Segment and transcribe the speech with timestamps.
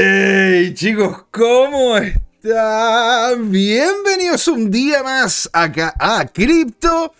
[0.00, 1.24] ¡Hey chicos!
[1.32, 3.50] ¿Cómo están?
[3.50, 7.12] Bienvenidos un día más acá a Crypto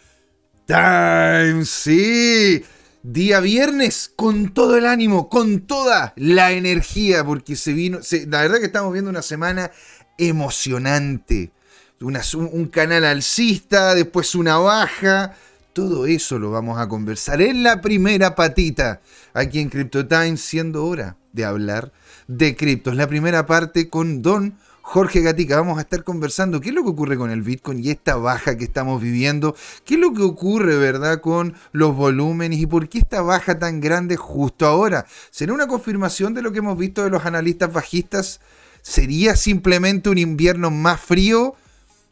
[0.65, 1.65] Time.
[1.65, 2.65] Sí,
[3.03, 7.99] día viernes con todo el ánimo, con toda la energía, porque se vino.
[8.29, 9.73] la verdad que estamos viendo una semana
[10.17, 11.51] emocionante.
[11.99, 15.35] un canal alcista, después una baja.
[15.73, 19.01] Todo eso lo vamos a conversar en la primera patita
[19.35, 21.91] aquí en Crypto Time, siendo hora de hablar
[22.29, 22.95] de criptos.
[22.95, 25.57] La primera parte con Don Jorge Gatica.
[25.57, 28.57] Vamos a estar conversando qué es lo que ocurre con el Bitcoin y esta baja
[28.57, 29.57] que estamos viviendo.
[29.85, 33.81] ¿Qué es lo que ocurre, verdad, con los volúmenes y por qué esta baja tan
[33.81, 35.05] grande justo ahora?
[35.31, 38.41] ¿Será una confirmación de lo que hemos visto de los analistas bajistas?
[38.81, 41.55] ¿Sería simplemente un invierno más frío?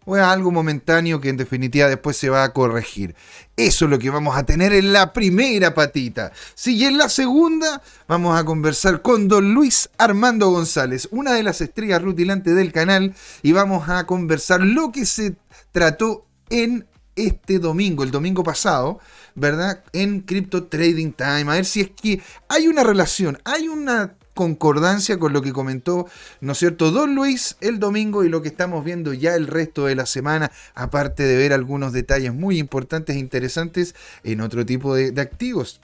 [0.06, 3.14] O es algo momentáneo que en definitiva después se va a corregir.
[3.56, 6.32] Eso es lo que vamos a tener en la primera patita.
[6.54, 11.42] Si y en la segunda vamos a conversar con don Luis Armando González, una de
[11.42, 15.36] las estrellas rutilantes del canal, y vamos a conversar lo que se
[15.72, 19.00] trató en este domingo, el domingo pasado,
[19.34, 19.82] ¿verdad?
[19.92, 21.50] En Crypto Trading Time.
[21.50, 26.06] A ver si es que hay una relación, hay una concordancia con lo que comentó,
[26.40, 29.86] ¿no es cierto?, Don Luis el domingo y lo que estamos viendo ya el resto
[29.86, 34.94] de la semana, aparte de ver algunos detalles muy importantes e interesantes en otro tipo
[34.94, 35.80] de, de activos.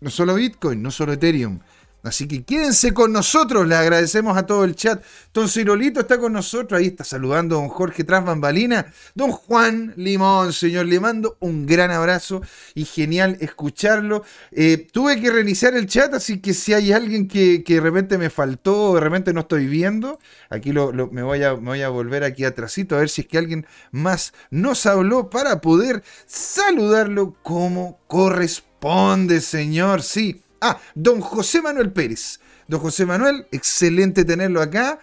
[0.00, 1.60] No solo Bitcoin, no solo Ethereum,
[2.04, 5.02] Así que quédense con nosotros, le agradecemos a todo el chat.
[5.32, 8.92] Don Cirolito está con nosotros, ahí está saludando a don Jorge Transbambalina.
[9.14, 12.42] Don Juan Limón, señor, le mando un gran abrazo
[12.74, 14.22] y genial escucharlo.
[14.52, 18.28] Eh, tuve que reiniciar el chat, así que si hay alguien que, de repente me
[18.28, 20.18] faltó, de repente no estoy viendo,
[20.50, 23.66] aquí me, voy a, me voy a volver aquí a ver si es que alguien
[23.90, 30.02] más nos habló para poder saludarlo como corresponde, señor.
[30.02, 30.43] Sí.
[30.66, 32.40] Ah, don José Manuel Pérez.
[32.68, 34.98] Don José Manuel, excelente tenerlo acá.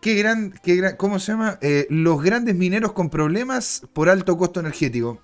[0.00, 1.58] Qué gran, qué gran ¿cómo se llama?
[1.60, 5.20] Eh, los grandes mineros con problemas por alto costo energético.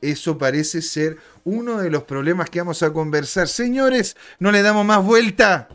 [0.00, 3.46] Eso parece ser uno de los problemas que vamos a conversar.
[3.46, 5.68] Señores, no le damos más vuelta.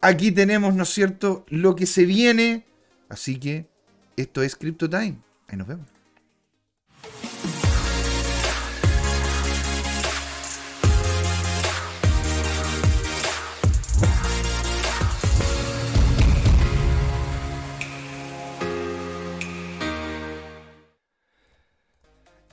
[0.00, 2.66] Aquí tenemos, ¿no es cierto?, lo que se viene.
[3.08, 3.68] Así que
[4.16, 5.18] esto es Crypto Time.
[5.46, 5.93] Ahí nos vemos.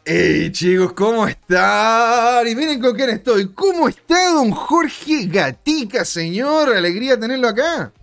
[0.04, 2.48] Hey chicos, ¿cómo están?
[2.48, 3.54] Y miren con quién estoy.
[3.54, 6.70] ¿Cómo está don Jorge Gatica, señor?
[6.70, 7.94] Alegría tenerlo acá.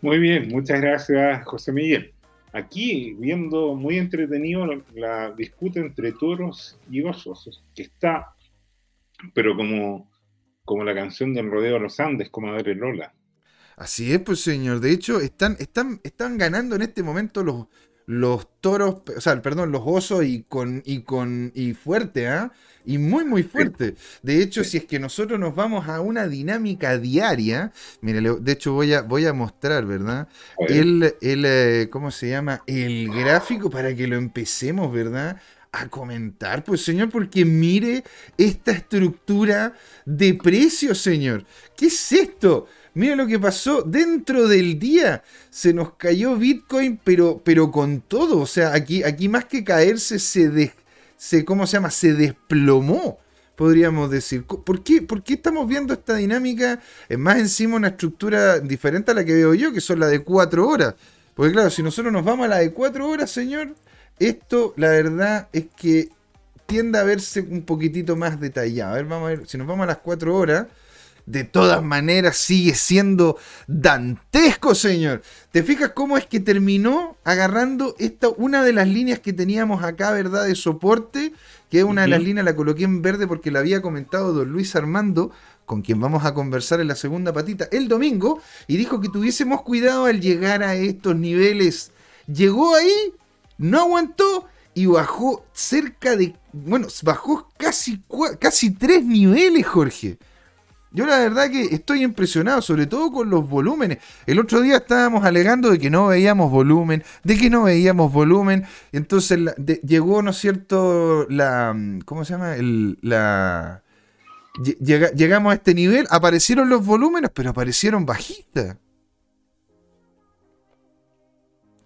[0.00, 2.12] Muy bien, muchas gracias, José Miguel.
[2.52, 4.66] Aquí viendo muy entretenido
[4.96, 8.34] la, disputa entre toros y osos, que está,
[9.34, 10.10] pero como,
[10.64, 13.14] como la canción del Rodeo de los Andes, como Madre Lola.
[13.76, 14.80] Así es, pues señor.
[14.80, 17.68] De hecho, están, están, están ganando en este momento los,
[18.06, 22.52] los toros, o sea, perdón, los osos y con y con y fuerte, ¿ah?
[22.84, 23.94] Y muy muy fuerte.
[24.22, 27.72] De hecho, si es que nosotros nos vamos a una dinámica diaria,
[28.02, 30.28] mire, de hecho voy a voy a mostrar, ¿verdad?
[30.58, 32.62] El, el eh, ¿cómo se llama?
[32.66, 35.40] El gráfico para que lo empecemos, ¿verdad?
[35.74, 38.04] a comentar, pues señor, porque mire
[38.38, 41.44] esta estructura de precios, señor.
[41.76, 42.68] ¿Qué es esto?
[42.94, 45.24] Mira lo que pasó dentro del día.
[45.50, 48.38] Se nos cayó Bitcoin, pero, pero con todo.
[48.38, 50.72] O sea, aquí, aquí más que caerse, se,
[51.16, 51.90] se, ¿cómo se llama?
[51.90, 53.18] Se desplomó,
[53.56, 54.44] podríamos decir.
[54.44, 56.80] ¿Por qué, ¿Por qué estamos viendo esta dinámica?
[57.08, 60.20] Es más encima una estructura diferente a la que veo yo, que son la de
[60.20, 60.94] cuatro horas.
[61.34, 63.74] Porque claro, si nosotros nos vamos a la de cuatro horas, señor,
[64.20, 66.10] esto la verdad es que
[66.66, 68.92] tiende a verse un poquitito más detallado.
[68.92, 70.68] A ver, vamos a ver, si nos vamos a las cuatro horas
[71.26, 75.22] de todas maneras sigue siendo dantesco, señor.
[75.52, 80.10] ¿Te fijas cómo es que terminó agarrando esta, una de las líneas que teníamos acá,
[80.10, 80.44] ¿verdad?
[80.44, 81.32] De soporte,
[81.70, 84.50] que es una de las líneas, la coloqué en verde porque la había comentado don
[84.50, 85.30] Luis Armando,
[85.64, 89.62] con quien vamos a conversar en la segunda patita el domingo, y dijo que tuviésemos
[89.62, 91.90] cuidado al llegar a estos niveles.
[92.26, 93.14] Llegó ahí,
[93.56, 98.02] no aguantó y bajó cerca de, bueno, bajó casi,
[98.38, 100.18] casi tres niveles, Jorge.
[100.94, 103.98] Yo la verdad que estoy impresionado, sobre todo con los volúmenes.
[104.26, 108.64] El otro día estábamos alegando de que no veíamos volumen, de que no veíamos volumen.
[108.92, 109.40] Entonces
[109.84, 111.26] llegó, ¿no es cierto?
[111.28, 112.54] La, ¿Cómo se llama?
[112.54, 113.82] El, la,
[114.80, 118.76] llegamos a este nivel, aparecieron los volúmenes, pero aparecieron bajistas.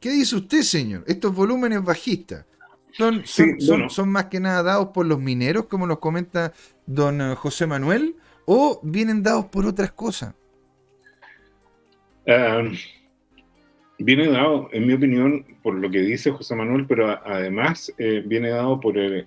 [0.01, 1.03] ¿Qué dice usted, señor?
[1.07, 2.45] Estos volúmenes bajistas.
[2.93, 6.53] Son, son, son, más que nada dados por los mineros, como nos comenta
[6.85, 8.17] don eh, José Manuel,
[8.51, 10.35] o vienen dados por otras cosas?
[12.25, 12.73] Em,
[13.99, 18.49] viene dado, en mi opinión, por lo que dice José Manuel, pero además eh, viene
[18.49, 19.27] dado por el,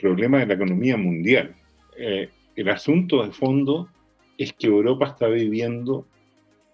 [0.00, 1.54] problema de la economía mundial.
[1.98, 3.90] Eh, el asunto de fondo
[4.38, 6.06] es que Europa está viviendo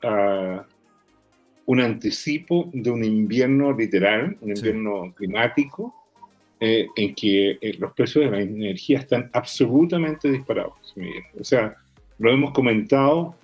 [0.04, 0.60] uh,
[1.66, 5.92] un anticipo de un invierno literal, un invierno climático,
[6.60, 10.94] eh, en que los precios de la energía están absolutamente disparados.
[11.38, 11.76] O sea,
[12.18, 13.34] lo hemos comentado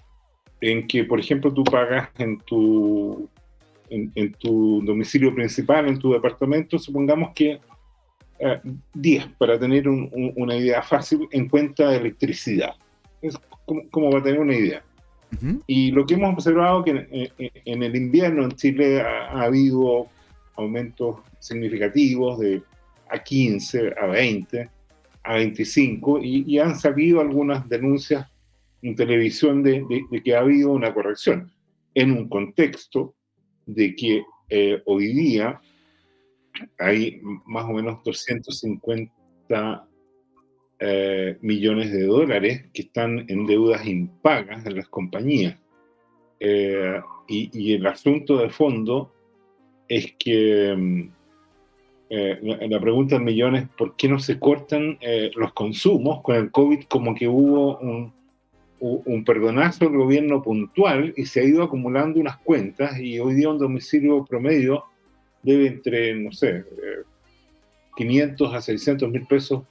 [0.60, 3.28] en que, por ejemplo, tú pagas en tu
[3.90, 7.60] en, tu domicilio principal, en tu departamento, supongamos que
[8.94, 12.74] 10, eh, para tener una idea fácil, en cuenta de electricidad.
[13.22, 13.38] Es
[13.90, 14.82] como, va a tener una idea.
[15.66, 17.30] Y lo que hemos observado que
[17.64, 20.06] en, el invierno en Chile ha, habido
[20.56, 22.62] aumentos significativos de
[23.10, 24.68] a 15, a 20,
[25.24, 28.28] a 25, y, han salido algunas denuncias
[28.84, 29.82] en televisión de,
[30.22, 31.50] que ha habido una corrección
[31.94, 33.14] en un contexto
[33.64, 35.58] de que eh, hoy día
[36.78, 39.88] hay más o menos 250
[40.80, 45.58] eh, millones de dólares que están en deudas impagas en las compañías.
[46.38, 49.14] Eh, y, el asunto de fondo
[49.88, 51.10] es que mm,
[52.68, 54.98] la, pregunta del millón es por qué no se cortan
[55.36, 58.12] los consumos con el COVID como que hubo un,
[58.84, 63.48] un perdonazo del gobierno puntual y se ha ido acumulando unas cuentas y hoy día
[63.48, 64.84] un domicilio promedio
[65.42, 66.64] debe entre, no sé,
[67.96, 69.62] 500 eh, a 600 mil pesos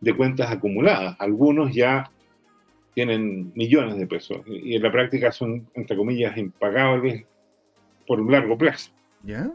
[0.00, 1.16] de cuentas acumuladas.
[1.18, 2.10] Algunos ya
[2.94, 7.24] tienen millones de pesos y en la práctica son, entre comillas, impagables
[8.06, 8.90] por un largo plazo.
[9.22, 9.50] ¿Ya?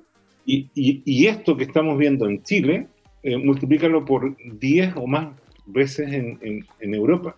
[0.46, 2.88] Y, y, esto que estamos viendo en Chile,
[3.22, 5.28] eh, multiplícalo por 10 o más
[5.66, 7.36] veces en, en, Europa.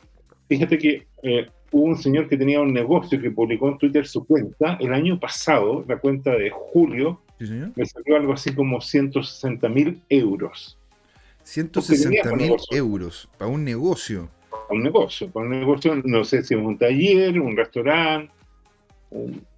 [0.48, 4.26] Fíjate que eh, hubo un señor que tenía un negocio que publicó en Twitter su
[4.26, 10.02] cuenta el año pasado, la cuenta de julio, me salió algo así como 160 mil
[10.10, 10.78] euros.
[11.44, 14.30] 160 mil euros para un negocio.
[14.50, 18.32] Para un negocio, para un negocio, no sé si es un taller, un restaurante,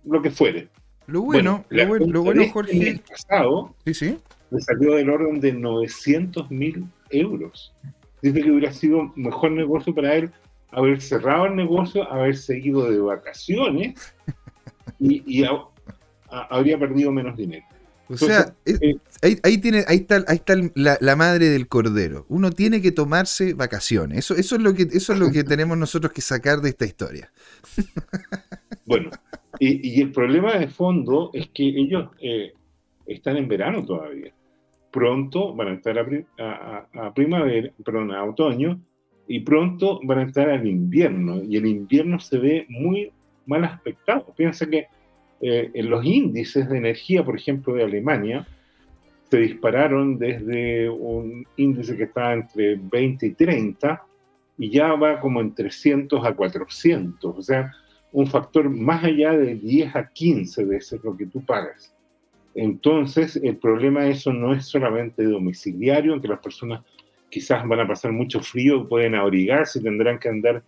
[0.05, 0.67] lo que fuere.
[1.07, 2.89] Lo bueno, lo, bueno, lo bueno, Jorge.
[2.89, 4.17] El pasado sí, sí.
[4.51, 7.73] le salió del orden de 900 mil euros.
[8.21, 10.31] Dice que hubiera sido mejor negocio para él
[10.71, 14.13] haber cerrado el negocio, haber seguido de vacaciones
[14.99, 15.43] y,
[16.29, 17.65] habría perdido menos dinero.
[18.09, 18.95] O sea, eh,
[19.43, 22.25] ahí, tiene, ahí está, ahí está la, madre del cordero.
[22.27, 24.19] Uno tiene que tomarse vacaciones.
[24.19, 26.85] Eso, eso es lo que, eso es lo que tenemos nosotros que sacar de esta
[26.85, 27.31] historia.
[28.83, 29.11] Bueno,
[29.59, 32.51] y, el problema de fondo es que ellos eh,
[33.05, 34.33] están en verano todavía.
[34.91, 35.97] Pronto van a estar
[36.39, 38.81] a, a primavera, perdón, a otoño,
[39.31, 43.13] y pronto van a entrar al invierno y el invierno se ve muy
[43.45, 44.25] mal aspectado.
[44.35, 44.87] Piensa que
[45.39, 48.45] eh, en los índices de energía, por ejemplo, de Alemania,
[49.29, 54.03] se dispararon desde un índice que estaba entre 20 y 30
[54.57, 57.71] y ya va como en 300 a 400, o sea,
[58.11, 61.95] un factor más allá de 10 a 15 veces lo que tú pagas.
[62.53, 66.81] Entonces, el problema de eso no es solamente domiciliario, las personas
[67.31, 70.63] quizás van a pasar mucho frío, pueden abrigarse, tendrán que andar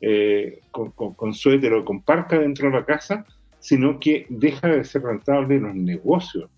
[0.00, 3.24] eh, con, suéter o con parca dentro de la casa,
[3.60, 6.50] sino que deja de ser rentable los negocios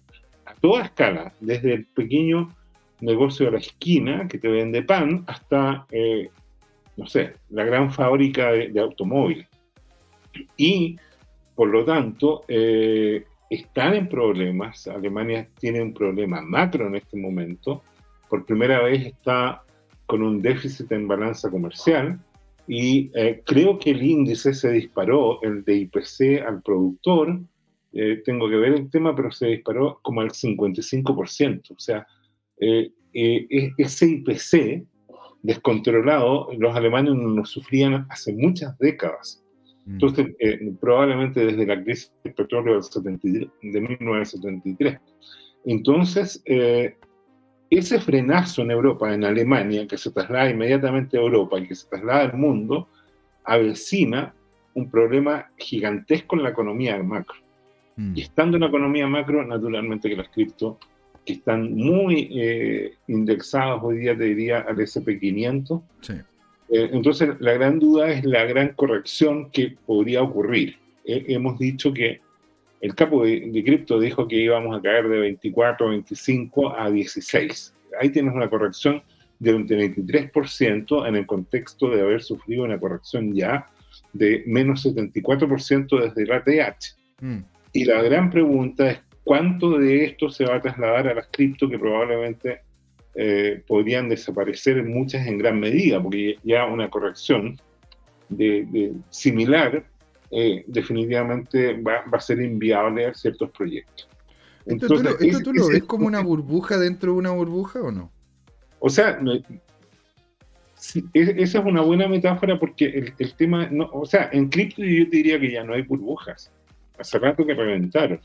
[0.46, 2.54] a toda escala, desde el pequeño
[3.00, 6.30] negocio de la esquina que te vende pan hasta, eh,
[6.96, 9.46] no sé, la gran fábrica de, automóviles.
[10.56, 10.96] Y,
[11.54, 14.86] por lo tanto, eh, están en problemas.
[14.86, 17.82] Alemania tiene un problema macro en este momento
[18.28, 19.62] por primera vez está
[20.06, 22.18] con un déficit en balanza comercial
[22.68, 27.40] y eh, creo que el índice se disparó, el de IPC al productor,
[27.94, 31.70] eh, tengo que ver el tema, pero se disparó como al 55%.
[31.70, 32.06] O sea,
[32.60, 34.86] eh, ese IPC
[35.42, 39.42] descontrolado, los alemanes no lo sufrían hace muchas décadas.
[39.86, 39.92] Mm.
[39.92, 40.26] Entonces,
[40.78, 44.98] probablemente desde la crisis del petróleo de 1973.
[45.64, 46.42] Entonces,
[47.70, 51.88] ese frenazo en Europa, en Alemania, que se traslada inmediatamente a Europa y que se
[51.88, 52.88] traslada al mundo,
[53.44, 54.34] avecina
[54.74, 57.36] un problema gigantesco en la economía macro.
[57.96, 58.16] Mm.
[58.16, 60.78] Y estando en la economía macro, naturalmente que las cripto,
[61.24, 65.82] que están muy eh, indexados hoy día, te diría, al SP500.
[66.70, 70.78] Eh, entonces, la gran duda es la gran corrección que podría ocurrir.
[71.04, 72.20] Eh, hemos dicho que
[72.80, 77.74] el capo de, cripto dijo que íbamos a caer de 24, 25 a 16.
[78.00, 79.02] Ahí tienes una corrección
[79.38, 83.66] de un 23% en el contexto de haber sufrido una corrección ya
[84.12, 86.96] de menos 74% desde la TH.
[87.20, 87.38] Mm.
[87.72, 91.68] Y la gran pregunta es cuánto de esto se va a trasladar a las cripto
[91.68, 92.60] que probablemente
[93.14, 97.58] eh, podrían desaparecer muchas en gran medida, porque ya una corrección
[98.28, 99.84] de, similar
[100.30, 104.08] eh, definitivamente va, a ser inviable a ciertos proyectos.
[104.66, 108.12] ¿Esto, tú, lo, ves como una burbuja dentro de una burbuja o no?
[108.80, 109.18] O sea,
[111.14, 115.16] esa es una buena metáfora porque el, tema, no, o sea, en cripto yo te
[115.16, 116.52] diría que ya no hay burbujas.
[116.98, 118.20] Hace rato que reventaron.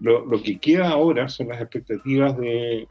[0.00, 2.88] Lo, lo que queda ahora son las expectativas de,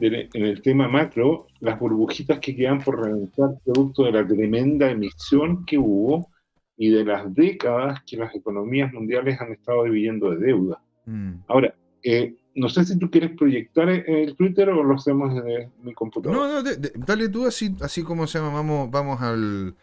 [0.00, 5.64] en el tema macro, las burbujitas que quedan por reventar producto de la tremenda emisión
[5.64, 6.28] que hubo
[6.76, 10.80] y de las décadas que las economías mundiales han estado dividiendo de deuda.
[11.06, 11.32] Mm.
[11.48, 15.94] Ahora, eh, no sé si tú quieres proyectar el Twitter o lo hacemos en mi
[15.94, 16.36] computador.
[16.36, 19.74] No, no, dale tú así, así como se llama, vamos, vamos al,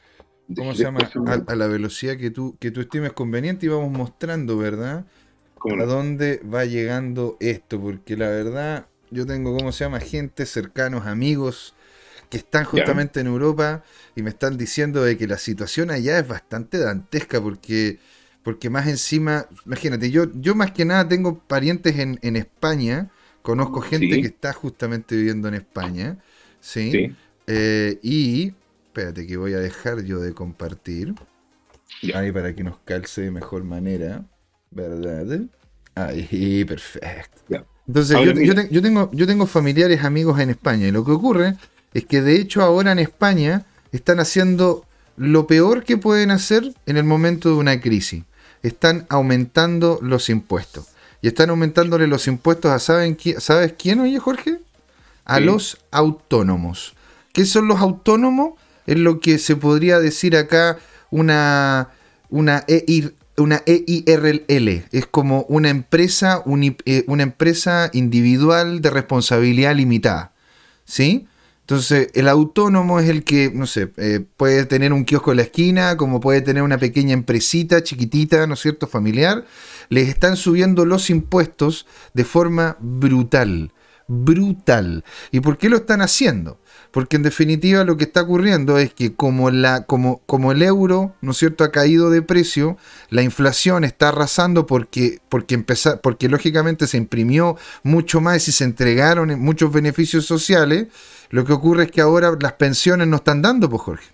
[0.56, 1.00] ¿cómo se llama?
[1.48, 5.06] A, la velocidad que tú, que tú estimes conveniente y vamos mostrando, ¿verdad?
[5.80, 10.00] A dónde va llegando esto, porque la verdad, yo tengo, ¿cómo se llama?
[10.00, 11.76] Gente, cercanos, amigos
[12.30, 13.84] que están justamente en Europa
[14.15, 18.00] y me están diciendo de que la situación allá es bastante dantesca porque,
[18.44, 23.10] porque más encima, imagínate, yo, yo más que nada tengo parientes en, en España,
[23.42, 26.18] conozco gente que está justamente viviendo en España,
[26.60, 27.15] ¿sí?
[27.46, 28.53] Eh, y,
[28.86, 31.13] espérate que voy a dejar yo de compartir,
[32.13, 34.25] ahí para que nos calce de mejor manera,
[34.72, 35.42] ¿verdad?
[35.96, 37.68] Ahí, perfecto.
[37.86, 38.18] Entonces,
[38.72, 41.56] yo, tengo, yo tengo familiares, amigos en España, y lo que ocurre
[41.94, 44.86] es que de hecho ahora en España están haciendo
[45.16, 48.24] lo peor que pueden hacer en el momento de una crisis.
[48.64, 50.88] Están aumentando los impuestos.
[51.22, 54.60] Y están aumentándole los impuestos a, ¿saben ¿sabes quién, oye Jorge?
[55.26, 56.96] A los autónomos.
[57.32, 58.54] ¿Qué son los autónomos?
[58.86, 60.78] Es lo que se podría decir acá
[61.12, 61.90] una,
[62.30, 62.66] una
[63.38, 66.44] una EIRL, es como una empresa,
[66.86, 70.32] eh, una empresa individual de responsabilidad limitada.
[70.86, 71.28] ¿Sí?
[71.63, 75.43] Entonces, el autónomo es el que, no sé, eh, puede tener un kiosco en la
[75.43, 79.46] esquina, como puede tener una pequeña empresita chiquitita, ¿no es cierto?, familiar.
[79.88, 83.72] Les están subiendo los impuestos de forma brutal.
[84.10, 85.05] Brutal.
[85.32, 86.60] ¿Y por qué lo están haciendo?
[86.93, 91.15] porque en definitiva lo que está ocurriendo es que como, la, como, como el euro,
[91.22, 92.77] ¿no es cierto?, ha caído de precio,
[93.10, 95.58] la inflación está arrasando porque, porque,
[96.03, 100.86] porque lógicamente se imprimió mucho más y se entregaron muchos beneficios sociales,
[101.34, 104.06] lo que ocurre es que ahora las pensiones no están dando, pues Jorge.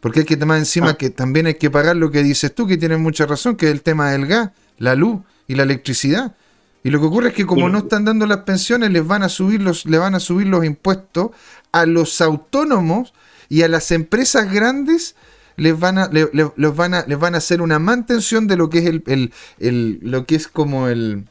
[0.00, 0.96] Porque hay que tomar encima ah.
[0.96, 3.72] que también hay que pagar lo que dices tú, que tienes mucha razón, que es
[3.72, 6.34] el tema del gas, la luz y la electricidad.
[6.82, 9.28] Y lo que ocurre es que como no están dando las pensiones, les van a
[9.28, 11.32] subir los, le van a subir los impuestos
[11.72, 13.12] a los autónomos
[13.50, 15.16] y a las empresas grandes
[15.56, 18.86] les van a, van a, les van a hacer una mantención de lo que es
[18.86, 21.26] el, lo que es como el,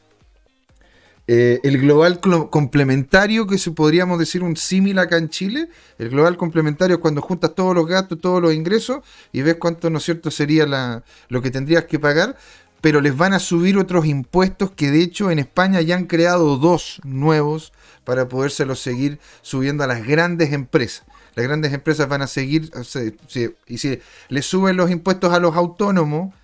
[1.26, 5.68] eh, el global complementario, que se podríamos decir un símil acá en Chile.
[5.98, 8.98] El global complementario es cuando juntas todos los gastos, todos los ingresos
[9.32, 12.36] y ves cuánto, ¿no es cierto?, sería la, lo que tendrías que pagar
[12.84, 16.58] pero les van a subir otros impuestos que de hecho en España ya han creado
[16.58, 17.72] dos nuevos
[18.04, 21.06] para podérselos seguir subiendo a las grandes empresas.
[21.34, 22.70] Las grandes empresas van a seguir,
[23.66, 26.34] y si les suben los impuestos a los autónomos,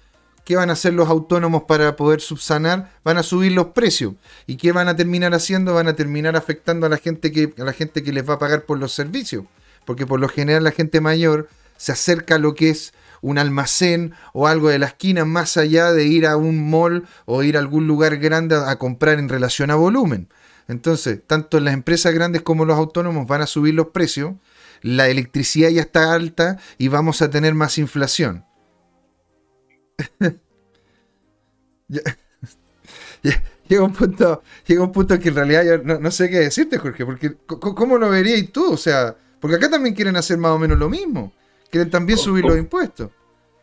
[0.44, 2.92] ¿qué van a hacer los autónomos para poder subsanar?
[3.04, 4.14] Van a subir los precios.
[4.46, 5.74] ¿Y qué van a terminar haciendo?
[5.74, 8.38] Van a terminar afectando a la gente que, a la gente que les va a
[8.38, 9.44] pagar por los servicios.
[9.84, 12.92] Porque por lo general la gente mayor se acerca a lo que es
[13.22, 17.42] un almacén o algo de la esquina más allá de ir a un mall o
[17.42, 20.28] ir a algún lugar grande a, comprar en relación a volumen.
[20.68, 24.34] Entonces, tanto las empresas grandes como los autónomos van a subir los precios,
[24.82, 28.44] la electricidad ya está alta y vamos a tener más inflación.
[33.68, 37.04] llega, un punto, llega un punto que en realidad yo no, sé qué decirte, Jorge,
[37.04, 38.72] porque ¿cómo lo verías tú?
[38.72, 41.32] O sea, porque acá también quieren hacer más o menos lo mismo.
[41.70, 43.10] Quieren también subir los impuestos.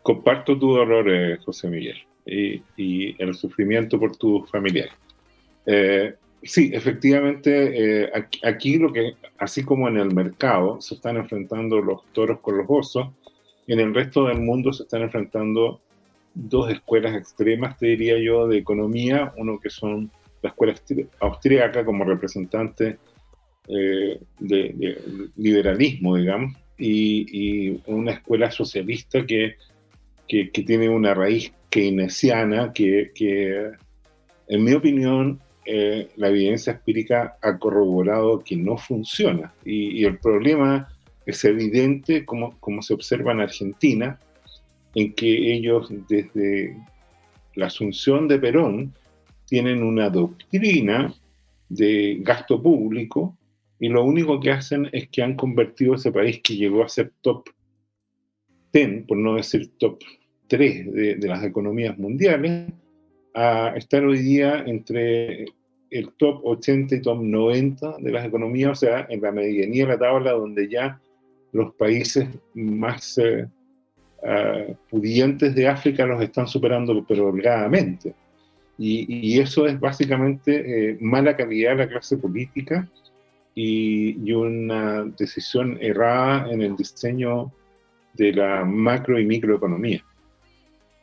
[0.02, 4.88] Comparto tu dolor, eh, José Miguel, y, el sufrimiento por tu familiar.
[5.66, 8.10] Eh, sí, efectivamente, eh,
[8.42, 12.66] aquí, lo que, así como en el mercado se están enfrentando los toros con los
[12.68, 13.08] osos,
[13.66, 15.82] en el resto del mundo se están enfrentando
[16.38, 20.10] dos escuelas extremas, te diría yo, de economía, uno que son
[20.42, 20.74] la escuela
[21.20, 22.98] austríaca como representante
[23.66, 24.98] de, de,
[25.36, 29.56] liberalismo, digamos, y, una escuela socialista que,
[30.26, 33.72] que, tiene una raíz keynesiana que, que
[34.48, 39.52] en mi opinión, eh, la evidencia empírica ha corroborado que no funciona.
[39.64, 40.88] Y, el problema
[41.26, 44.18] es evidente, como, como se observa en Argentina,
[44.94, 46.76] en que ellos desde
[47.54, 48.94] la asunción de Perón
[49.46, 51.12] tienen una doctrina
[51.68, 53.36] de gasto público
[53.80, 57.12] y lo único que hacen es que han convertido ese país que llegó a ser
[57.20, 57.48] top
[58.72, 60.00] 10, por no decir top
[60.48, 62.72] 3 de, las economías mundiales,
[63.34, 65.46] a estar hoy día entre
[65.90, 69.92] el top 80 y top 90 de las economías, o sea, en la medianía de
[69.92, 71.00] la tabla donde ya
[71.52, 73.46] los países más eh,
[74.28, 78.14] uh, pudientes de África los están superando pero holgadamente.
[78.78, 82.88] Y, y, eso es básicamente eh, mala calidad de la clase política
[83.52, 87.52] y, y, una decisión errada en el diseño
[88.14, 90.04] de la macro y microeconomía.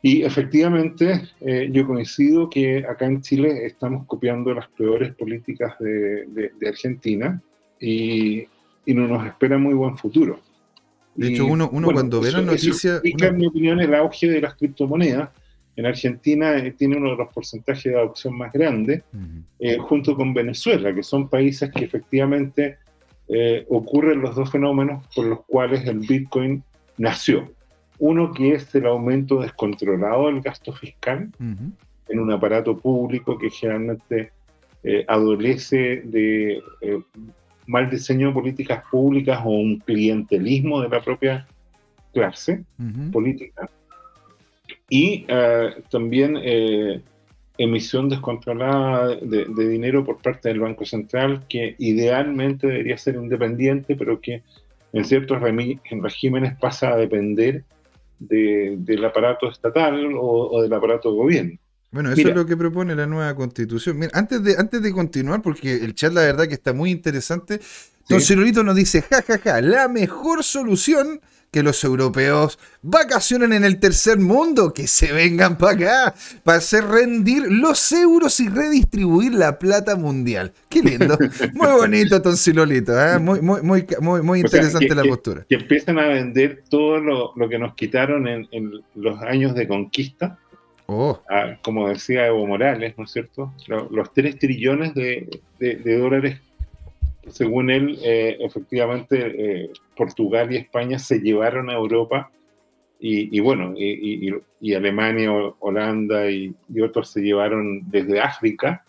[0.00, 6.26] Y efectivamente, eh, yo coincido que acá en Chile estamos copiando las peores políticas de,
[6.26, 7.42] de, de Argentina
[7.80, 8.46] y,
[8.86, 10.38] y, no nos espera muy buen futuro.
[11.16, 12.94] De hecho, uno, uno bueno, cuando ve la noticia...
[12.94, 15.30] Explica, en mi opinión, el auge de las criptomonedas.
[15.76, 19.42] En Argentina eh, tiene uno de los porcentajes de adopción más grandes, uh -huh.
[19.58, 22.78] eh, junto con Venezuela, que son países que efectivamente
[23.28, 26.62] eh, ocurren los dos fenómenos por los cuales el Bitcoin
[26.96, 27.50] nació.
[27.98, 31.72] Uno que es el aumento descontrolado del gasto fiscal uh -huh.
[32.08, 34.32] en un aparato público que generalmente
[35.08, 36.62] adolece de
[37.66, 41.46] mal diseño de políticas públicas o un clientelismo de la propia
[42.12, 43.10] clase uh -huh.
[43.10, 43.68] política.
[44.88, 47.00] Y uh, también eh,
[47.58, 53.96] emisión descontrolada de, de, dinero por parte del Banco Central, que idealmente debería ser independiente,
[53.96, 54.42] pero que
[54.92, 57.64] en ciertos regímenes pasa a depender
[58.18, 61.58] de, del aparato estatal o, o, del aparato de gobierno.
[61.90, 63.98] Bueno, eso Mira, es lo que propone la nueva constitución.
[63.98, 67.60] Mira, antes de, antes de continuar, porque el chat la verdad que está muy interesante,
[68.08, 73.80] Don nos dice, jajaja, ja, ja, la mejor solución que los europeos vacacionen en el
[73.80, 79.58] tercer mundo, que se vengan para acá, para hacer rendir los euros y redistribuir la
[79.58, 80.52] plata mundial.
[80.68, 81.16] Qué lindo,
[81.54, 83.18] muy bonito, Toncilolito, ¿eh?
[83.18, 85.46] muy, muy, muy, muy, muy interesante o sea, que, la que, postura.
[85.48, 89.66] Que empiezan a vender todo lo, lo que nos quitaron en, en, los años de
[89.66, 90.38] conquista.
[90.86, 91.20] Oh.
[91.28, 93.52] A, como decía Evo Morales, ¿no es cierto?
[93.66, 95.28] Los, los 3 trillones de,
[95.98, 96.40] dólares
[97.28, 102.30] según él, eh, efectivamente, eh, Portugal y España se llevaron a Europa
[102.98, 108.85] y, bueno, y, Alemania, Holanda y, otros se llevaron desde África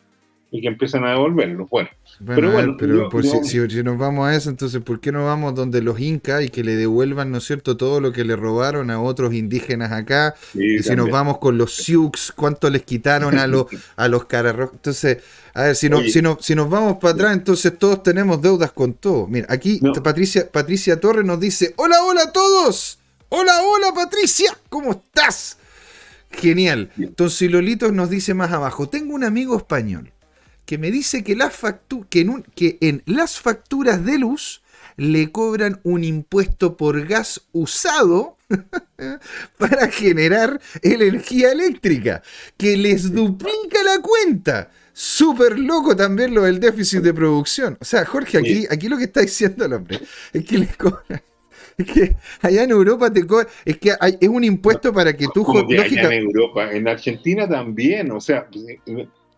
[0.50, 1.70] y que empiezan a devolverlos.
[1.70, 2.76] Bueno, bueno pero bueno.
[2.80, 5.56] Pero yo, por yo, si, si, nos vamos a eso, entonces, ¿por qué no vamos
[5.56, 8.90] donde los incas y que le devuelvan, ¿no es cierto?, todo lo que le robaron
[8.90, 10.36] a otros indígenas acá.
[10.54, 13.66] Sí, y si nos vamos con los Sioux, ¿cuánto les quitaron a los,
[13.98, 14.76] a los cararrojos?
[14.76, 15.18] Entonces,
[15.54, 18.72] a ver, si, no, si, no, si nos vamos para atrás, entonces todos tenemos deudas
[18.72, 19.28] con todo.
[19.28, 19.92] Mira, aquí no.
[19.94, 23.00] Patricia, Patricia Torres nos dice: Hola, hola a todos.
[23.30, 24.56] Hola, hola, Patricia.
[24.70, 25.58] ¿Cómo estás?
[26.32, 26.92] Genial.
[26.98, 30.12] Entonces Lolito nos dice más abajo: Tengo un amigo español
[30.68, 31.60] que me dice que, las
[32.10, 34.62] que, en un, que en las facturas de luz
[34.98, 38.38] le cobran un impuesto por gas usado
[39.58, 42.22] para generar energía eléctrica,
[42.58, 44.70] que les duplica la cuenta.
[44.92, 47.78] Súper loco también lo del déficit de producción.
[47.80, 50.02] O sea, Jorge, aquí, aquí lo que está diciendo el hombre
[50.34, 51.22] es que les cobran.
[51.78, 55.28] Es que allá en Europa te cobran, es que hay, es un impuesto para que
[55.32, 55.44] tú...
[55.44, 56.12] Como que lógica...
[56.12, 58.48] en Europa, en Argentina también, o sea,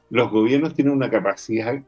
[0.10, 1.82] los gobiernos tienen una capacidad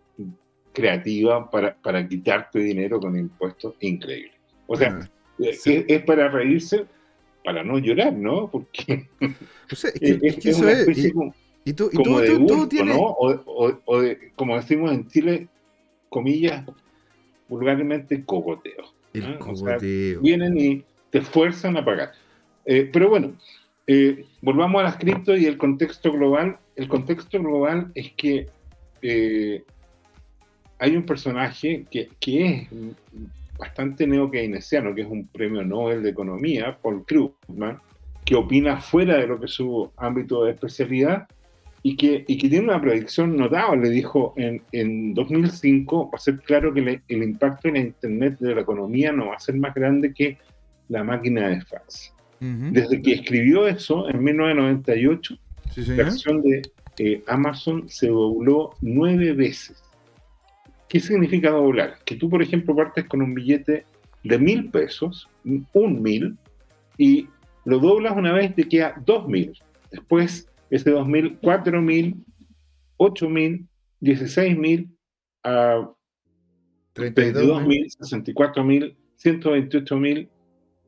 [0.73, 4.33] creativa para, para quitarte dinero con impuestos increíble.
[4.67, 5.09] O sea, ah,
[5.53, 5.73] sí.
[5.75, 6.85] es, es, para reírse,
[7.43, 8.49] para no llorar, ¿no?
[8.49, 9.07] Porque
[9.71, 10.97] o sea, es, que, es, que eso es.
[10.97, 12.95] Y, como, y tú, y como tú, de tú, bulto, tienes...
[12.95, 13.03] ¿no?
[13.03, 15.47] O, o, o de, como decimos en Chile,
[16.09, 16.65] comillas,
[17.47, 18.85] vulgarmente, cogoteo.
[19.13, 19.39] El ¿no?
[19.39, 19.75] cogoteo.
[19.75, 22.13] O sea, vienen y te fuerzan a pagar.
[22.65, 23.33] Eh, pero bueno,
[23.87, 26.57] eh, volvamos a las cripto y el contexto global.
[26.75, 28.47] El contexto global es que
[29.01, 29.63] eh,
[30.79, 32.67] hay un personaje que, que, es
[33.57, 37.79] bastante neo-keynesiano, que es un premio Nobel de Economía, Paul Krugman,
[38.25, 41.27] que opina fuera de lo que es su ámbito de especialidad
[41.83, 43.89] y que, y que tiene una predicción notable.
[43.89, 48.37] Dijo, en, en 2005 va a ser claro que le, el impacto en la Internet
[48.39, 50.37] de la economía no va a ser más grande que
[50.89, 52.13] la máquina de fax.
[52.41, 52.71] Uh -huh.
[52.71, 55.37] Desde que escribió eso, en 1998,
[55.71, 56.61] sí, la acción de
[56.97, 59.83] eh, Amazon se dobló nueve veces.
[60.89, 61.99] ¿Qué significa doblar?
[62.03, 63.85] Que tú, por ejemplo, partes con un billete
[64.23, 66.37] de mil pesos, un mil,
[66.97, 67.27] y
[67.65, 69.57] lo doblas una vez te queda dos mil.
[69.89, 72.15] Después, ese dos mil, cuatro mil,
[72.97, 73.67] ocho mil,
[73.99, 74.89] dieciséis mil,
[75.43, 75.89] a
[76.95, 80.29] veintidós mil, sesenta y cuatro mil, ciento veintiocho mil,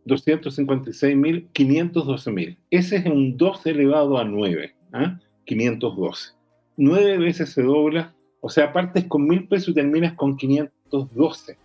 [0.05, 2.57] 256.000, 512.000.
[2.69, 5.13] Ese es un 2 elevado a 9, ¿eh?
[5.45, 6.33] 512.
[6.77, 11.57] nueve veces se dobla, o sea, partes con mil pesos y terminas con 512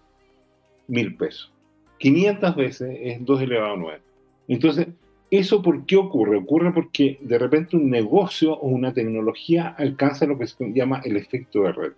[0.88, 1.52] mil pesos.
[1.98, 4.00] 500 veces es 2 elevado a 9.
[4.48, 4.88] Entonces,
[5.30, 6.36] ¿eso por qué ocurre?
[6.36, 11.16] Ocurre porque de repente un negocio o una tecnología alcanza lo que se llama el
[11.16, 11.92] efecto de red.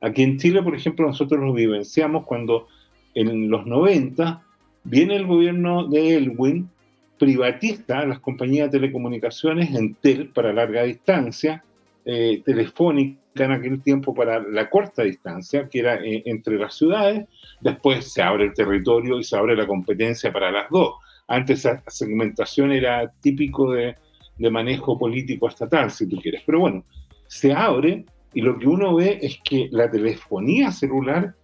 [0.00, 2.68] Aquí en Chile, por ejemplo, nosotros lo vivenciamos cuando
[3.14, 4.42] en los 90
[4.84, 6.70] viene el gobierno de Elwin,
[7.18, 11.64] privatiza las compañías de telecomunicaciones, Entel para larga distancia,
[12.04, 17.26] eh, Telefónica en aquel tiempo para la corta distancia, que era eh, entre las ciudades,
[17.60, 20.94] después se abre el territorio y se abre la competencia para las dos.
[21.26, 23.96] Antes esa segmentación era típico de,
[24.38, 26.42] de manejo político estatal, si tú quieres.
[26.44, 26.84] Pero bueno,
[27.26, 31.34] se abre y lo que uno ve es que la telefonía celular,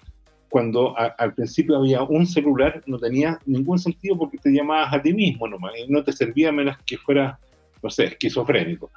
[0.51, 5.15] cuando al principio había un celular, no tenía ningún sentido porque te llamabas a ti
[5.15, 7.39] mismo nomás, y no te servía menos que fuera,
[7.83, 8.91] no sé, esquizofrénico.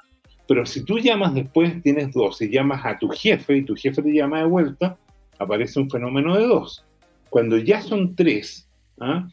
[0.47, 4.01] Pero si tú llamas después, tienes dos, si llamas a tu jefe y tu jefe
[4.01, 4.97] te llama de vuelta,
[5.37, 6.83] aparece un fenómeno de dos.
[7.29, 8.67] Cuando ya son tres,
[8.99, 9.27] ¿ah?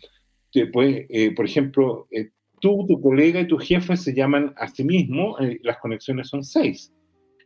[0.55, 2.29] eh, por ejemplo, eh,
[2.61, 6.45] tú, tu colega y tu jefe se llaman a sí mismos, eh, las conexiones son
[6.45, 6.93] seis.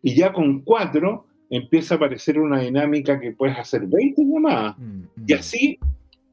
[0.02, 1.26] Y ya con cuatro
[1.56, 4.78] empieza a aparecer una dinámica que puedes hacer 20 llamadas.
[4.78, 5.36] Mm, y mm.
[5.38, 5.78] así,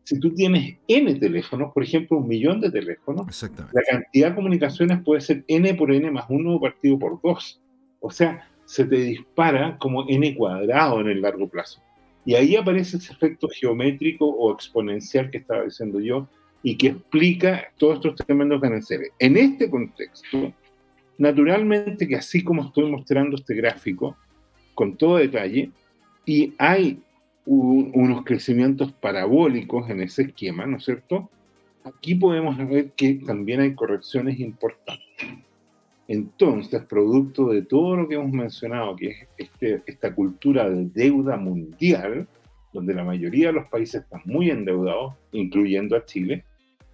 [0.04, 3.28] si tú tienes N teléfonos, por ejemplo, un millón de teléfonos,
[3.72, 7.62] la cantidad de comunicaciones puede ser N por N más 1 partido por 2.
[8.00, 11.82] O sea, se te dispara como N cuadrado en el largo plazo.
[12.26, 16.28] Y ahí aparece ese efecto geométrico o exponencial que estaba diciendo yo
[16.64, 19.10] y que explica todos estos tremendos gananciales.
[19.18, 20.54] En este contexto,
[21.22, 24.18] Naturalmente que así como estoy mostrando este gráfico,
[24.82, 25.70] con todo detalle,
[26.26, 27.04] y hay
[27.46, 31.30] unos crecimientos parabólicos en ese esquema, ¿no es cierto?
[31.84, 35.28] Aquí podemos ver que también hay correcciones importantes.
[36.08, 41.38] Entonces, producto de todo lo que hemos mencionado, que es este, esta cultura de deuda
[41.38, 42.28] mundial,
[42.74, 46.44] donde la mayoría de los países están muy endeudados, incluyendo a Chile,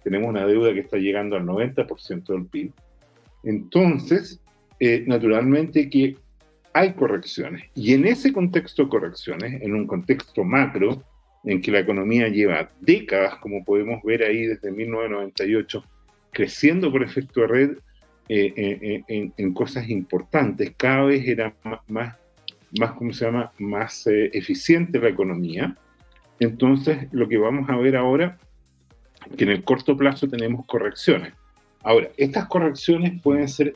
[0.04, 2.70] tenemos una deuda que está llegando al 90% del PIB,
[3.44, 4.42] entonces,
[4.78, 6.16] eh, naturalmente que
[6.78, 7.64] hay correcciones.
[7.74, 11.02] Y en ese contexto de correcciones, en un contexto macro,
[11.44, 15.84] en que la economía lleva décadas, como podemos ver ahí desde 1998,
[16.30, 17.70] creciendo por efecto de red
[18.28, 18.52] eh,
[19.08, 21.52] eh, en, cosas importantes, cada vez era
[21.88, 22.16] más,
[22.78, 25.76] más, ¿cómo se llama?, más eficiente la economía.
[26.38, 28.38] Entonces, lo que vamos a ver ahora,
[29.36, 31.32] que en el corto plazo tenemos correcciones.
[31.82, 33.74] Ahora, estas correcciones pueden ser,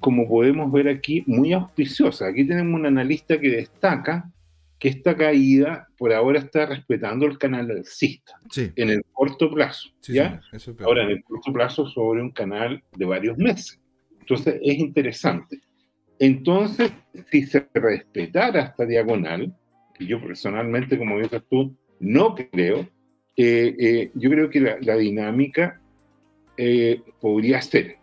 [0.00, 2.28] como podemos ver aquí, muy auspiciosas.
[2.28, 4.30] Aquí tenemos un analista que destaca
[4.78, 9.90] que esta caída por ahora está respetando el canal alcista en el corto plazo.
[10.02, 10.40] ¿ya?
[10.84, 13.80] ahora, en el corto plazo sobre un canal de varios meses.
[14.20, 15.60] Entonces, es interesante.
[16.18, 16.92] Entonces,
[17.30, 19.54] si se respetara esta diagonal,
[19.94, 22.88] que yo personalmente, como dices tú, no creo,
[23.36, 25.80] eh, eh, yo creo que la dinámica
[26.56, 27.96] eh, podría ser,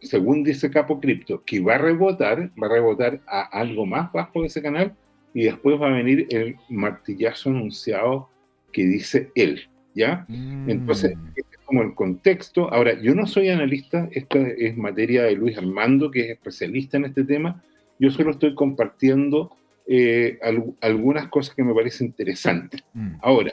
[0.00, 4.40] según dice Capo Cripto, que va a rebotar, va a rebotar a algo más bajo
[4.40, 4.94] de ese canal
[5.34, 8.28] y después va a venir el martillazo anunciado
[8.72, 10.24] que dice él, ¿ya?
[10.28, 10.70] Mm.
[10.70, 12.72] Entonces, este es como el contexto.
[12.72, 17.06] Ahora, yo no soy analista, esto es materia de Luis Armando, que es especialista en
[17.06, 17.62] este tema.
[17.98, 19.56] Yo solo estoy compartiendo
[19.86, 20.38] eh,
[20.80, 22.82] algunas cosas que me parecen interesantes.
[22.92, 23.16] Mm.
[23.20, 23.52] Ahora,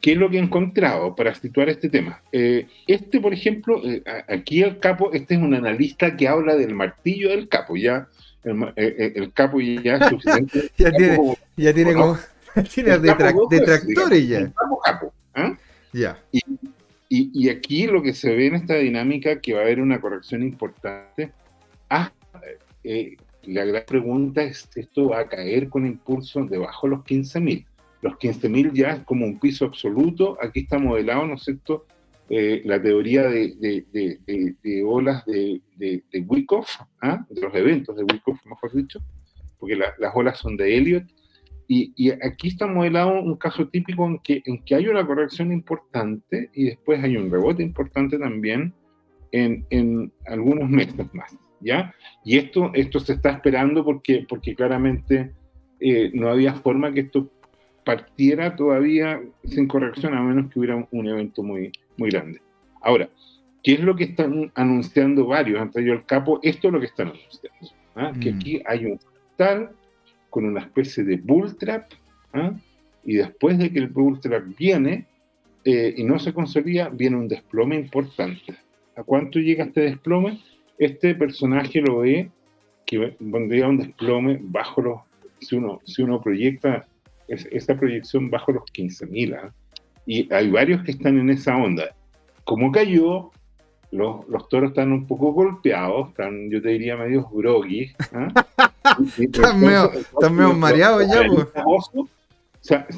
[0.00, 2.22] ¿Qué es lo que he encontrado para situar este tema?
[2.30, 6.74] Eh, este, por ejemplo, eh, aquí el capo, este es un analista que habla del
[6.74, 8.08] martillo del capo, ya
[8.44, 10.70] el, eh, capo ya es suficiente.
[10.76, 11.18] ya, tiene,
[11.56, 12.18] ya tiene como,
[12.74, 14.52] tiene detractores ya.
[14.52, 15.12] Capo, capo.
[15.92, 16.22] Ya.
[16.30, 16.40] Y,
[17.08, 20.42] y, aquí lo que se ve en esta dinámica que va a haber una corrección
[20.42, 21.32] importante.
[21.88, 22.12] Ah,
[23.44, 27.64] la gran pregunta es, ¿esto va a caer con impulso debajo de los 15.000?
[28.02, 30.36] Los 15.000 ya es como un piso absoluto.
[30.40, 31.86] Aquí está modelado, ¿no es cierto?
[32.28, 33.54] Eh, la teoría de,
[34.84, 35.62] olas de,
[36.26, 37.24] Wyckoff, ¿ah?
[37.30, 39.00] de los eventos de Wyckoff, mejor dicho,
[39.60, 41.04] porque las olas son de Elliot.
[41.68, 46.50] Y, aquí está modelado un caso típico en que, en que hay una corrección importante
[46.54, 48.72] y después hay un rebote importante también
[49.32, 51.36] en, algunos meses más.
[51.60, 51.94] ¿ya?
[52.24, 55.32] Y esto, esto se está esperando porque, porque claramente
[55.80, 57.30] eh, no había forma que esto
[57.86, 62.42] partiera todavía sin corrección, a menos que hubiera un evento muy, muy grande.
[62.82, 63.08] Ahora,
[63.62, 65.60] ¿qué es lo que están anunciando varios?
[65.60, 67.68] Han traído el capo, esto es lo que están anunciando.
[67.94, 68.12] ¿ah?
[68.20, 68.36] Que mm.
[68.36, 68.98] aquí hay un
[69.36, 69.70] tal
[70.30, 71.92] con una especie de bull trap,
[72.32, 72.54] ¿ah?
[73.04, 75.06] y después de que el bull trap viene
[75.64, 78.56] eh, y no se consolida, viene un desplome importante.
[78.96, 80.40] ¿A cuánto llega este desplome?
[80.76, 82.30] Este personaje lo ve
[82.84, 85.00] que vendría un desplome bajo los,
[85.38, 86.88] si uno, si uno proyecta
[87.28, 89.36] esa proyección bajo los 15.000.
[89.36, 89.52] ¿ah?
[90.06, 91.94] Y hay varios que están en esa onda.
[92.44, 93.30] Como cayó,
[93.90, 97.92] los, los toros están un poco golpeados, están, yo te diría, medio groggy.
[98.12, 98.28] ¿ah?
[99.18, 102.06] están medio, mareados ya, pues.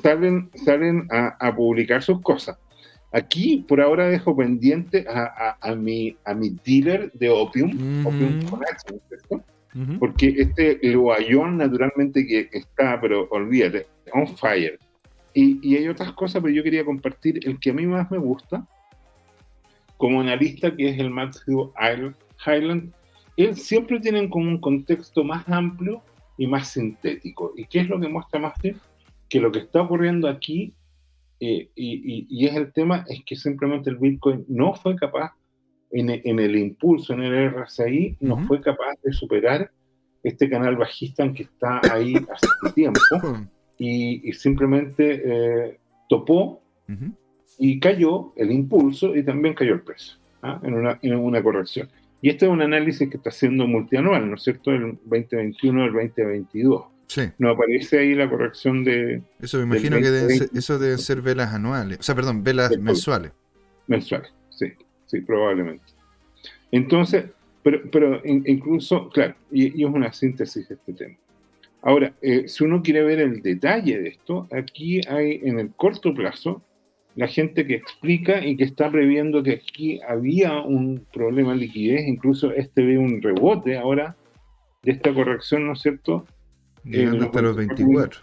[0.03, 2.57] Salen, salen a, a, publicar sus cosas.
[3.13, 8.43] Aquí, por ahora, dejo pendiente a, a, a mi, a mi dealer de Opium, Opium
[8.49, 9.01] Connection,
[9.99, 14.79] porque este Luayón, naturalmente, que está, pero olvídate, on fire.
[15.35, 18.19] Y, y, hay otras cosas, pero yo quería compartir el que a mí más me
[18.19, 18.67] gusta,
[19.97, 21.73] como analista, que es el Matthew
[22.47, 22.93] Highland.
[23.37, 26.03] Él siempre tiene como un contexto más amplio
[26.39, 27.53] y más sintético.
[27.57, 28.77] ¿Y qué es lo que muestra Matthew?
[29.29, 30.73] Que lo que está ocurriendo aquí,
[31.41, 35.35] eh, y, y, es el tema, es que simplemente el Bitcoin no fue capaz,
[35.91, 39.71] en, en el impulso, en el RSI, no fue capaz de superar
[40.23, 43.01] este canal bajista en que está ahí hace tiempo
[43.79, 46.63] y, simplemente eh, topó
[47.59, 50.61] y cayó el impulso y también cayó el precio ¿ah?
[50.63, 51.89] en, una, en, una, corrección.
[52.21, 54.73] Y este es un análisis que está haciendo multianual, ¿no es cierto?
[54.73, 56.85] El 2021, el 2022.
[57.07, 57.23] Sí.
[57.39, 59.23] No aparece ahí la corrección de.
[59.41, 61.99] Eso me imagino que eso deben ser velas anuales.
[62.01, 63.33] O sea, perdón, velas mensuales.
[63.87, 64.73] Mensuales, sí,
[65.09, 65.85] sí, probablemente.
[66.71, 67.25] Entonces,
[67.63, 71.17] pero, pero incluso, claro, y, es una síntesis de este tema.
[71.83, 76.15] Ahora, eh, si uno quiere ver el detalle de esto, aquí hay en el corto
[76.15, 76.63] plazo
[77.15, 82.07] la gente que explica y que está previendo que aquí había un problema de liquidez,
[82.07, 84.17] incluso este ve un rebote ahora
[84.83, 86.27] de esta corrección, ¿no es cierto?
[86.85, 88.21] Llegando hasta los 24.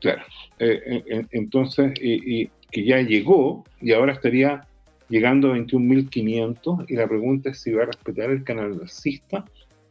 [0.00, 0.22] Claro,
[0.58, 4.66] eh, entonces, y, que ya llegó y ahora estaría
[5.08, 9.44] llegando a 21.500 y la pregunta es si va a respetar el canal alcista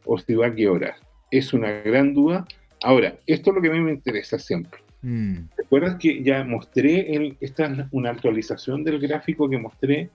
[0.04, 0.96] o si va a quebrar.
[1.30, 2.46] Es una gran duda.
[2.82, 4.80] Ahora, esto es lo que a mí me interesa siempre.
[5.02, 5.48] Mm.
[5.56, 10.10] ¿Recuerdas que ya mostré, el, esta es una actualización del gráfico que mostré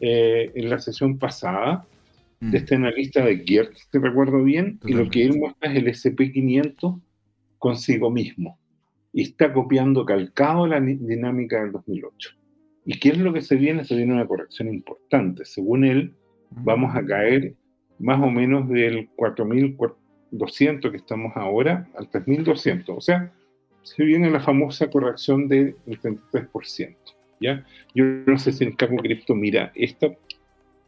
[0.00, 1.86] eh, en la sesión pasada
[2.40, 2.50] mm.
[2.50, 5.86] de este analista de Geertz, te recuerdo bien, y lo que él muestra es el
[5.86, 7.00] SP500
[7.58, 8.58] consigo mismo.
[9.12, 12.36] Y está copiando calcado la dinámica del 2008.
[12.86, 13.84] ¿Y qué es lo que se viene?
[13.84, 15.44] Se viene una corrección importante.
[15.44, 16.14] Según él,
[16.50, 17.54] vamos a caer
[17.98, 22.84] más o menos del 4.200 que estamos ahora al 3.200.
[22.96, 23.32] O sea,
[23.82, 26.96] se viene la famosa corrección del 33%.
[27.40, 27.64] ¿ya?
[27.92, 30.08] Yo no sé si el campo cripto mira esta,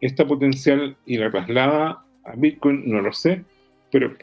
[0.01, 3.45] esta potencial y la traslada a Bitcoin, no lo sé,
[3.91, 4.17] pero...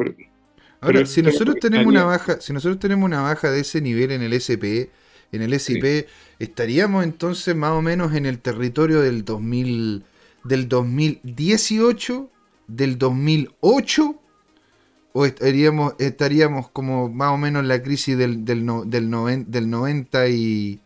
[0.82, 4.22] Ahora, si nosotros tenemos una baja, si nosotros tenemos una baja de ese nivel en
[4.22, 4.92] el SP,
[5.32, 6.08] en el SIP,
[6.40, 10.04] estaríamos entonces más o menos en el territorio del 2000,
[10.44, 12.30] del 2018,
[12.68, 14.22] del 2008
[15.18, 20.28] o estaríamos, estaríamos como más o menos en la crisis del, del, del, del 90
[20.28, 20.80] y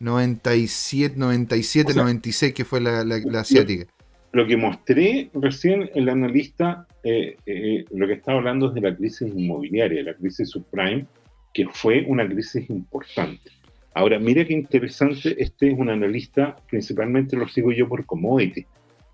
[0.00, 3.86] 97, 97 96, que fue la, la, asiática.
[4.32, 8.96] Lo, que mostré recién, el analista, eh, eh, lo que estaba hablando es de la
[8.96, 11.06] crisis inmobiliaria, la crisis subprime,
[11.54, 13.50] que fue una crisis importante.
[13.98, 18.64] Ahora, mira qué interesante, este es un analista, principalmente lo sigo yo por commodity.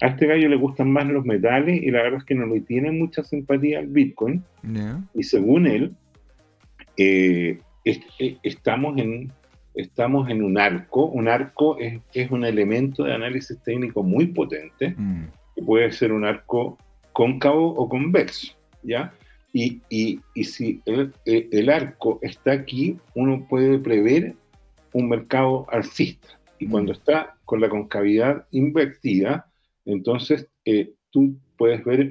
[0.03, 2.61] A este gallo le gustan más los metales y la verdad es que no le
[2.61, 4.45] tiene mucha simpatía al Bitcoin.
[5.15, 5.95] Y según él,
[6.99, 9.33] eh, eh, estamos, en,
[9.75, 11.07] estamos en un arco.
[11.07, 15.25] Un arco es, es un elemento de análisis técnico muy potente, mm.
[15.57, 16.77] que puede ser un arco
[17.15, 18.53] cóncavo o convexo.
[18.83, 19.15] ¿ya?
[19.55, 24.35] Y, y, y si el, el, arco está aquí, uno puede prever
[24.95, 26.41] un mercado alcista.
[26.59, 26.97] Y cuando mm.
[26.97, 29.51] está con la concavidad invertida,
[29.85, 32.11] entonces eh, tú puedes ver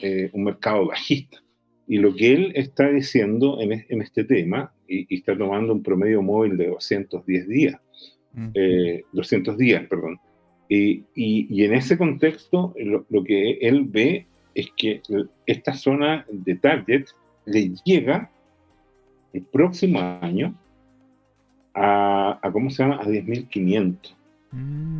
[0.00, 1.42] eh, un mercado bajista.
[1.86, 6.56] Y lo que él está diciendo en, este tema, y, está tomando un promedio móvil
[6.56, 7.80] de 210 días,
[9.12, 10.18] 200 eh, días, perdón,
[10.68, 11.04] y,
[11.64, 15.02] en ese contexto lo, que él ve es que
[15.46, 17.04] esta zona de target
[17.44, 18.30] le llega
[19.32, 20.54] el próximo año
[21.74, 22.96] a, a ¿cómo se llama?
[22.96, 24.14] A 10.500.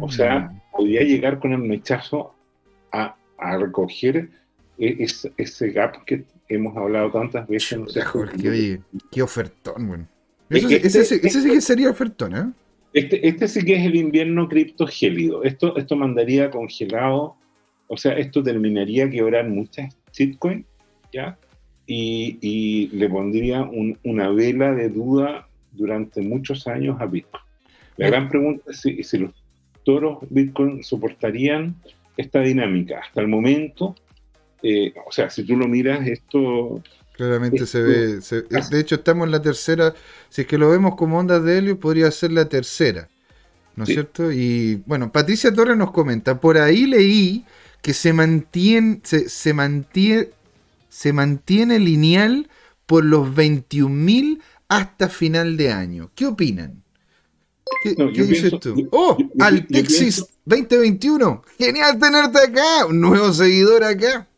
[0.00, 0.60] O sea, mm.
[0.72, 2.34] podría llegar con el mechazo
[2.92, 4.28] a, a recoger
[4.78, 5.06] e,
[5.36, 7.78] ese, gap que hemos hablado tantas veces.
[7.78, 8.02] No sé,
[8.40, 10.08] qué, qué ofertón, bueno.
[10.50, 12.52] Este ese, sí que sería ofertón, ¿eh?
[12.92, 15.42] Este, este sí que es el invierno cripto gélido.
[15.42, 17.36] Esto, esto mandaría congelado,
[17.88, 20.64] o sea, esto terminaría quebrar muchas shitcoins,
[21.12, 21.36] ¿ya?
[21.86, 23.68] Y, y le pondría
[24.04, 27.42] una vela de duda durante muchos años a Bitcoin.
[27.96, 29.32] La gran pregunta es si, si los
[29.84, 31.76] toros Bitcoin soportarían
[32.16, 33.00] esta dinámica.
[33.00, 33.94] Hasta el momento,
[34.62, 36.82] eh, o sea, si tú lo miras, esto...
[37.12, 39.94] Claramente se ve, de hecho estamos en la tercera,
[40.28, 43.08] si es que lo vemos como ondas de helio, podría ser la tercera,
[43.76, 44.32] ¿no es cierto?
[44.32, 47.44] Y bueno, Patricia Torres nos comenta, por ahí leí
[47.82, 50.30] que se mantiene, se, mantiene,
[50.88, 52.48] se mantiene lineal
[52.84, 56.10] por los 21.000 hasta final de año.
[56.14, 56.82] ¿Qué opinan?
[57.82, 58.88] ¿Qué, dices tú?
[58.92, 59.16] ¡Oh!
[59.38, 61.42] Altexis 2021.
[61.58, 62.86] Genial tenerte acá.
[62.86, 64.28] Un nuevo seguidor acá.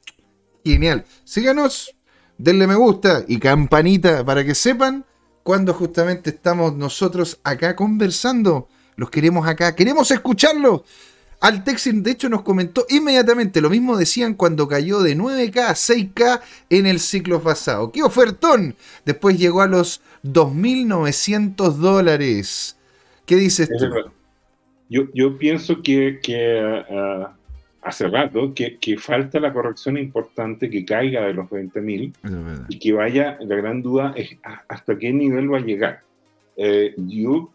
[0.64, 1.04] Genial.
[1.24, 1.94] Síganos,
[2.38, 5.04] denle me gusta y campanita para que sepan
[5.42, 8.68] cuando justamente estamos nosotros acá conversando.
[8.96, 9.74] Los queremos acá.
[9.74, 10.10] Queremos
[11.40, 11.58] escucharlo.
[11.58, 13.60] Altexis, de hecho, nos comentó inmediatamente.
[13.60, 17.92] Lo mismo decían cuando cayó de 9K a 6K en el ciclo pasado.
[17.92, 18.74] ¡Qué ofertón!
[19.04, 22.76] Después llegó a los 2.900 dólares.
[23.26, 23.86] ¿Qué dices tú?
[24.88, 26.20] Yo, yo pienso que,
[26.88, 27.26] uh,
[27.82, 33.36] hace rato que, falta la corrección importante que caiga de los 20.000 y que vaya,
[33.40, 34.36] la gran duda es
[34.68, 36.00] hasta qué nivel va a llegar.
[36.56, 37.50] Eh, yo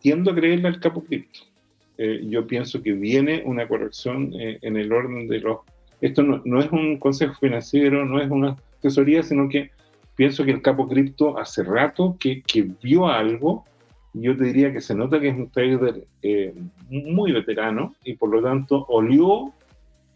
[0.00, 1.40] tiendo a creerle al capo cripto.
[2.00, 5.58] Eh, yo pienso que viene una corrección eh, en el orden de los...
[6.00, 9.72] Esto no, es un consejo financiero, no es una asesoría, sino que
[10.14, 12.42] pienso que el capo cripto hace rato que,
[12.80, 13.64] vio algo
[14.14, 16.54] yo te diría que se nota que es un trader eh,
[16.88, 19.52] muy veterano y por lo tanto olió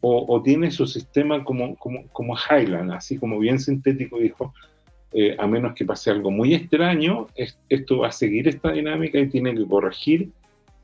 [0.04, 4.52] o, tiene su sistema como, como, como, Highland, así como bien sintético dijo,
[5.38, 7.28] a menos que pase algo muy extraño,
[7.68, 10.32] esto va a seguir esta dinámica y tiene que corregir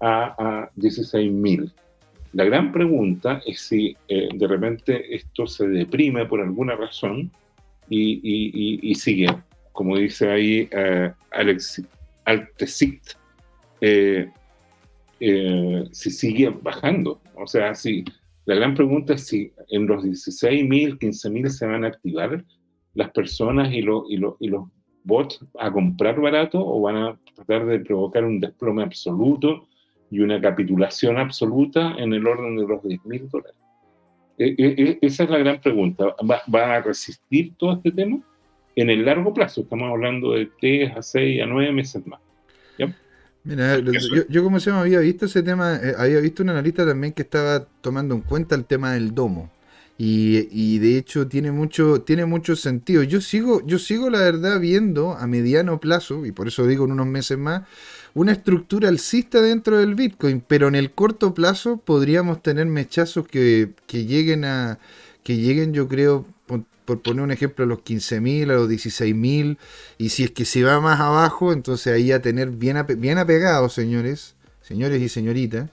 [0.01, 1.73] a, a 16.000.
[2.33, 7.31] La gran pregunta es si eh, de repente esto se deprime por alguna razón
[7.89, 9.29] y, y, y, sigue,
[9.73, 10.69] como dice ahí
[11.31, 11.83] Alex
[12.27, 13.01] Altesit
[13.81, 14.31] eh,
[15.21, 17.21] eh, si sigue bajando.
[17.35, 18.05] O sea, si
[18.45, 22.45] la gran pregunta es si en los 16.000, 15.000 se van a activar
[22.95, 24.65] las personas y, y, y los
[25.05, 29.69] bots a comprar barato o van a tratar de provocar un desplome absoluto
[30.11, 33.57] y una capitulación absoluta en el orden de los 10.000 dólares.
[34.39, 36.15] E, e, e, esa es la gran pregunta.
[36.29, 38.21] ¿Va, ¿Va, a resistir todo este tema?
[38.81, 42.21] en el largo plazo, estamos hablando de 3 a 6 a 9 meses más.
[43.45, 43.79] Mira,
[44.29, 47.23] yo, como se llama, había visto ese tema, eh, había visto un analista también que
[47.23, 49.51] estaba tomando en cuenta el tema del domo.
[49.97, 53.03] Y, de hecho tiene mucho, tiene mucho sentido.
[53.03, 56.93] Yo sigo, yo sigo la verdad viendo a mediano plazo, y por eso digo en
[56.93, 57.63] unos meses más,
[58.15, 63.73] una estructura alcista dentro del Bitcoin, pero en el corto plazo podríamos tener mechazos que,
[63.87, 64.79] que lleguen a,
[65.23, 66.27] que lleguen yo creo
[66.89, 69.59] por poner un ejemplo, a los 15.000, a los 16.000,
[69.99, 73.69] y si es que se va más abajo, entonces ahí a tener bien, bien apegado,
[73.69, 75.69] señores, señores y señoritas,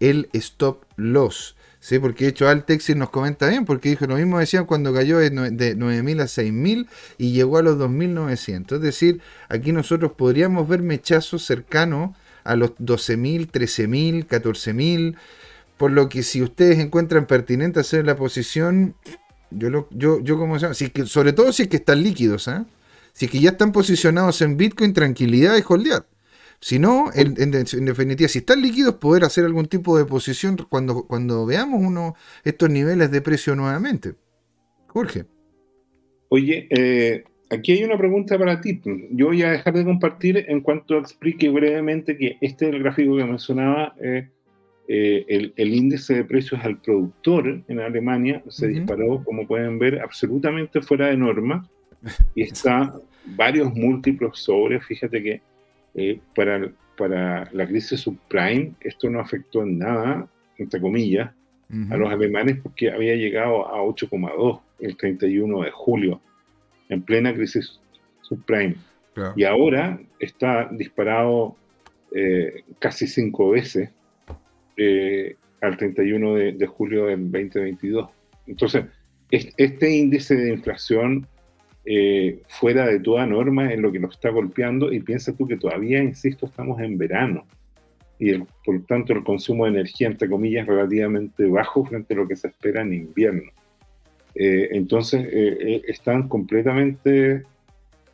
[0.00, 1.54] el stop loss.
[1.82, 1.98] ¿Sí?
[1.98, 5.32] Porque de hecho Altexis nos comenta bien, porque dijo lo mismo decían cuando cayó de
[5.32, 6.86] 9.000 a 6.000
[7.18, 8.76] y llegó a los 2.900.
[8.76, 15.16] Es decir, aquí nosotros podríamos ver mechazos cercanos a los 12.000, 13.000, 14.000.
[15.76, 18.94] Por lo que si ustedes encuentran pertinente hacer la posición,
[19.50, 22.64] yo, lo, yo, yo como se que, sobre todo si es que están líquidos, ¿eh?
[23.12, 26.06] Si es que ya están posicionados en Bitcoin, tranquilidad y holdear.
[26.62, 31.44] Si no, en, definitiva, si están líquidos, poder hacer algún tipo de posición cuando, cuando
[31.44, 34.14] veamos uno estos niveles de precio nuevamente.
[34.86, 35.24] Jorge.
[36.28, 38.80] Oye, eh, aquí hay una pregunta para ti.
[39.10, 43.16] Yo voy a dejar de compartir en cuanto explique brevemente que este es el gráfico
[43.16, 43.96] que mencionaba.
[44.00, 44.28] Eh,
[44.86, 50.80] eh, el, índice de precios al productor en Alemania se disparó, como pueden ver, absolutamente
[50.80, 51.68] fuera de norma
[52.36, 52.94] y está
[53.34, 54.80] varios múltiplos sobre.
[54.80, 55.51] Fíjate que
[55.94, 60.28] eh, para, para la crisis subprime esto no afectó en nada,
[60.58, 61.30] entre comillas,
[61.90, 66.20] a los alemanes porque había llegado a 8,2 el 31 de julio,
[66.90, 67.80] en plena crisis
[68.20, 68.76] subprime.
[69.36, 71.56] Y ahora está disparado
[72.14, 73.90] eh, casi cinco veces
[74.76, 78.08] eh, al 31 de, julio del 2022.
[78.46, 78.84] Entonces,
[79.30, 81.26] este índice de inflación
[81.84, 85.56] eh, fuera de toda norma es lo que nos está golpeando y piensa tú que
[85.56, 87.46] todavía, insisto, estamos en verano
[88.18, 92.28] y por lo tanto el consumo de energía, entre comillas, relativamente bajo frente a lo
[92.28, 93.50] que se espera en invierno.
[94.34, 95.26] Eh, entonces,
[95.88, 97.42] están completamente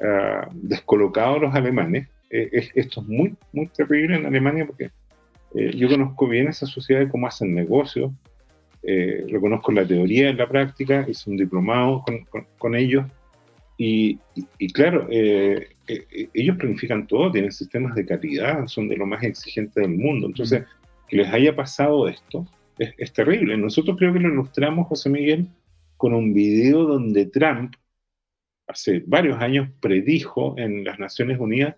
[0.02, 2.08] ah, descolocados los alemanes.
[2.30, 4.90] esto es muy, muy terrible en Alemania porque
[5.54, 8.12] eh, yo conozco bien esa sociedad y cómo hacen negocios,
[8.82, 13.06] eh, lo conozco en la teoría, en la práctica, hice un diplomado con, con, ellos
[13.78, 14.18] y,
[14.58, 15.68] y, claro, eh,
[16.34, 20.26] ellos planifican todo, tienen sistemas de calidad, son de lo más exigentes del mundo.
[20.26, 20.64] Entonces,
[21.06, 22.44] que les haya pasado esto
[22.78, 23.56] es, es, terrible.
[23.56, 25.48] Nosotros creo que lo ilustramos, José Miguel,
[25.96, 27.74] con un video donde Trump,
[28.66, 31.76] hace varios años, predijo en las Naciones Unidas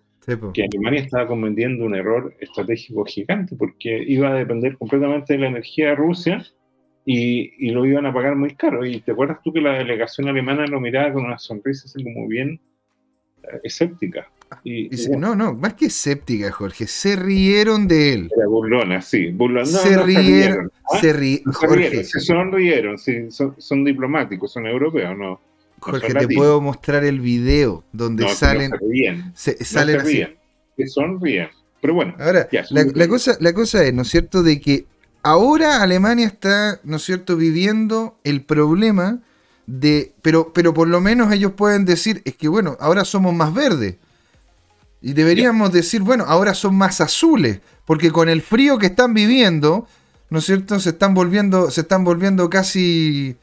[0.53, 5.47] que Alemania estaba cometiendo un error estratégico gigante porque iba a depender completamente de la
[5.47, 6.45] energía de Rusia
[7.05, 8.85] y, y, lo iban a pagar muy caro.
[8.85, 12.27] Y te acuerdas tú que la delegación alemana lo miraba con una sonrisa así como
[12.27, 12.59] bien
[13.43, 14.29] eh, escéptica.
[14.63, 18.29] Y, no, no, más que escéptica, Jorge, se rieron de él.
[18.35, 19.65] Era burlona, sí, burlona.
[19.65, 22.03] se, rieron, se, rieron, Jorge.
[22.03, 25.39] Se sonrieron, sí, son, son, diplomáticos, son europeos, ¿no?
[25.79, 28.71] Jorge, te puedo mostrar el video donde salen.
[29.33, 30.35] Se, salen no se ríen,
[30.75, 31.47] se sonríen.
[31.79, 34.85] Pero bueno, ahora, la, la, cosa, la cosa es, ¿no es cierto?, de que
[35.23, 39.19] ahora Alemania está, ¿no es cierto?, viviendo el problema
[39.67, 43.53] de, pero, pero por lo menos ellos pueden decir, es que bueno, ahora somos más
[43.53, 43.95] verdes.
[45.01, 49.87] Y deberíamos decir, bueno, ahora son más azules, porque con el frío que están viviendo,
[50.29, 53.35] ¿no es cierto?, se están volviendo, se están volviendo casi,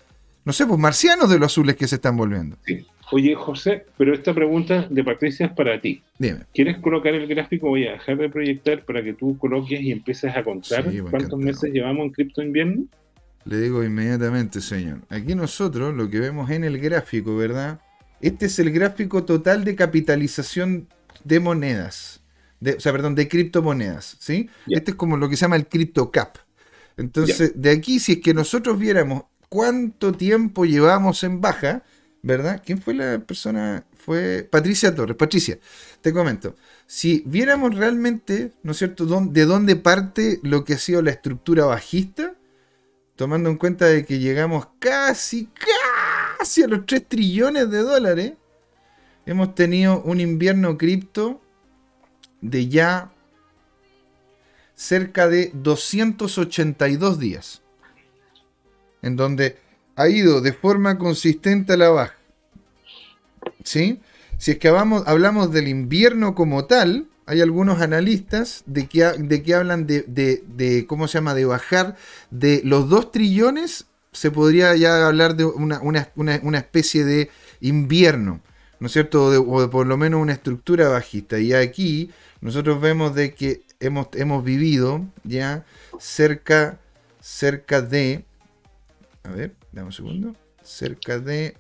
[0.45, 2.57] no sé, pues marcianos de los azules que se están volviendo.
[2.65, 2.87] Sí.
[3.11, 6.03] Oye, José, pero esta pregunta de Patricia es para ti.
[6.19, 6.41] Dime.
[6.53, 7.69] ¿Quieres colocar el gráfico?
[7.69, 11.73] Voy a dejar de proyectar para que tú coloques y empieces a contar cuántos meses
[11.73, 12.85] llevamos en cripto invierno.
[13.45, 14.99] Le digo inmediatamente, señor.
[15.09, 17.81] Aquí nosotros lo que vemos en el gráfico, ¿verdad?
[18.21, 20.89] Este es el gráfico total de capitalización
[21.25, 22.21] de monedas.
[22.61, 24.51] De, o sea, perdón, de criptomonedas, ¿sí?
[24.69, 26.37] Este es como lo que se llama el crypto cap.
[26.97, 31.85] Entonces, de aquí, si es que nosotros viéramos cuánto tiempo llevamos en baja,
[32.23, 32.63] ¿verdad?
[32.65, 33.85] ¿Quién fue la persona?
[33.97, 35.17] Fue Patricia Torres.
[35.17, 35.59] Patricia,
[36.01, 36.57] te comento.
[36.87, 41.65] Si viéramos realmente, ¿no es cierto?, de dónde parte lo que ha sido la estructura
[41.67, 42.35] bajista,
[43.17, 45.49] tomando en cuenta de que llegamos casi,
[46.39, 48.33] casi a los 3 trillones de dólares,
[49.27, 51.43] hemos tenido un invierno cripto
[52.41, 53.13] de ya
[54.75, 57.63] cerca de 282 días,
[59.03, 59.59] en donde
[59.99, 62.15] ha ido de forma consistente a la baja.
[63.65, 64.01] ¿Sí?
[64.39, 69.55] Si es que hablamos, del invierno como tal, hay algunos analistas de que, de que
[69.55, 71.97] hablan de, ¿cómo se llama?, de bajar
[72.31, 77.31] de los 2 trillones, se podría ya hablar de una, especie de
[77.61, 78.41] invierno,
[78.79, 81.41] ¿no es cierto?, o de, por lo menos una estructura bajista.
[81.41, 85.65] Y aquí nosotros vemos de que hemos, hemos vivido ya
[85.99, 86.79] cerca,
[87.21, 88.25] cerca de,
[89.25, 90.37] a ver, dame un segundo.
[90.63, 91.57] Cerca de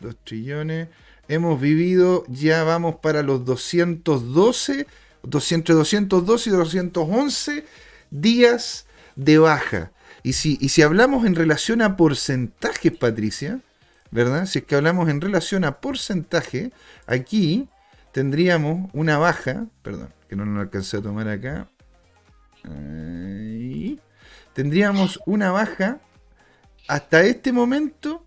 [0.00, 0.88] 2 trillones.
[1.28, 4.86] Hemos vivido, ya vamos para los 212,
[5.22, 7.64] 200, 212 y 211
[8.10, 9.92] días de baja.
[10.22, 13.60] Y si, y si hablamos en relación a porcentajes, Patricia,
[14.10, 14.46] ¿verdad?
[14.46, 16.72] Si es que hablamos en relación a porcentaje,
[17.06, 17.68] aquí
[18.12, 21.68] tendríamos una baja, perdón, que no lo alcancé a tomar acá.
[24.52, 26.00] tendríamos una baja
[26.88, 28.26] hasta este momento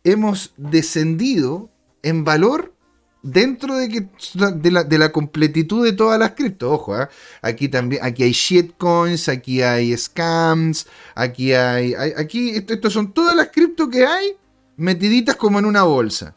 [0.05, 1.71] hemos descendido
[2.03, 2.75] en valor
[3.23, 6.71] dentro de, que, de, la, de la completitud de todas las criptos.
[6.71, 7.09] Ojo, ¿eh?
[7.43, 13.49] aquí también aquí hay shitcoins, aquí hay scams, aquí hay, aquí estos son todas las
[13.49, 14.37] criptos que hay
[14.79, 16.35] metiditas como en una bolsa.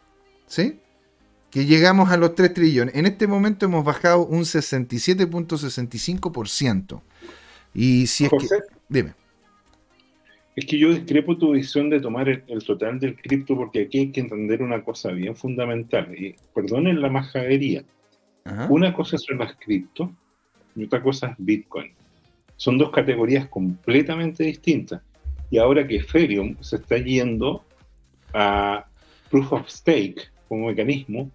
[0.48, 0.82] ¿Sí?
[1.50, 2.94] Que llegamos a los 3 trillones.
[2.96, 7.02] En este momento hemos bajado un 67.65%.
[7.74, 8.48] Y si es que.
[8.90, 9.14] Dime.
[10.54, 14.12] Es que yo discrepo tu visión de tomar el, total del cripto porque aquí hay
[14.12, 16.14] que entender una cosa bien fundamental.
[16.18, 17.86] Y perdonen la majadería.
[18.70, 20.12] Una cosa son las cripto
[20.76, 21.94] y otra cosa es Bitcoin.
[22.58, 25.02] Son dos categorías completamente distintas.
[25.50, 27.64] Y ahora que Ethereum se está yendo
[28.34, 28.86] a
[29.30, 31.32] Proof of Stake como mecanismo,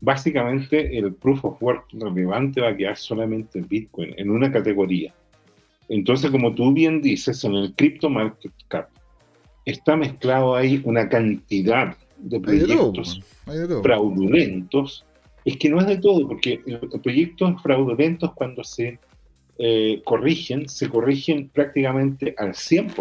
[0.00, 5.14] básicamente el Proof of Work relevante va a quedar solamente Bitcoin en una categoría.
[5.88, 8.88] Entonces, como tú bien dices, en el Crypto Market Cap
[9.64, 13.20] está mezclado ahí una cantidad de proyectos
[13.82, 15.04] fraudulentos.
[15.44, 18.98] Es que no es de todo, porque los proyectos fraudulentos cuando se
[19.58, 22.94] eh, corrigen, se corrigen prácticamente al 100%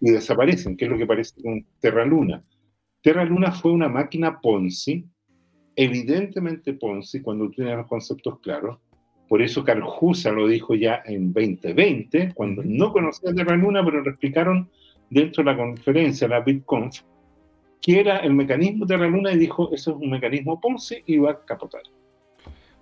[0.00, 2.42] y desaparecen, que es lo que parece con Terra Luna.
[3.02, 5.04] Terra Luna fue una máquina Ponzi,
[5.76, 8.78] evidentemente Ponzi, cuando tú tienes los conceptos claros.
[9.28, 14.10] Por eso Carhusa lo dijo ya en 2020, cuando no conocía Terra Luna, pero lo
[14.10, 14.68] explicaron
[15.08, 17.00] dentro de la conferencia, la BitConf,
[17.80, 21.32] que era el mecanismo Terra Luna y dijo, eso es un mecanismo Ponzi y va
[21.32, 21.82] a capotar.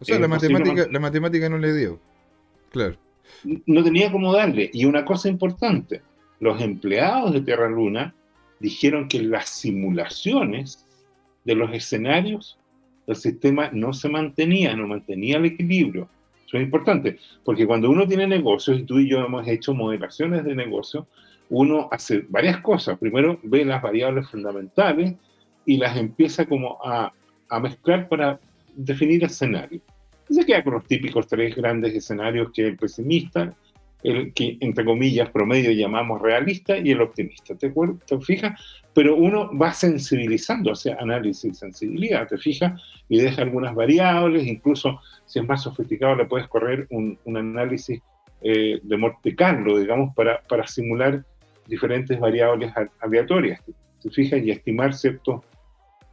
[0.01, 2.01] O sea, la, matemática, la matemática no le dio.
[2.71, 2.97] Claro.
[3.67, 4.71] No tenía cómo darle.
[4.73, 6.03] Y una cosa importante,
[6.41, 8.15] los empleados de Terra Luna
[8.61, 10.87] dijeron que las simulaciones
[11.45, 12.59] de los escenarios,
[13.07, 16.09] el sistema no se mantenía, no mantenía el equilibrio.
[16.47, 20.45] Eso es importante, porque cuando uno tiene negocios, y tú y yo hemos hecho modelaciones
[20.45, 21.07] de negocio,
[21.51, 22.99] uno hace varias cosas.
[22.99, 25.15] Primero ve las variables fundamentales
[25.67, 27.13] y las empieza como a,
[27.49, 28.41] a mezclar para
[28.75, 29.83] definir escenarios.
[30.29, 33.55] Se queda con los típicos tres grandes escenarios que el pesimista,
[34.03, 37.55] el que entre comillas promedio llamamos realista y el optimista.
[37.57, 37.73] ¿Te,
[38.07, 38.61] ¿Te fijas?
[38.95, 45.01] Pero uno va sensibilizando, sea, análisis y sensibilidad, te fijas, y deja algunas variables, incluso
[45.25, 48.01] si es más sofisticado le puedes correr un, análisis
[48.43, 51.25] eh, de Monte Carlo, digamos, para, para simular
[51.67, 53.63] diferentes variables aleatorias,
[54.01, 55.43] te fijas, y estimar ciertos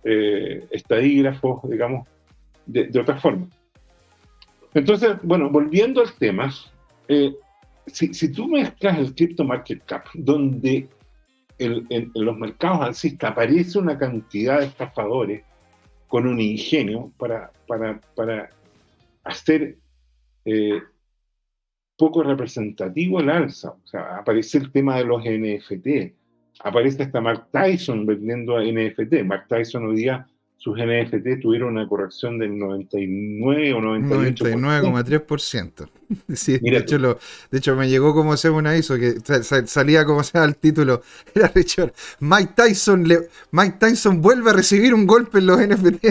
[0.04, 2.08] eh, estadígrafos, digamos,
[2.66, 3.48] de, de, otra forma.
[4.74, 6.52] Entonces, bueno, volviendo al tema,
[7.08, 7.34] eh,
[7.88, 10.88] si, tú mezclas el Crypto Market Cap, donde
[11.58, 15.44] en, los mercados alcistas aparece una cantidad de estafadores
[16.08, 17.52] con un ingenio para,
[19.24, 19.78] hacer
[20.46, 20.82] eh,
[21.98, 23.72] poco representativo el alza.
[23.72, 26.14] O sea, aparece el tema de los NFT,
[26.64, 29.24] aparece hasta Mark Tyson vendiendo NFT.
[29.24, 30.28] Mark Tyson hoy día
[30.58, 34.36] sus NFT tuvieron una corrección del 99 o 98%.
[34.60, 35.90] 99,3%.
[36.36, 37.18] Sí, de, hecho, lo,
[37.50, 39.16] de hecho, me llegó como se una hizo, que
[39.66, 41.02] salía como sea el título.
[41.36, 41.94] Era Richard.
[42.20, 46.06] Mike Tyson, le, Mike Tyson vuelve a recibir un golpe en los NFT.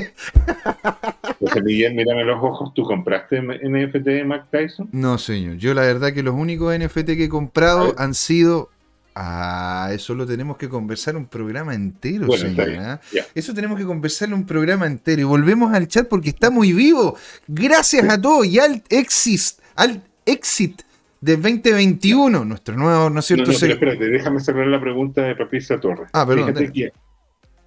[1.39, 2.75] José Miguel, mírame los ojos.
[2.75, 4.89] ¿Tú compraste NFT de Mike Tyson?
[4.91, 5.57] No, señor.
[5.59, 8.71] Yo la verdad que los únicos NFT que he comprado han sido
[9.17, 13.01] Ah, eso lo tenemos que conversar un programa entero, bueno, señora.
[13.33, 15.21] Eso tenemos que conversar un programa entero.
[15.21, 17.17] Y volvemos al chat porque está muy vivo.
[17.47, 20.83] Gracias a todos y al exit, al exit
[21.21, 23.47] de 2021, nuestro nuevo, ¿no es cierto?
[23.47, 26.09] No, no, pero espérate, déjame cerrar la pregunta de Patricia Torres.
[26.13, 26.49] Ah, perdón.
[26.49, 26.93] Fíjate, que,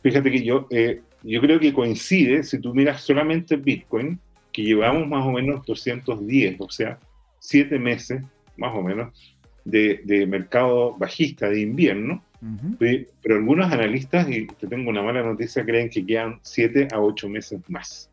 [0.04, 4.20] fíjate que, yo, eh, yo creo que coincide, si tú miras solamente Bitcoin,
[4.52, 7.00] que llevamos más o menos 210, o sea,
[7.40, 8.22] 7 meses,
[8.58, 9.37] más o menos,
[9.68, 13.08] de, de mercado bajista de invierno, uh -huh.
[13.22, 17.30] pero algunos analistas, y te tengo una mala noticia, creen que quedan 7 a 8
[17.30, 18.10] meses más.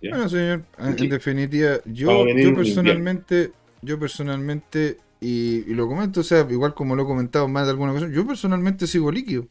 [0.00, 0.10] ¿ya?
[0.10, 3.50] Bueno, señor, en, en definitiva, yo, yo personalmente,
[3.82, 7.70] yo personalmente, y, y, lo comento, o sea, igual como lo he comentado más de
[7.70, 9.48] alguna ocasión, yo personalmente sigo líquido.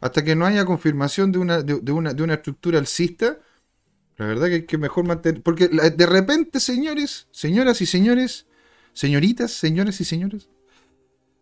[0.00, 3.38] Hasta que no haya confirmación de una, de, de una, de una estructura alcista,
[4.18, 5.42] la verdad que hay que mejor mantener.
[5.42, 8.46] Porque de repente, señores, señoras y señores,
[8.92, 10.50] señoritas, señores y señores,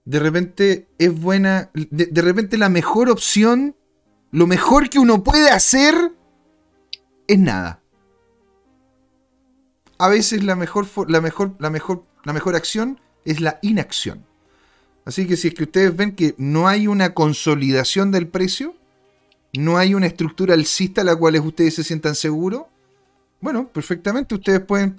[0.04, 3.74] de repente es buena, de, repente la mejor opción,
[4.30, 5.94] lo mejor que uno puede hacer
[7.26, 7.80] es nada.
[9.98, 14.26] A veces la mejor, la mejor, la mejor, la mejor acción es la inacción.
[15.06, 18.74] Así que si es que ustedes ven que no hay una consolidación del precio,
[19.52, 22.64] no hay una estructura alcista a la cual ustedes se sientan seguros,
[23.44, 24.96] bueno, perfectamente ustedes pueden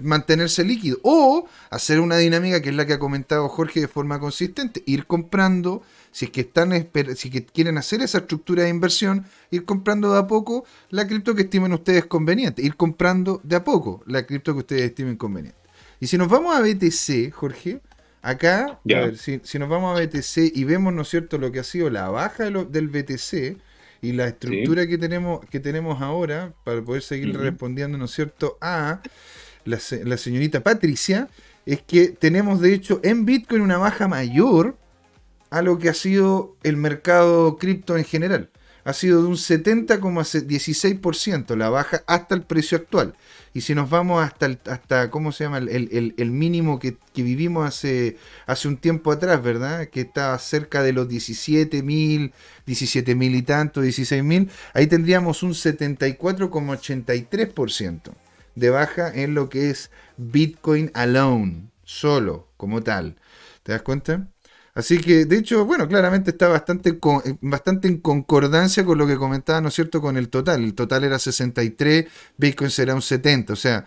[0.00, 4.18] mantenerse líquido o hacer una dinámica que es la que ha comentado Jorge de forma
[4.18, 5.80] consistente, ir comprando,
[6.10, 10.12] si es que están si es que quieren hacer esa estructura de inversión, ir comprando
[10.12, 14.26] de a poco la cripto que estimen ustedes conveniente, ir comprando de a poco la
[14.26, 15.60] cripto que ustedes estimen conveniente.
[16.00, 17.80] Y si nos vamos a BTC, Jorge,
[18.22, 18.98] acá, yeah.
[18.98, 21.60] a ver, si, si, nos vamos a BTC y vemos, ¿no es cierto?, lo que
[21.60, 23.56] ha sido la baja de lo, del BTC,
[24.04, 24.88] y la estructura sí.
[24.88, 27.42] que, tenemos, que tenemos ahora, para poder seguir uh -huh.
[27.42, 29.00] respondiendo, ¿no es cierto?, a
[29.64, 31.30] la, la, señorita Patricia,
[31.64, 34.76] es que tenemos de hecho en Bitcoin una baja mayor
[35.48, 38.50] a lo que ha sido el mercado cripto en general.
[38.84, 43.14] Ha sido de un 70,16% la baja hasta el precio actual.
[43.54, 45.58] Y si nos vamos hasta, el, hasta ¿cómo se llama?
[45.58, 49.86] El, el, mínimo que, que, vivimos hace, hace un tiempo atrás, ¿verdad?
[49.86, 52.32] Que está cerca de los 17 mil,
[52.66, 54.50] 17 mil y tanto, 16 mil.
[54.72, 58.12] Ahí tendríamos un 74,83%
[58.56, 63.14] de baja en lo que es Bitcoin alone, solo, como tal.
[63.62, 64.33] ¿Te das cuenta?
[64.74, 69.16] Así que, de hecho, bueno, claramente está bastante, con, bastante en concordancia con lo que
[69.16, 70.64] comentaba, ¿no es cierto?, con el total.
[70.64, 72.06] El total era 63,
[72.36, 73.86] Bitcoin será un 70, o sea,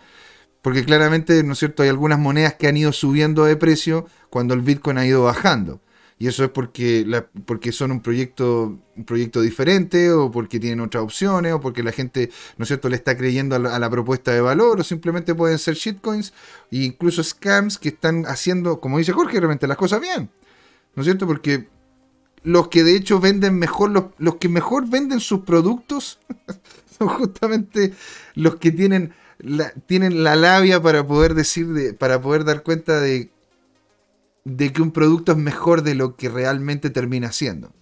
[0.62, 4.54] porque claramente, ¿no es cierto?, hay algunas monedas que han ido subiendo de precio cuando
[4.54, 5.80] el Bitcoin ha ido bajando.
[6.18, 10.80] Y eso es porque, la, porque son un proyecto, un proyecto diferente, o porque tienen
[10.80, 13.78] otras opciones, o porque la gente, ¿no es cierto?, le está creyendo a la, a
[13.78, 16.32] la propuesta de valor, o simplemente pueden ser shitcoins,
[16.72, 20.30] e incluso scams que están haciendo, como dice Jorge, realmente las cosas bien.
[20.98, 21.28] ¿No es cierto?
[21.28, 21.68] Porque
[22.42, 26.18] los que de hecho venden mejor, los, los que mejor venden sus productos
[26.98, 27.94] son justamente
[28.34, 32.98] los que tienen la, tienen la labia para poder decir, de, para poder dar cuenta
[32.98, 33.30] de,
[34.42, 37.72] de que un producto es mejor de lo que realmente termina siendo.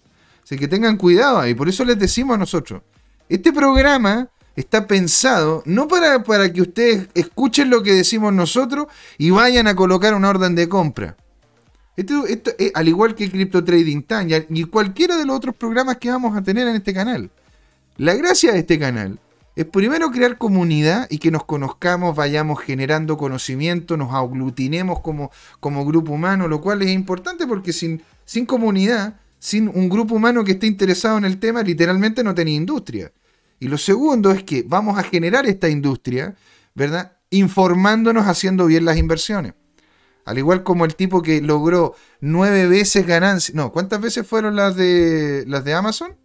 [0.43, 2.83] Así que tengan cuidado ahí, por eso les decimos a nosotros,
[3.29, 8.85] Este programa está pensado no para, para que ustedes escuchen lo que decimos nosotros
[9.17, 11.17] y vayan a colocar una orden de compra.
[11.97, 16.11] Esto, esto, al igual que Crypto Trading Time y cualquiera de los otros programas que
[16.11, 17.31] vamos a tener en este canal.
[17.97, 19.19] La gracia de este canal
[19.55, 25.83] es primero crear comunidad y que nos conozcamos, vayamos generando conocimiento, nos aglutinemos como, como
[25.83, 30.51] grupo humano, lo cual es importante porque sin, sin comunidad, sin un grupo humano que
[30.51, 33.11] esté interesado en el tema, literalmente no tenía industria.
[33.59, 36.35] Y lo segundo es que vamos a generar esta industria,
[36.75, 37.13] ¿verdad?
[37.31, 39.55] Informándonos, haciendo bien las inversiones.
[40.27, 43.55] Al igual como el tipo que logró nueve veces ganancias.
[43.55, 46.17] No, ¿cuántas veces fueron las de las de Amazon?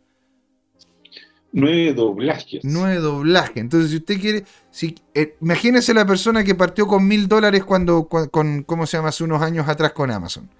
[1.53, 2.65] Nueve doblajes.
[2.65, 3.59] Nueve doblajes.
[3.59, 8.09] Entonces, si usted quiere, si, eh, imagínese la persona que partió con mil dólares cuando,
[8.09, 9.11] con, ¿cómo se llama?
[9.11, 10.51] Hace unos años atrás con Amazon.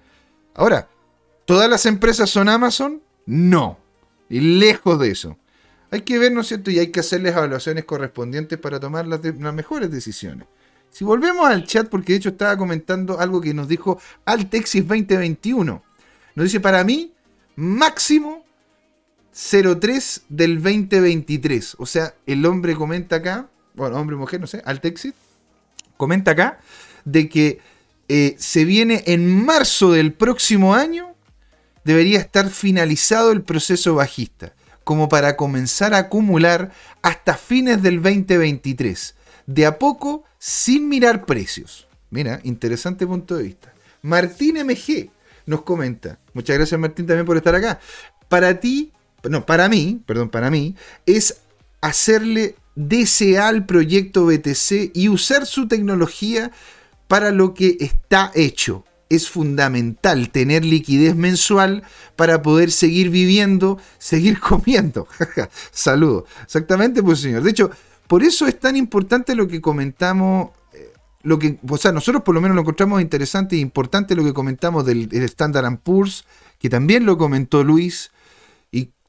[0.53, 0.87] Ahora,
[1.43, 3.01] ¿todas las empresas son Amazon?
[3.25, 3.77] No.
[4.29, 5.37] Y lejos de eso.
[5.91, 6.71] Hay que ver, ¿no es cierto?
[6.71, 10.47] Y hay que hacerles evaluaciones correspondientes para tomar las, las mejores decisiones.
[10.93, 15.83] Si volvemos al chat, porque de hecho estaba comentando algo que nos dijo Altexis 2021.
[16.35, 17.11] Nos dice, para mí,
[17.55, 18.45] máximo
[19.33, 21.77] 03 del 2023.
[21.79, 25.15] O sea, el hombre comenta acá, bueno, hombre, mujer, no sé, Altexit,
[25.97, 26.59] comenta acá
[27.05, 27.59] de que
[28.07, 31.15] eh, se viene en marzo del próximo año,
[31.83, 36.71] debería estar finalizado el proceso bajista, como para comenzar a acumular
[37.01, 39.15] hasta fines del 2023,
[39.45, 41.87] de a poco, sin mirar precios.
[42.09, 43.73] Mira, interesante punto de vista.
[44.01, 45.09] Martín MG
[45.45, 47.79] nos comenta, muchas gracias Martín también por estar acá.
[48.29, 48.91] Para ti,
[49.23, 50.75] no, para mí, perdón, para mí,
[51.05, 51.37] es
[51.81, 56.51] hacerle DCA al proyecto BTC y usar su tecnología
[57.07, 58.85] para lo que está hecho.
[59.09, 61.83] Es fundamental tener liquidez mensual
[62.15, 65.07] para poder seguir viviendo, seguir comiendo.
[65.71, 66.25] Saludo.
[66.43, 67.43] Exactamente, pues señor.
[67.43, 67.69] De hecho,
[68.07, 70.93] por eso es tan importante lo que comentamos eh,
[71.23, 74.33] lo que, o sea, nosotros por lo menos lo encontramos interesante e importante lo que
[74.33, 76.25] comentamos del, del Standard Poor's,
[76.59, 78.11] que también lo comentó Luis,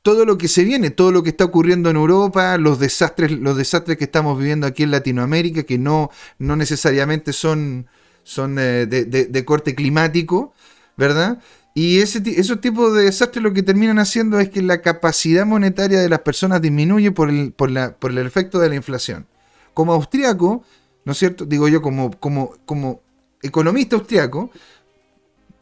[0.05, 3.57] todo lo que se viene, todo lo que está ocurriendo en Europa, los desastres, los
[3.57, 7.87] desastres que estamos viviendo aquí en Latinoamérica, que no, no necesariamente son,
[8.23, 10.53] son eh, de, corte climático,
[10.99, 11.43] ¿verdad?
[11.77, 16.01] Y ese, esos tipos de desastres lo que terminan haciendo es que la capacidad monetaria
[16.01, 19.27] de las personas disminuye por el, por la, por el efecto de la inflación.
[19.75, 20.63] Como austriaco,
[21.05, 21.45] ¿no es cierto?
[21.45, 23.03] Digo yo, como, como, como
[23.43, 24.53] economista austriaco,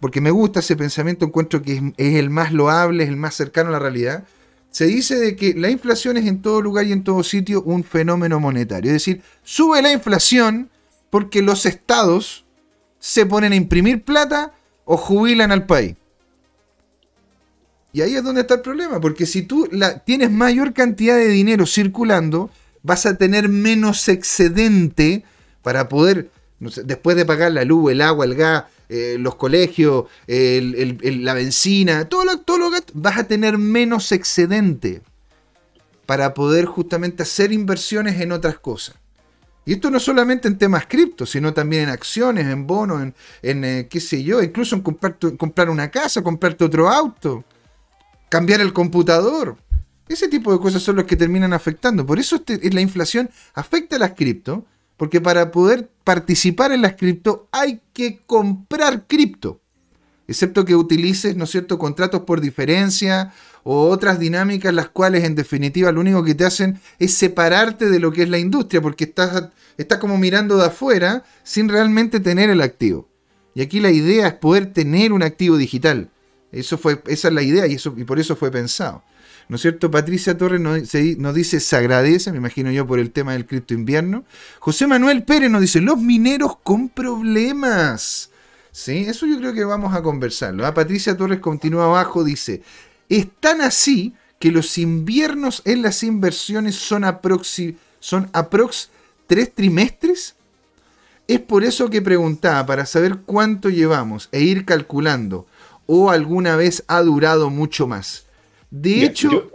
[0.00, 3.70] porque me gusta ese pensamiento, encuentro que es, el más loable, es el más cercano
[3.70, 4.24] a la realidad.
[4.70, 7.84] Se dice de que la inflación es en todo lugar y en todo sitio un
[7.84, 8.90] fenómeno monetario.
[8.90, 10.70] Es decir, sube la inflación
[11.08, 12.44] porque los estados
[12.98, 14.52] se ponen a imprimir plata
[14.84, 15.94] o jubilan al país.
[17.92, 21.28] Y ahí es donde está el problema, porque si tú la, tienes mayor cantidad de
[21.28, 22.50] dinero circulando,
[22.82, 25.24] vas a tener menos excedente
[25.60, 31.34] para poder, después de pagar la luz, el agua, el gas, eh, los colegios, la
[31.34, 35.02] benzina, todo lo, todo vas a tener menos excedente
[36.06, 38.96] para poder justamente hacer inversiones en otras cosas.
[39.64, 43.64] Y esto no solamente en temas cripto, sino también en acciones, en bonos, en, en
[43.64, 47.44] eh, qué sé yo, incluso en comprar, comprar una casa, comprarte otro auto,
[48.32, 49.58] cambiar el computador.
[50.08, 52.06] Ese tipo de cosas son los que terminan afectando.
[52.06, 54.64] Por eso este, la inflación afecta a las cripto,
[54.96, 59.60] porque para poder participar en las cripto hay que comprar cripto.
[60.26, 65.92] Excepto que utilices, ¿no cierto?, contratos por diferencia o otras dinámicas las cuales en definitiva
[65.92, 69.50] lo único que te hacen es separarte de lo que es la industria, porque estás,
[69.76, 73.10] estás como mirando de afuera sin realmente tener el activo.
[73.54, 76.08] Y aquí la idea es poder tener un activo digital.
[76.52, 79.02] Eso fue, esa es la idea y, eso, y por eso fue pensado.
[79.48, 79.90] ¿No es cierto?
[79.90, 84.24] Patricia Torres nos, dice, se agradece, me imagino yo, por el tema del cripto invierno.
[84.60, 88.30] José Manuel Pérez nos dice, los mineros con problemas.
[88.70, 90.64] Sí, eso yo creo que vamos a conversarlo.
[90.66, 90.72] ¿ah?
[90.72, 92.62] Patricia Torres continúa abajo, dice,
[93.08, 97.60] están así que los inviernos en las inversiones son aprox,
[98.00, 98.90] son aprox
[99.26, 100.34] tres trimestres.
[101.28, 105.46] Es por eso que preguntaba, para saber cuánto llevamos e ir calculando,
[105.86, 108.28] o alguna vez ha durado mucho más.
[108.70, 109.50] De hecho...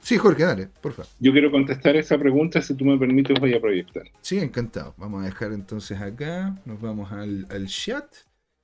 [0.00, 1.10] sí, Jorge, dale, por favor.
[1.18, 4.04] Yo quiero contestar esa pregunta, si tú me permites voy a proyectar.
[4.20, 4.94] Sí, encantado.
[4.96, 8.06] Vamos a dejar entonces acá, nos vamos al, chat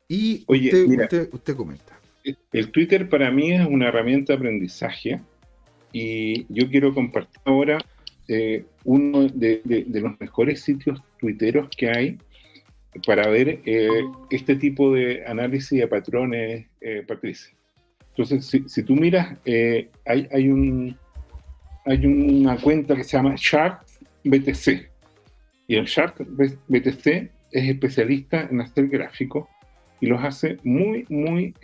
[0.08, 1.98] y usted, usted, comenta.
[2.52, 5.20] El Twitter para mí es una herramienta de aprendizaje
[5.92, 7.78] y yo quiero compartir ahora
[8.28, 12.18] eh, uno de, los mejores sitios tuiteros que hay
[13.04, 13.88] para ver eh,
[14.30, 17.54] este tipo de análisis de patrones, eh, Patricia.
[18.16, 20.96] Entonces, si, tú miras, eh, hay, un,
[21.84, 23.84] hay una cuenta que se llama Shark
[24.24, 24.90] BTC.
[25.68, 26.24] Y el Shark
[26.68, 29.46] BTC es especialista en hacer gráficos
[30.00, 31.54] y los hace muy, muy,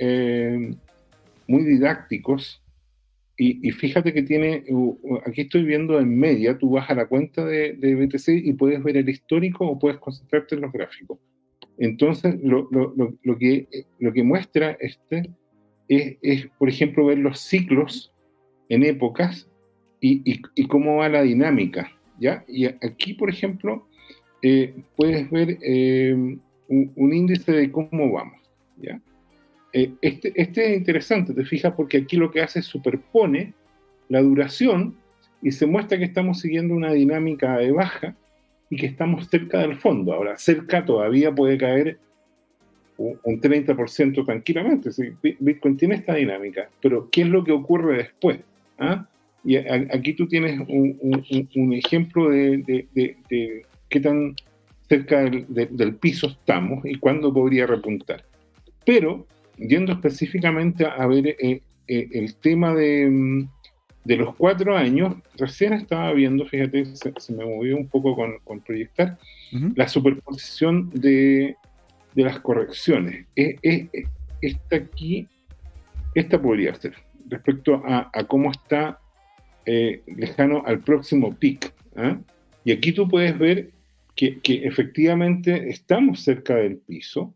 [1.46, 2.61] muy didácticos.
[3.38, 4.62] Y, fíjate que tiene,
[5.26, 8.82] aquí estoy viendo en media, tú vas a la cuenta de, de, BTC y puedes
[8.84, 11.18] ver el histórico o puedes concentrarte en los gráficos.
[11.78, 13.66] Entonces, lo, lo, lo, que,
[13.98, 15.30] lo que muestra este
[15.88, 18.12] es, es, por ejemplo, ver los ciclos
[18.68, 19.50] en épocas
[20.00, 21.90] y, y, y, cómo va la dinámica.
[22.18, 22.44] ¿ya?
[22.46, 23.88] Y aquí, por ejemplo,
[24.42, 26.14] eh, puedes ver eh,
[26.68, 28.40] un, índice de cómo vamos.
[28.78, 29.00] ¿ya?
[29.72, 33.54] Eh, este, este es interesante, te fijas, porque aquí lo que hace es superpone
[34.08, 34.96] la duración
[35.40, 38.14] y se muestra que estamos siguiendo una dinámica de baja
[38.70, 40.12] y que estamos cerca del fondo.
[40.12, 41.98] Ahora, cerca todavía puede caer
[42.96, 44.90] un 30% tranquilamente.
[45.40, 48.38] Bitcoin tiene esta dinámica, pero ¿qué es lo que ocurre después?
[48.78, 49.06] ¿Ah?
[49.44, 52.86] Y aquí tú tienes un, ejemplo de,
[53.88, 54.34] qué tan
[54.88, 58.24] cerca del, piso estamos y cuándo podría repuntar.
[58.86, 59.26] Pero,
[59.68, 63.46] yendo específicamente a ver eh, eh, el tema de,
[64.04, 69.18] los cuatro años, recién estaba viendo, fíjate, se, me movió un poco con, proyectar,
[69.74, 71.56] la superposición de,
[72.14, 73.26] las correcciones.
[73.34, 75.28] esta aquí,
[76.14, 76.94] esta podría ser,
[77.28, 78.98] respecto a, cómo está
[79.66, 81.72] eh, lejano al próximo pic.
[81.96, 82.18] ¿ah?
[82.64, 83.70] Y aquí tú puedes ver
[84.14, 87.34] que, efectivamente estamos cerca del piso.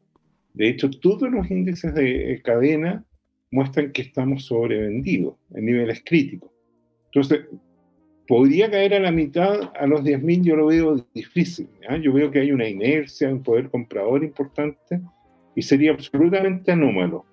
[0.57, 3.05] De hecho, todos los índices de cadena
[3.51, 6.51] muestran que estamos sobrevendidos en niveles críticos.
[7.07, 7.47] Entonces,
[8.27, 11.69] podría caer a la mitad a los 10.000, yo lo veo difícil.
[12.03, 15.01] Yo veo que hay una inercia, un poder comprador importante
[15.55, 17.25] y sería absolutamente anómalo.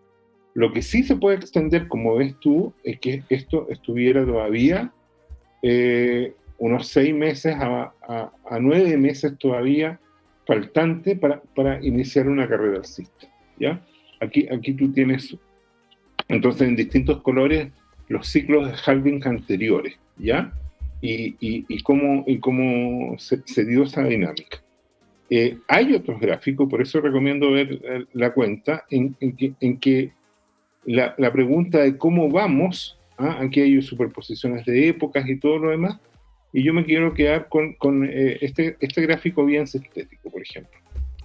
[0.53, 4.93] Lo que sí se puede extender, como ves tú, es que esto estuviera todavía
[5.63, 7.93] eh, unos seis meses a,
[8.59, 9.99] nueve meses todavía
[10.45, 13.27] faltante para, para, iniciar una carrera alcista.
[13.57, 13.81] ¿ya?
[14.19, 15.35] Aquí, aquí tú tienes,
[16.27, 17.69] entonces, en distintos colores,
[18.07, 20.53] los ciclos de halving anteriores, ¿ya?
[21.01, 24.63] Y, y, cómo, y cómo se, dio esa dinámica.
[25.29, 30.11] Eh, hay otros gráficos, por eso recomiendo ver la cuenta, en, que, en que
[30.85, 33.39] la, la, pregunta de cómo vamos, ¿ah?
[33.41, 35.99] aquí hay superposiciones de épocas y todo lo demás,
[36.53, 40.79] y yo me quiero quedar con, con eh, este, este gráfico bien sintético, por ejemplo.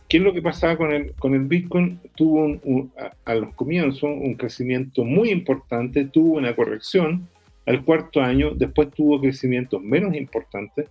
[0.09, 2.01] ¿Qué es lo que pasaba con el, con el Bitcoin?
[2.17, 2.91] Tuvo un,
[3.27, 7.29] a, los comienzos un crecimiento muy importante, tuvo una corrección
[7.67, 10.89] al cuarto año, después tuvo crecimientos menos importantes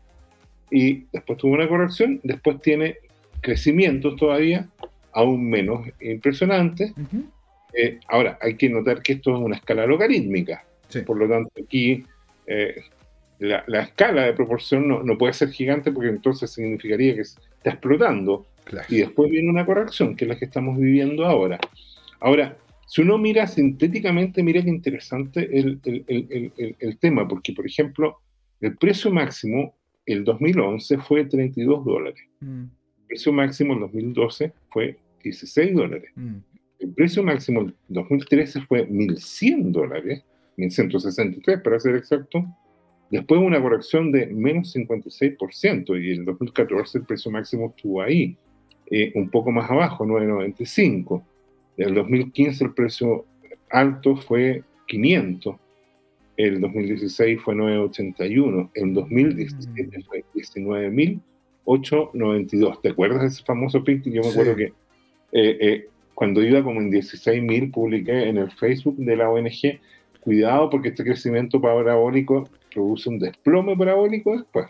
[0.70, 2.98] y después tuvo una corrección, después tiene
[3.42, 4.70] crecimientos todavía
[5.14, 6.94] aún menos impresionantes.
[7.74, 10.64] Eh, ahora, hay que notar que esto es una escala logarítmica,
[11.08, 12.06] por lo tanto aquí
[12.46, 12.84] eh,
[13.40, 18.46] la, escala de proporción no, puede ser gigante porque entonces significaría que está explotando.
[18.90, 21.58] Y después viene una corrección, que es la que estamos viviendo ahora.
[22.20, 28.20] Ahora, si uno mira sintéticamente, mira qué interesante el, el, tema, porque, por ejemplo,
[28.60, 29.76] el precio máximo
[30.06, 32.24] el 2011 fue 32 dólares.
[32.40, 32.64] Mm.
[32.64, 36.12] El precio máximo el 2012 fue 16 dólares.
[36.16, 36.38] Mm.
[36.80, 40.24] El precio máximo el 2013 fue 1.100 dólares,
[40.58, 42.46] 1.163 para ser exacto,
[43.10, 48.36] Después una corrección de menos 56% y en 2014 el precio máximo estuvo ahí,
[48.92, 51.24] eh, un poco más abajo, 9.95.
[51.78, 53.26] En el 2015 el precio
[53.70, 55.56] alto fue 500.
[56.36, 58.70] El 2016 fue 9.81.
[58.74, 62.82] En 2017 fue 19.892.
[62.82, 64.04] ¿Te acuerdas de ese famoso pic?
[64.04, 64.74] Yo me acuerdo que
[65.32, 69.80] eh, eh, cuando iba como en 16.000 publiqué en el Facebook de la ONG,
[70.20, 74.68] cuidado porque este crecimiento parabólico produce un desplome parabólico después.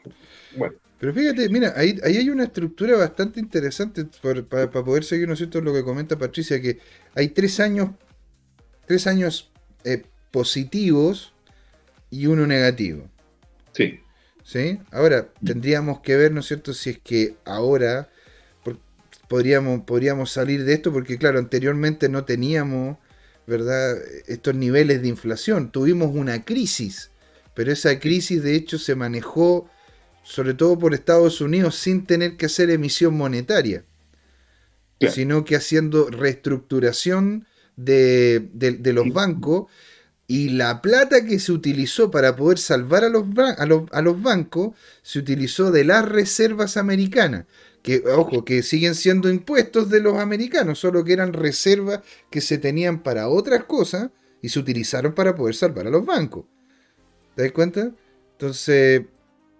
[0.56, 0.76] Bueno.
[1.00, 4.06] Pero fíjate, mira, ahí, hay una estructura bastante interesante
[4.50, 6.80] para, poder seguir, ¿no es cierto?, lo que comenta Patricia, que
[7.14, 7.91] hay tres años,
[8.88, 9.52] tres años
[9.84, 11.34] eh, positivos
[12.10, 13.08] y uno negativo.
[13.74, 14.00] Sí.
[14.43, 14.80] ¿Sí?
[14.91, 18.10] Ahora, tendríamos que ver, ¿no es cierto?, si es que ahora
[19.28, 22.98] podríamos, podríamos salir de esto, porque claro, anteriormente no teníamos,
[23.45, 25.70] ¿verdad?, estos niveles de inflación.
[25.72, 27.12] Tuvimos una crisis
[27.58, 29.68] pero esa crisis de hecho se manejó
[30.22, 33.84] sobre todo por Estados Unidos sin tener que hacer emisión monetaria,
[34.99, 38.47] sino que haciendo reestructuración de,
[38.93, 39.72] los bancos
[40.28, 43.26] y la plata que se utilizó para poder salvar a los,
[43.58, 47.45] a los, bancos se utilizó de las reservas americanas.
[47.82, 52.60] Que, ojo, que siguen siendo impuestos de los americanos, solo que eran reservas que se
[52.60, 54.12] tenían para otras cosas
[54.43, 56.45] y se utilizaron para poder salvar a los bancos.
[57.38, 57.91] ¿Te das cuenta?
[58.31, 59.03] Entonces,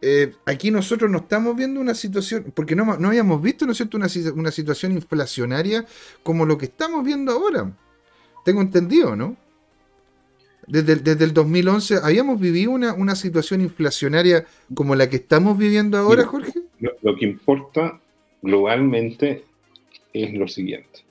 [0.01, 3.78] eh, aquí nosotros no estamos viendo una situación, porque no, no habíamos visto, ¿no es
[3.78, 5.86] cierto?, una, una, situación inflacionaria
[6.23, 7.71] como lo que estamos viendo ahora.
[8.43, 9.38] Tengo entendido, ¿no?
[10.65, 15.99] Desde, desde el 2011, ¿habíamos vivido una, una, situación inflacionaria como la que estamos viviendo
[15.99, 16.53] ahora, Jorge?
[16.80, 18.01] Lo, lo que importa
[18.41, 19.45] globalmente
[20.13, 21.01] es lo siguiente.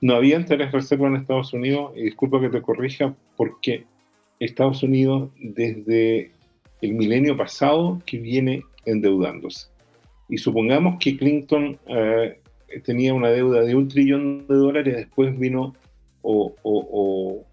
[0.00, 3.84] No había interés reserva en Estados Unidos, y disculpa que te corrija, porque
[4.40, 6.30] Estados Unidos desde
[6.80, 9.68] el milenio pasado que viene endeudándose.
[10.28, 12.40] Y supongamos que Clinton eh,
[12.84, 15.74] tenía una deuda de un trillón de dólares, después vino,
[16.22, 17.44] o, o,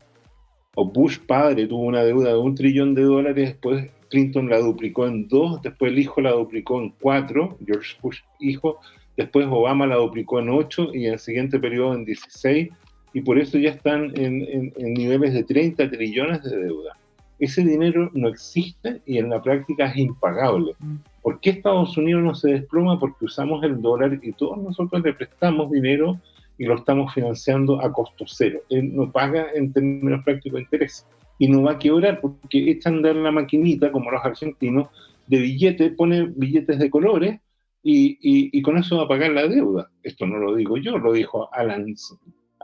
[0.75, 5.07] o, Bush padre tuvo una deuda de un trillón de dólares, después Clinton la duplicó
[5.07, 8.79] en dos, después el hijo la duplicó en cuatro, George Bush hijo,
[9.15, 12.69] después Obama la duplicó en ocho y en el siguiente periodo en 16,
[13.15, 16.95] y por eso ya están en, en niveles de 30 trillones de deuda
[17.39, 20.73] ese dinero no existe y en la práctica es impagable.
[20.79, 20.95] Mm.
[21.21, 22.99] ¿Por qué Estados Unidos no se desploma?
[22.99, 26.19] Porque usamos el dólar y todos nosotros le prestamos dinero
[26.57, 28.59] y lo estamos financiando a costo cero.
[28.69, 31.05] Él no paga en términos prácticos interés
[31.37, 34.87] y no va a quebrar porque echan de la maquinita, como los argentinos,
[35.27, 37.39] de billetes, pone billetes de colores
[37.83, 39.91] y, y, con eso va a pagar la deuda.
[40.01, 41.85] Esto no lo digo yo, lo dijo Alan,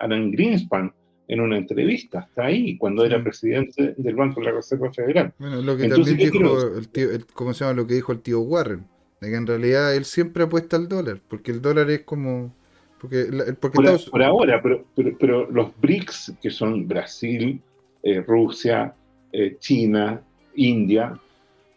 [0.02, 0.93] Alan Greenspan,
[1.28, 5.34] en una entrevista, está ahí, cuando era presidente del Banco de la Reserva Federal.
[5.39, 8.41] Bueno, lo que también dijo, el tío, ¿cómo se llama lo que dijo el tío
[8.41, 8.86] Warren?
[9.22, 12.54] De que en realidad él siempre apuesta al dólar, porque el dólar es como...
[12.99, 13.28] Porque,
[13.60, 13.80] porque
[14.12, 14.84] por, ahora, pero,
[15.18, 17.60] pero, los BRICS, que son Brasil,
[18.04, 18.93] eh, Rusia,
[19.32, 20.22] eh, China,
[20.56, 21.18] India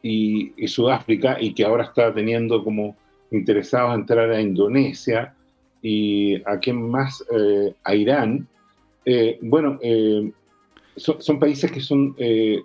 [0.02, 2.96] y, Sudáfrica, y que ahora está teniendo como
[3.30, 5.34] interesados a entrar a Indonesia
[5.84, 8.48] y a quién más, eh, a Irán,
[9.04, 10.32] eh, bueno, eh,
[10.96, 12.62] son, países que son eh,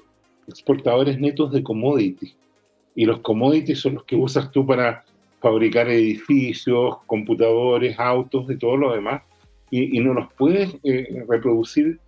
[0.47, 2.33] exportadores netos de commodities.
[2.95, 5.03] Y los commodities son los que usas tú para
[5.41, 9.21] fabricar edificios, computadores, autos y todo lo demás.
[9.69, 10.73] Y, no los puedes
[11.27, 11.99] reproducir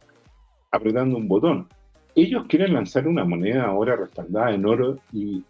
[0.72, 1.68] apretando un botón.
[2.16, 5.43] Ellos quieren lanzar una moneda ahora respaldada en oro y,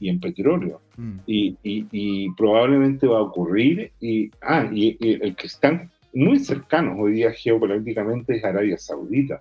[0.00, 0.80] en petróleo.
[0.96, 1.18] Mm.
[1.26, 3.92] Y, probablemente va a ocurrir.
[4.00, 9.38] Y, ah, y, el que están muy cercanos hoy día geopolíticamente es Arabia Saudita.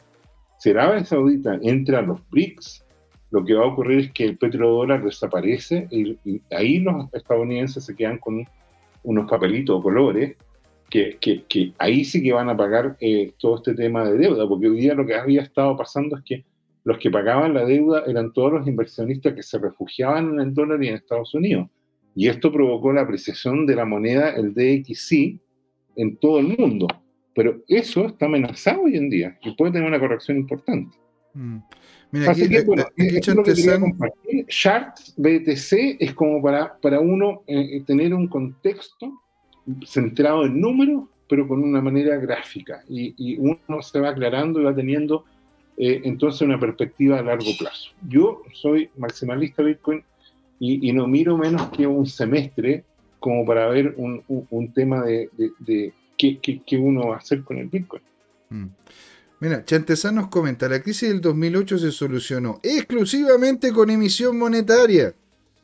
[0.60, 2.86] Si Arabia Saudita entra a los BRICS,
[3.32, 6.18] lo que va a ocurrir es que el petrodólar desaparece y,
[6.52, 8.46] ahí los estadounidenses se quedan con
[9.04, 10.36] unos papelitos o colores
[10.90, 14.68] que, que, ahí sí que van a pagar eh, todo este tema de deuda, porque
[14.68, 16.44] hoy día lo que había estado pasando es que
[16.84, 20.84] los que pagaban la deuda eran todos los inversionistas que se refugiaban en el dólar
[20.84, 21.68] y en Estados Unidos.
[22.16, 25.40] Y esto provocó la apreciación de la moneda, el DXY,
[25.96, 26.88] en todo el mundo.
[27.34, 30.98] Pero eso está amenazado hoy en día y puede tener una corrección importante.
[31.34, 31.60] Mm.
[32.14, 34.46] Mira, Así que, bueno, es lo que quería compartir.
[34.48, 39.22] Charts BTC es como para, para uno eh, eh, tener un contexto
[39.86, 42.84] centrado en números, pero con una manera gráfica.
[42.90, 45.24] Y, y uno se va aclarando y va teniendo
[45.78, 47.92] eh, entonces una perspectiva a largo plazo.
[48.08, 50.04] Yo soy maximalista Bitcoin
[50.60, 52.84] y, no miro menos que un semestre
[53.20, 55.30] como para ver un, tema de,
[56.18, 58.04] qué, uno va a hacer con el Bitcoin.
[58.50, 58.68] Mm.
[59.40, 65.16] Mira, Chantezán nos comenta, la crisis del 2008 se solucionó exclusivamente con emisión monetaria.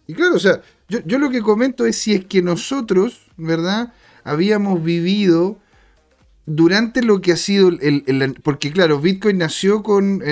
[0.08, 3.94] Y claro, o sea, yo lo que comento es si es que nosotros, ¿verdad?
[4.24, 5.60] Habíamos vivido
[6.48, 10.24] durante lo que ha sido el, porque claro, Bitcoin nació con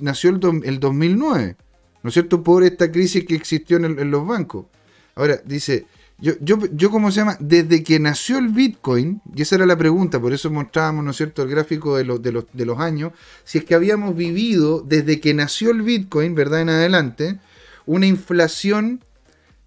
[0.00, 1.56] nació el, el, 2009,
[2.02, 2.42] ¿no es cierto?
[2.42, 4.66] Por esta crisis que existió en, en, los bancos.
[5.14, 5.86] Ahora dice,
[6.18, 7.38] yo, yo, yo, ¿cómo se llama?
[7.40, 11.16] Desde que nació el Bitcoin, y esa era la pregunta, por eso mostrábamos, ¿no es
[11.16, 13.12] cierto?, el gráfico de, los, de, los, de los años,
[13.44, 17.38] si es que habíamos vivido, desde que nació el Bitcoin, ¿verdad?, en adelante,
[17.86, 19.02] una inflación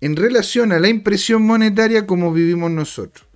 [0.01, 3.27] en relación a la impresión monetaria como vivimos nosotros.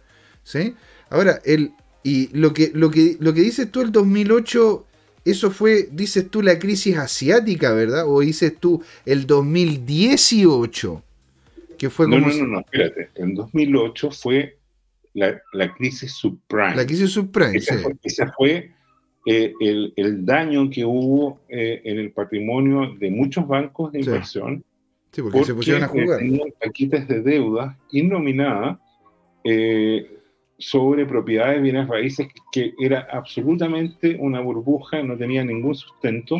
[0.43, 0.75] ¿Sí?
[1.09, 1.73] Ahora, el,
[2.03, 4.85] y lo que, lo, que, lo que dices tú el 2008,
[5.25, 8.05] eso fue, dices tú, la crisis asiática, ¿verdad?
[8.07, 11.03] O dices tú el 2018
[11.89, 13.09] fue no, no, no, no, espérate.
[13.15, 14.57] En 2008 fue
[15.13, 16.75] la, la crisis subprime.
[16.75, 18.71] La crisis subprime, esa Fue, esa fue
[19.25, 24.63] eh, el, el, daño que hubo eh, en el patrimonio de muchos bancos de inversión.
[25.11, 26.19] Sí, porque, se pusieron a jugar.
[26.19, 28.79] Tenían paquetes de deuda innominada
[29.43, 30.19] eh,
[30.63, 36.37] sobre propiedades de bienes raíces que era absolutamente una burbuja, no tenía ningún sustento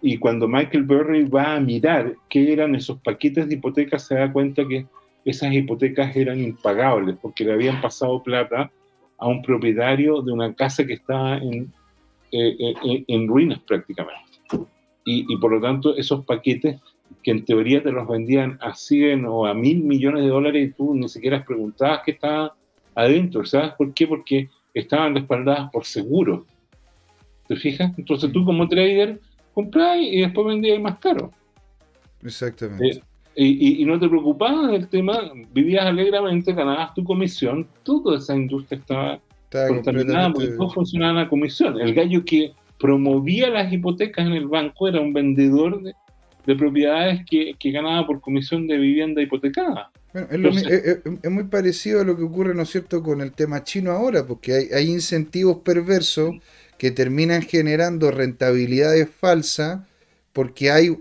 [0.00, 4.32] y cuando Michael Burry va a mirar qué eran esos paquetes de hipotecas, se da
[4.32, 4.86] cuenta que
[5.24, 8.70] esas hipotecas eran impagables porque le habían pasado plata
[9.18, 11.72] a un propietario de una casa que estaba en,
[12.32, 14.20] eh, eh, eh, ruinas prácticamente.
[15.04, 16.80] Y, por lo tanto esos paquetes
[17.22, 20.72] que en teoría te los vendían a 100 o a 1000 millones de dólares y
[20.72, 22.54] tú ni siquiera preguntabas qué estaba
[22.94, 23.44] adentro.
[23.44, 24.06] ¿Sabes por qué?
[24.06, 26.46] Porque estaban respaldadas por seguro.
[27.46, 27.92] ¿Te fijas?
[27.98, 29.20] Entonces tú como trader
[29.54, 31.30] compras y después vendías más caro.
[32.22, 33.02] Exactamente.
[33.34, 33.44] Eh,
[33.80, 39.20] y, no te preocupabas del tema, vivías alegremente, ganabas tu comisión, toda esa industria estaba,
[39.68, 41.80] contaminada porque todo funcionaba en la comisión.
[41.80, 45.94] El gallo que promovía las hipotecas en el banco era un vendedor de,
[46.44, 49.90] propiedades que, ganaba por comisión de vivienda hipotecada.
[50.14, 54.26] es, muy parecido a lo que ocurre, ¿no es cierto?, con el tema chino ahora,
[54.26, 56.34] porque hay, hay incentivos perversos
[56.78, 59.80] que terminan generando rentabilidades falsas
[60.32, 60.96] porque hay,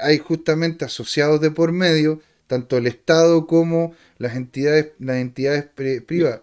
[0.00, 5.64] hay, justamente asociados de por medio, tanto el Estado como las entidades, las entidades
[6.06, 6.42] privadas.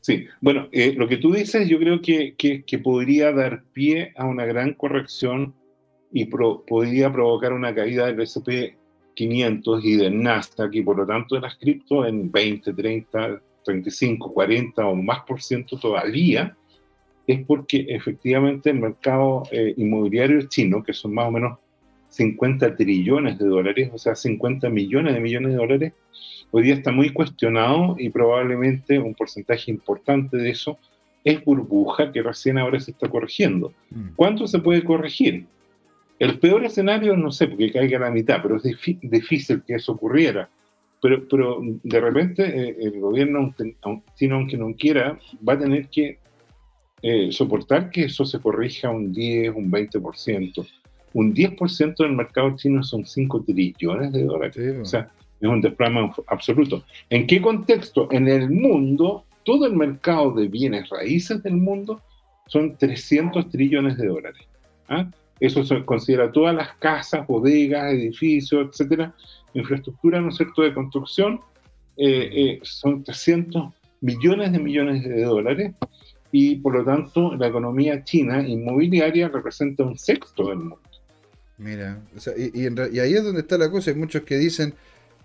[0.00, 4.44] Sí, bueno, eh, lo que tú dices yo creo que, podría dar pie a una
[4.44, 5.54] gran corrección
[6.16, 8.78] y podría provocar una caída del SP
[9.14, 14.32] 500 y del Nasdaq y por lo tanto de las cripto en 20, 30, 35,
[14.32, 16.56] 40 o más por ciento todavía,
[17.26, 21.58] es porque efectivamente el mercado eh, inmobiliario chino, que son más o menos
[22.10, 25.92] 50 trillones de dólares, o sea, 50 millones de millones de dólares,
[26.52, 30.78] hoy día está muy cuestionado y probablemente un porcentaje importante de eso
[31.24, 33.72] es burbuja que recién ahora se está corrigiendo.
[33.90, 34.10] Mm.
[34.14, 35.46] ¿Cuánto se puede corregir?
[36.18, 39.92] El peor escenario, no sé, porque caiga a la mitad, pero es difícil que eso
[39.92, 40.48] ocurriera.
[41.02, 43.54] Pero, pero de repente eh, el gobierno
[44.14, 46.18] chino, aunque no quiera, va a tener que
[47.02, 50.66] eh, soportar que eso se corrija un 10, un 20%.
[51.12, 54.56] Un 10% del mercado chino son 5 trillones de dólares.
[54.80, 55.10] o sea,
[55.40, 56.84] es un desplome absoluto.
[57.10, 58.08] ¿En qué contexto?
[58.10, 62.00] En el mundo, todo el mercado de bienes raíces del mundo
[62.46, 64.42] son 300 trillones de dólares.
[64.88, 65.06] ¿ah?
[65.40, 69.14] Eso se considera todas las casas, bodegas, edificios, etcétera,
[69.52, 71.40] infraestructura, ¿no es cierto?, de construcción,
[71.96, 75.72] eh, eh, son 300 millones de millones de dólares
[76.32, 80.80] y por lo tanto la economía china inmobiliaria representa un sexto del mundo.
[81.56, 82.00] Mira,
[82.36, 82.66] y,
[82.98, 84.74] ahí es donde está la cosa, hay muchos que dicen,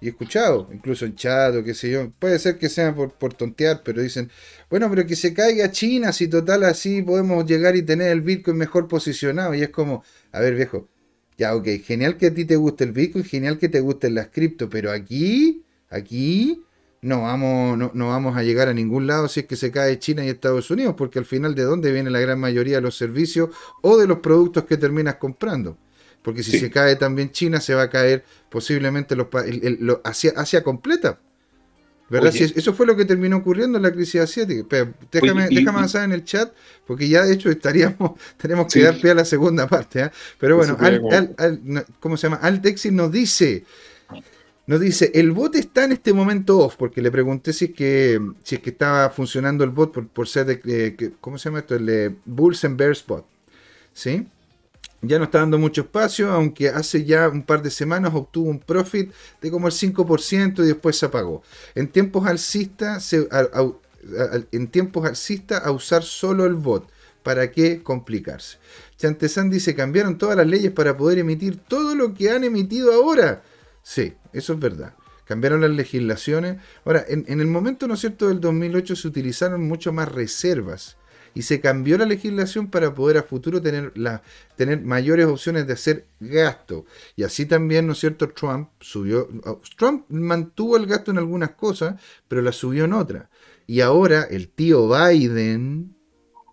[0.01, 3.13] y he escuchado, incluso en chat o qué sé yo, puede ser que sea por,
[3.13, 4.29] por tontear, pero dicen,
[4.69, 8.57] bueno, pero que se caiga China, si total así podemos llegar y tener el Bitcoin
[8.57, 10.87] mejor posicionado, y es como, a ver viejo,
[11.37, 14.27] ya ok, genial que a ti te guste el Bitcoin, genial que te gusten las
[14.27, 16.63] cripto, pero aquí, aquí,
[17.01, 20.25] no vamos, no, vamos a llegar a ningún lado si es que se cae China
[20.25, 23.49] y Estados Unidos, porque al final de dónde viene la gran mayoría de los servicios
[23.81, 25.77] o de los productos que terminas comprando.
[26.21, 29.27] Porque si se cae también China, se va a caer posiblemente los,
[30.03, 31.19] Asia, Asia, completa.
[32.09, 32.33] ¿Verdad?
[32.35, 34.91] eso fue lo que terminó ocurriendo en la crisis asiática.
[35.11, 36.51] déjame, déjame avanzar en el chat,
[36.87, 40.01] porque ya de hecho estaríamos, tenemos que dar pie a la segunda parte.
[40.01, 40.11] ¿ah?
[40.39, 40.75] Pero bueno,
[41.99, 42.37] ¿cómo se llama?
[42.37, 43.63] Altexis nos dice,
[44.65, 48.19] nos dice, el bot está en este momento off, porque le pregunté si es que,
[48.43, 51.75] si es que estaba funcionando el bot por, ser de, ¿cómo se llama esto?
[51.75, 53.25] El de Bulls and Bears bot.
[53.93, 54.27] ¿Sí?
[55.01, 58.59] Ya no está dando mucho espacio, aunque hace ya un par de semanas obtuvo un
[58.59, 61.41] profit de como el 5% y después se apagó.
[61.73, 65.31] En tiempos alcistas, en tiempos
[65.63, 66.89] a usar solo el bot.
[67.23, 68.57] ¿Para qué complicarse?
[68.97, 73.43] Chantesan dice, cambiaron todas las leyes para poder emitir todo lo que han emitido ahora.
[73.83, 74.93] Sí, eso es verdad.
[75.25, 76.57] Cambiaron las legislaciones.
[76.85, 80.97] Ahora, en, el momento, ¿no es cierto?, del 2008 se utilizaron mucho más reservas
[81.33, 83.93] y se cambió la legislación para poder a futuro tener,
[84.55, 86.85] tener mayores opciones de hacer gasto.
[87.15, 91.51] Y así también, ¿no es cierto?, Trump subió, oh, Trump mantuvo el gasto en algunas
[91.51, 93.27] cosas, pero la subió en otras.
[93.67, 95.95] Y ahora el tío Biden,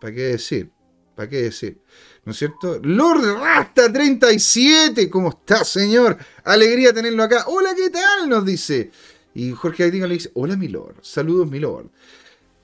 [0.00, 0.70] ¿para qué decir?
[1.14, 1.80] ¿Para qué decir?
[2.26, 2.80] ¿no es cierto?
[2.82, 6.18] Lord Rasta 37, ¿cómo está, señor?
[6.42, 7.44] Alegría tenerlo acá.
[7.46, 8.28] Hola, ¿qué tal?
[8.28, 8.90] Nos dice.
[9.32, 10.96] Y Jorge Aitinga le dice, hola, mi Lord.
[11.02, 11.88] Saludos, mi Lord.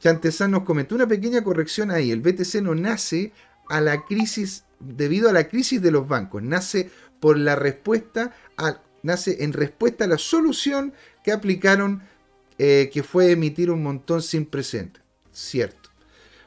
[0.03, 2.11] Chantesan nos comentó una pequeña corrección ahí.
[2.11, 3.33] El BTC no nace
[3.69, 6.43] a la crisis, debido a la crisis de los bancos.
[6.43, 6.91] Nace
[7.21, 8.35] por la respuesta,
[9.03, 10.93] nace en respuesta a la solución
[11.25, 12.03] que aplicaron,
[12.59, 15.01] eh, que fue emitir un montón sin presente.
[15.33, 15.91] Cierto.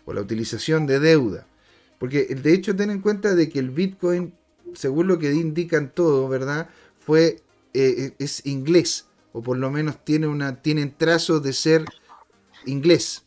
[0.05, 1.47] O la utilización de deuda
[1.99, 4.33] porque de hecho ten en cuenta de que el Bitcoin,
[4.73, 6.69] según lo que indican todo, ¿verdad?
[6.99, 7.41] Fue,
[7.73, 11.85] eh, es inglés, o por lo menos tiene una, tienen trazos de ser
[12.65, 13.24] inglés.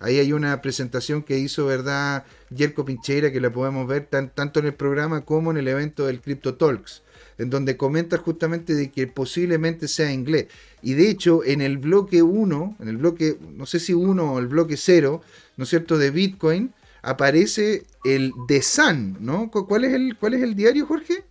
[0.00, 2.24] Ahí hay una presentación que hizo, ¿verdad?
[2.54, 6.20] Jerko Pincheira, que la podemos ver tanto en el programa como en el evento del
[6.20, 7.02] Crypto Talks,
[7.38, 10.46] en donde comenta justamente de que posiblemente sea inglés.
[10.82, 14.38] Y de hecho, en el bloque 1, en el bloque, no sé si 1 o
[14.38, 15.22] el bloque 0,
[15.56, 16.72] ¿no es cierto?, de Bitcoin,
[17.02, 19.50] aparece el The Sun, ¿no?
[19.50, 21.24] ¿Cuál es el, cuál es el diario, Jorge?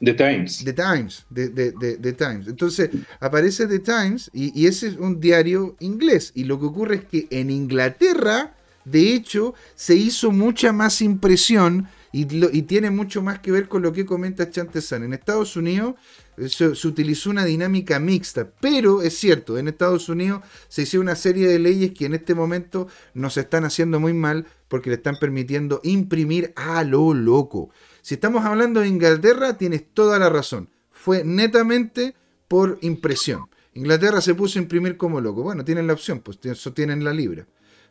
[0.00, 0.62] The Times.
[0.64, 2.48] The Times, The, The- Times.
[2.48, 6.32] Entonces aparece The Times y, ese es un diario inglés.
[6.34, 11.88] Y lo que ocurre es que en Inglaterra, de hecho, se hizo mucha más impresión
[12.12, 15.02] y, lo- y tiene mucho más que ver con lo que comenta Chantesan.
[15.02, 15.94] En Estados Unidos
[16.36, 21.00] eh, se, se utilizó una dinámica mixta, pero es cierto, en Estados Unidos se hizo
[21.00, 24.96] una serie de leyes que en este momento nos están haciendo muy mal porque le
[24.96, 27.70] están permitiendo imprimir a lo loco.
[28.06, 30.70] Si estamos hablando de Inglaterra, tienes toda la razón.
[30.92, 32.14] Fue netamente
[32.46, 33.48] por impresión.
[33.74, 35.42] Inglaterra se puso a imprimir como loco.
[35.42, 36.38] Bueno, tienen la opción, pues
[36.72, 37.48] tienen la libra,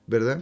[0.07, 0.41] ¿verdad?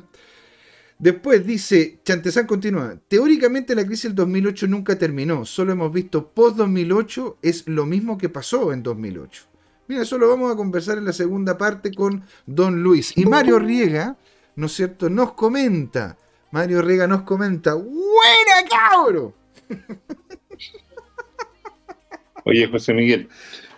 [1.00, 7.38] Después dice, Chantezán continúa, teóricamente la crisis del 2008 nunca terminó, solo hemos visto post-2008
[7.42, 9.44] es lo mismo que pasó en 2008.
[9.88, 13.18] Mira, eso lo vamos a conversar en la segunda parte con Don Luis.
[13.18, 14.18] Y Mario Riega,
[14.56, 16.16] ¿no es cierto?, nos comenta,
[16.52, 19.42] Mario Riega nos comenta, ¡Buena cabro!
[22.46, 23.30] Oye, José Miguel.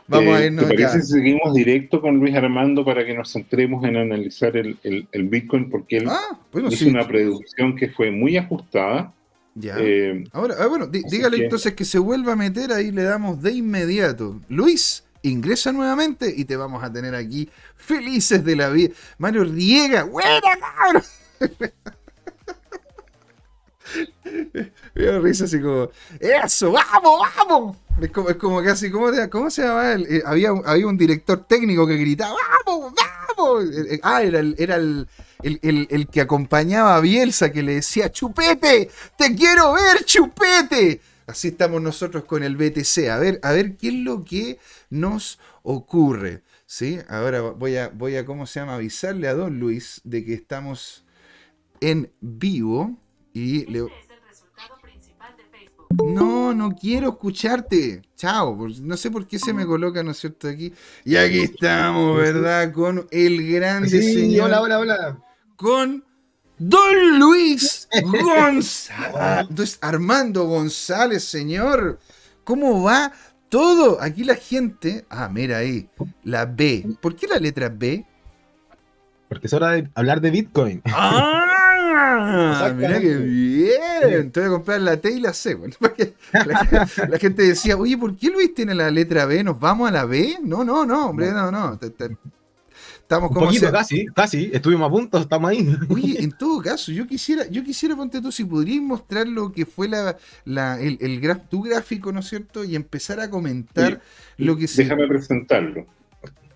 [0.08, 0.88] Vamos eh, a irnos ¿Te ya.
[0.88, 5.08] parece si seguimos directo con Luis Armando para que nos centremos en analizar el, el-
[5.12, 5.70] el Bitcoin?
[5.70, 6.90] Porque él Ah, bueno, hizo sí.
[6.90, 9.14] una predicción que fue muy ajustada.
[9.56, 9.76] Ya.
[9.80, 13.04] Eh, Ahora, ah, bueno, dí- dígale que- entonces que se vuelva a meter, ahí le
[13.04, 14.40] damos de inmediato.
[14.50, 18.94] Luis, ingresa nuevamente y te vamos a tener aquí felices de la vida.
[19.18, 21.04] Mario Riega, buena cabrón.
[24.96, 27.78] Me risa así como, eso, vamos, vamos.
[28.02, 29.94] Es como, es como casi, ¿cómo, se llama?
[29.94, 30.06] él?
[30.10, 32.94] Eh, había, un- había un director técnico que gritaba, vamos,
[33.38, 33.66] vamos.
[33.66, 35.08] Eh, eh, Ah, era el, era el,
[35.44, 41.00] el- el- el que acompañaba a Bielsa que le decía, chupete, te quiero ver, chupete.
[41.28, 43.10] Así estamos nosotros con el BTC.
[43.10, 44.60] A ver, a ver qué es lo que
[44.90, 46.44] nos ocurre.
[46.68, 47.00] ¿Sí?
[47.08, 48.76] Ahora voy a, voy a, ¿cómo se llama?
[48.76, 51.06] Avisarle a don Luis de que estamos
[51.80, 52.98] en vivo
[53.36, 53.80] y le...
[53.80, 55.88] Este es el resultado principal de Facebook.
[56.14, 58.02] No, no quiero escucharte.
[58.16, 58.58] Chao.
[58.82, 60.48] No sé por qué se me coloca, ¿no es cierto?
[60.48, 60.74] Aquí.
[61.04, 62.72] Y aquí estamos, ¿verdad?
[62.72, 64.46] Con el grande Sí, señor.
[64.46, 65.18] hola, hola, hola.
[65.58, 66.04] Con
[66.58, 68.90] Don Luis González.
[69.50, 72.00] Entonces, Armando González, señor.
[72.46, 73.12] ¿Cómo va
[73.50, 74.02] todo?
[74.02, 75.06] Aquí la gente.
[75.10, 75.90] Ah, mira ahí.
[76.24, 76.86] La B.
[77.02, 78.06] ¿Por qué la letra B?
[79.28, 80.82] Porque es hora de hablar de Bitcoin.
[80.86, 81.42] ¡Ah!
[82.76, 84.32] Mira qué bien.
[84.32, 85.56] Te voy a comprar la T y la C.
[85.56, 85.76] bueno,
[86.34, 89.44] la, la gente decía, oye, ¿por qué Luis tiene la letra B?
[89.44, 90.38] ¿Nos vamos a la B?
[90.44, 91.78] No, no, no, hombre, no, no.
[91.78, 92.18] Te- te-
[93.02, 94.50] Estamos Un como poquito, se- casi, casi.
[94.52, 95.78] Estuvimos a punto, estamos ahí.
[95.90, 99.68] Oye, en todo caso, yo quisiera, yo quisiera, ponte tú, si podrías mostrar lo que
[99.68, 102.64] fue la, la- el, el graf- tu gráfico, ¿no es cierto?
[102.64, 104.02] Y empezar a comentar
[104.38, 104.84] lo que se.
[104.84, 105.86] Déjame presentarlo.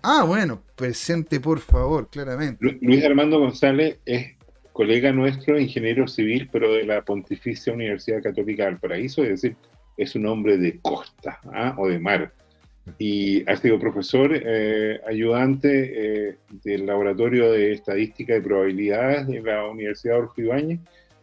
[0.02, 2.56] Ah, bueno, presente, por favor, claramente.
[2.64, 4.34] Lu- Luis Armando González es
[4.72, 9.56] colega nuestro, ingeniero civil, pero de la Pontificia Universidad Católica del Paraíso, es decir,
[9.96, 11.74] es un hombre de costa ¿ah?
[11.78, 12.32] o de mar.
[12.98, 19.66] Y ha sido profesor eh, ayudante eh, del Laboratorio de Estadística y Probabilidades de la
[19.66, 20.80] Universidad Adolfo Ibáñez.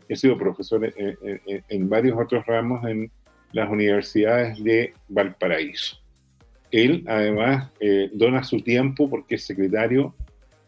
[0.09, 3.11] Ha sido profesor en, en- en varios otros ramos en
[3.51, 5.97] las universidades de Valparaíso.
[6.71, 10.13] Él, además, eh, dona su tiempo porque es secretario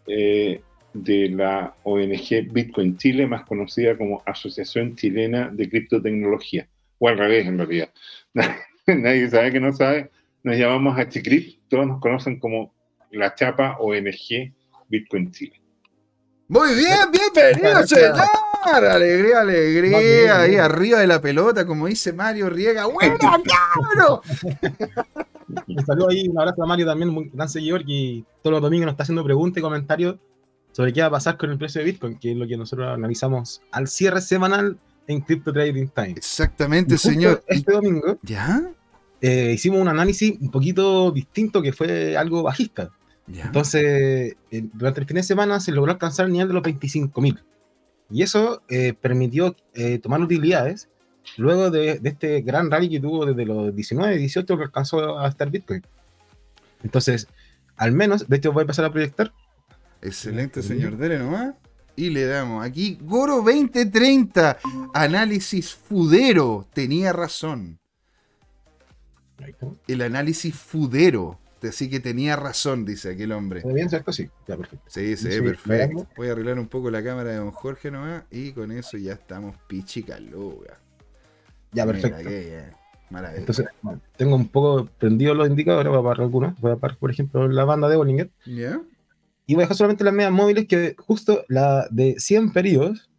[0.08, 0.62] eh,
[0.94, 6.68] de la ONG Bitcoin Chile, más conocida como Asociación Chilena de Criptotecnología,
[6.98, 7.90] o al revés en realidad.
[8.88, 10.10] Nadie sabe que no sabe.
[10.44, 12.74] Nos llamamos HCRIP, todos nos conocen como
[13.12, 14.54] la chapa ONG
[14.88, 15.62] Bitcoin Chile.
[16.48, 18.16] Muy bien, bienvenido, señor.
[18.64, 20.42] Alegría, alegría.
[20.42, 22.86] Ahí arriba de la pelota, como dice Mario Riega.
[22.88, 24.22] ¡Buena, cabrón!
[25.68, 28.86] Un saludo ahí, un abrazo a Mario también, un gran seguidor que todos los domingos
[28.86, 30.18] nos está haciendo preguntas y comentarios
[30.80, 32.88] sobre qué va a pasar con el precio de Bitcoin, que es lo que nosotros
[32.88, 36.12] analizamos al cierre semanal en Crypto Trading Time.
[36.12, 37.44] Exactamente, señor.
[37.48, 38.72] Este domingo ¿Ya?
[39.20, 42.92] eh, hicimos un análisis un poquito distinto que fue algo bajista.
[43.28, 43.44] ¿Ya?
[43.44, 47.44] Entonces, eh, durante el fin de semana se logró alcanzar el nivel de los 25.000.
[48.10, 50.88] Y eso eh, permitió eh, tomar utilidades
[51.36, 55.28] luego de, de este gran rally que tuvo desde los 19, 18 que alcanzó a
[55.28, 55.84] estar Bitcoin.
[56.86, 57.28] Entonces,
[57.76, 59.34] al menos, de hecho voy a empezar a proyectar.
[60.02, 60.98] Excelente, señor.
[60.98, 61.56] Dele nomás.
[61.96, 64.58] Y le damos aquí Goro 2030.
[64.94, 66.66] Análisis Fudero.
[66.74, 67.80] Tenía razón.
[69.46, 69.68] Está.
[69.88, 71.40] El análisis Fudero.
[71.62, 73.62] Así que tenía razón, dice aquel hombre.
[73.62, 74.14] ¿Se ve bien, cierto?
[74.14, 74.86] Sí, ya, perfecto.
[74.88, 76.08] Sí, Sí, perfecto.
[76.16, 78.24] Voy a arreglar un poco la cámara de don Jorge nomás.
[78.32, 80.80] Y con eso ya estamos pichicaluga.
[81.74, 82.30] Ya, Mira, perfecto.
[82.30, 82.72] bien.
[83.10, 83.40] Maravilla.
[83.40, 83.66] Entonces,
[84.16, 86.60] tengo un poco prendido los indicadores, voy a apagar algunos.
[86.62, 88.30] Voy a apagar, por ejemplo, la banda de Bollinger.
[88.46, 88.80] ¿Ya?
[89.50, 93.10] Y voy a dejar solamente las medias móviles que justo la de 100 periodos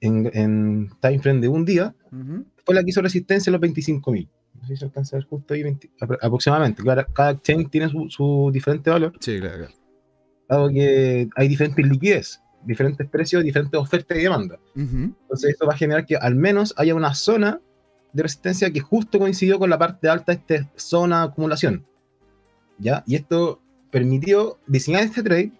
[0.00, 2.44] en, en time frame de un día Ujú.
[2.64, 4.28] fue la que hizo resistencia a los 25.000.
[4.54, 6.82] No sé si se alcanza a ver justo ahí 20 apro- aproximadamente.
[6.82, 9.58] Claro, cada exchange tiene su, su diferente valor, Sí, claro.
[9.58, 9.74] claro.
[10.48, 14.58] dado que hay diferentes liquidez, diferentes precios, diferentes ofertas y demanda.
[14.74, 15.14] Ujú.
[15.22, 17.60] Entonces esto va a generar que al menos haya una zona
[18.12, 21.86] de resistencia que justo coincidió con la parte alta de esta zona de acumulación.
[22.78, 23.04] ¿Ya?
[23.06, 25.52] Y esto permitió diseñar este trade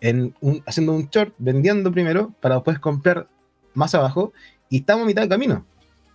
[0.00, 3.28] en un- haciendo un short, vendiendo primero para después comprar
[3.74, 4.32] más abajo
[4.68, 5.64] y estamos a mitad de camino.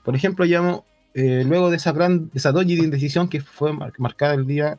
[0.03, 0.81] Por ejemplo, llevamos,
[1.13, 4.45] eh, luego de esa gran, de esa doji de indecisión que fue mar- marcada el
[4.45, 4.77] día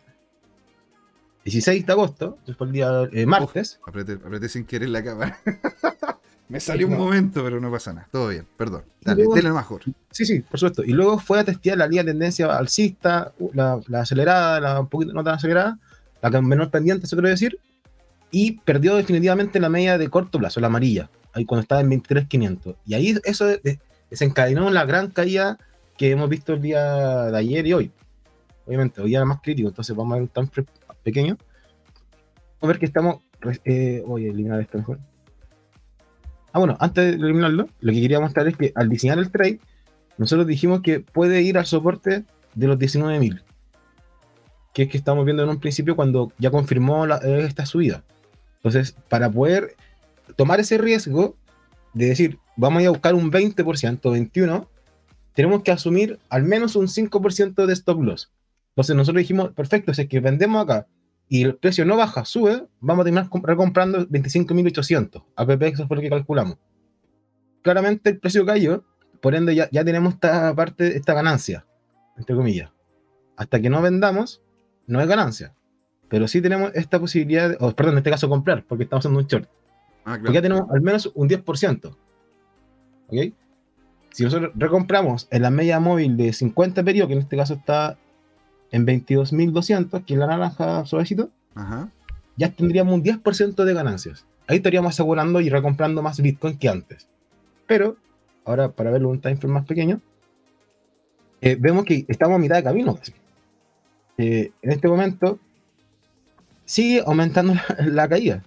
[1.45, 5.39] 16 de agosto, fue el día eh, martes, Apreté, apreté sin querer la cámara.
[6.49, 6.99] Me salió un No.
[6.99, 8.09] momento, pero no pasa nada.
[8.11, 8.83] Todo bien, perdón.
[9.03, 9.83] Dale, luego- mejor.
[10.11, 10.83] Sí, sí, por supuesto.
[10.83, 14.89] Y luego fue a testear la línea de tendencia alcista, la, la acelerada, la un
[14.89, 15.79] poquito no tan acelerada,
[16.21, 17.59] la menor pendiente, eso quiero decir,
[18.31, 22.77] y perdió definitivamente la media de corto plazo, la amarilla, ahí cuando estaba en 23.500.
[22.87, 23.81] Y ahí eso de- de-
[24.11, 25.59] desencadenó la gran caída
[25.97, 27.91] que hemos visto el día de ayer y hoy.
[28.67, 30.51] Obviamente, hoy era más crítico, entonces vamos a ver un tan
[31.03, 31.37] pequeño.
[32.61, 33.17] Vamos a ver que estamos.
[33.65, 34.99] Eh, voy a eliminar esto mejor.
[36.53, 39.61] Ah, bueno, antes de eliminarlo, lo que quería mostrar es que al diseñar el trade,
[40.19, 42.25] nosotros dijimos que puede ir al soporte
[42.55, 43.43] de los 19.000,
[44.75, 48.03] que es que estamos viendo en un principio cuando ya confirmó eh, esta subida.
[48.63, 49.77] Entonces, para poder
[50.37, 51.37] tomar ese riesgo
[51.95, 54.69] de decir, vamos a ir a buscar un 20%, 21%,
[55.33, 58.31] tenemos que asumir al menos un 5% de stop loss.
[58.71, 60.87] Entonces, nosotros dijimos, perfecto, si es que vendemos acá
[61.29, 65.97] y el precio no baja, sube, vamos a terminar comp- recomprando 25.800 APP, eso fue
[65.97, 66.59] lo que calculamos.
[67.63, 68.85] Claramente el precio cayó,
[69.21, 71.67] por ende ya, ya tenemos esta parte, esta ganancia,
[72.17, 72.71] entre comillas.
[73.37, 74.43] Hasta que no vendamos,
[74.87, 75.55] no hay ganancia.
[76.11, 79.27] Pero sí tenemos esta posibilidad, o perdón, en este caso comprar, porque estamos haciendo un
[79.27, 79.49] short.
[80.05, 80.43] Ah, Porque ya claro.
[80.43, 81.97] tenemos al menos un 10%.
[83.07, 83.35] ¿Ok?
[84.11, 87.97] Si nosotros recompramos en la media móvil de 50 periodos, que en este caso está
[88.73, 91.89] en 22.200, que es la naranja suavecito, Ajá.
[92.37, 94.27] ya tendríamos un 10% de ganancias.
[94.49, 97.07] Ahí estaríamos asegurando y recomprando más Bitcoin que antes.
[97.69, 97.97] Pero,
[98.45, 100.01] ahora para verlo un time frame más pequeño,
[101.41, 102.99] eh, vemos que estamos a mitad de camino.
[104.19, 105.39] Eh, en este momento
[106.71, 108.43] sigue aumentando la, la caída.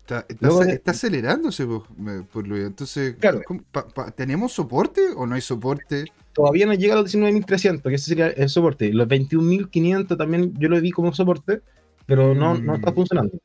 [0.00, 3.42] Está, está Luego ace- de- está acelerándose, por lo Entonces, Claro.
[3.46, 6.06] ¿cómo- pa- pa- ¿tenemos soporte o no hay soporte?
[6.32, 8.92] Todavía no llega a los 19.300, que ese sería el soporte.
[8.92, 11.60] Los 21.500 también yo lo vi como soporte,
[12.06, 12.94] pero no, no está Mm.
[12.94, 13.38] funcionando.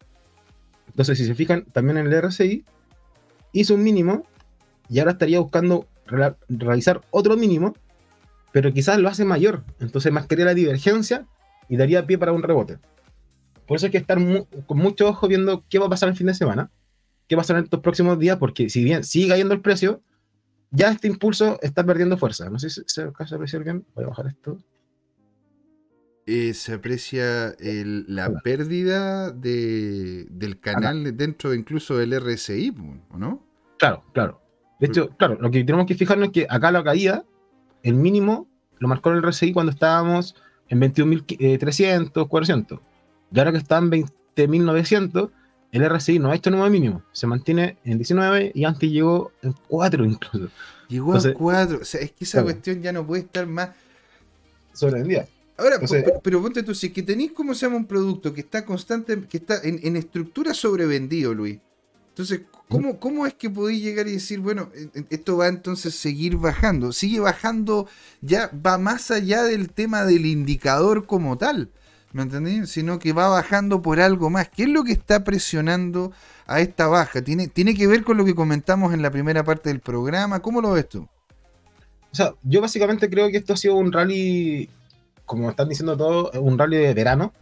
[0.87, 2.63] Entonces, si se fijan, también en el RSI
[3.51, 4.25] hizo un mínimo
[4.89, 5.87] y ahora estaría buscando
[6.47, 7.73] realizar otro mínimo,
[8.51, 9.63] pero quizás lo hace mayor.
[9.79, 11.25] Entonces, marcaría la divergencia
[11.67, 12.77] y daría pie para un rebote.
[13.73, 16.15] Por eso hay que estar mu- con mucho ojo viendo qué va a pasar el
[16.15, 16.69] fin de semana,
[17.27, 19.99] qué va a pasar en estos próximos días, porque si bien sigue cayendo el precio,
[20.69, 22.51] ya este impulso está perdiendo fuerza.
[22.51, 23.83] No sé si se alcanza a apreciar bien.
[23.95, 24.59] Voy a bajar esto.
[26.27, 28.41] Eh, se aprecia el- la Hola.
[28.43, 32.75] pérdida de, del canal dentro incluso del RSI,
[33.09, 33.43] ¿o no?
[33.79, 34.39] Claro, claro.
[34.79, 37.25] De hecho, claro, lo que tenemos que fijarnos es que acá la caída,
[37.81, 38.47] el mínimo,
[38.77, 40.35] lo marcó el RSI cuando estábamos
[40.69, 42.79] en 21.300, 400.
[43.33, 45.31] Y ahora que está en 20.900,
[45.71, 47.01] el RSI no ha hecho nuevo mínimo.
[47.11, 50.49] Se mantiene en 19 y antes llegó en 4 incluso.
[50.87, 51.79] Llegó Entonces- a 4.
[51.81, 52.45] O sea, es que esa Claro.
[52.47, 53.69] cuestión ya no puede estar más.
[55.05, 55.27] Día.
[55.57, 58.33] Ahora, Entonces- pero, pero ponte tú, si es que tenéis como se llama un producto
[58.33, 61.59] que está constante, que está en, en estructura sobrevendido, Luis.
[62.09, 64.69] Entonces, ¿cómo, ¿cómo es que podéis llegar y decir, bueno,
[65.09, 66.91] esto va entonces a seguir bajando?
[66.91, 67.87] Sigue bajando,
[68.21, 71.69] ya va más allá del tema del indicador como tal,
[72.13, 72.69] ¿me entendés?
[72.69, 74.47] Sino que va bajando por algo más.
[74.47, 76.11] ¿Qué es lo que está presionando
[76.45, 77.21] a esta baja?
[77.23, 80.39] ¿Tiene, tiene que ver con lo que comentamos en la primera parte del programa?
[80.39, 81.01] ¿Cómo lo ves tú?
[82.11, 84.69] O sea, yo básicamente creo que esto ha sido un rally,
[85.25, 87.33] como están diciendo todos, un rally de verano,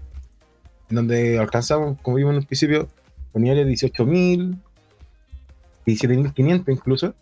[0.90, 2.88] en donde alcanzamos, como vimos en el principio,
[3.34, 4.58] con niveles de 18.000,
[5.86, 7.14] 17.500 incluso.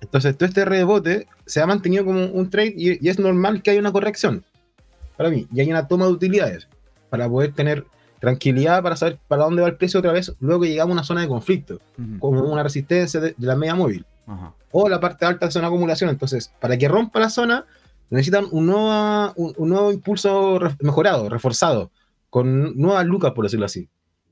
[0.00, 3.80] Entonces, todo este rebote se ha mantenido como un trade y es normal que haya
[3.80, 4.44] una corrección,
[5.16, 6.68] para mí, y hay una toma de utilidades,
[7.10, 7.86] para poder tener
[8.20, 11.04] tranquilidad, para saber para dónde va el precio otra vez, luego que llegamos a una
[11.04, 11.80] zona de conflicto,
[12.18, 14.04] como una resistencia de- de la media móvil
[14.72, 16.10] o la parte alta de zona de acumulación.
[16.10, 17.64] Entonces, para que rompa la zona,
[18.10, 21.90] necesitan un nuevo, un, un nuevo impulso re- mejorado, reforzado,
[22.30, 23.88] con nuevas lucas, por decirlo así.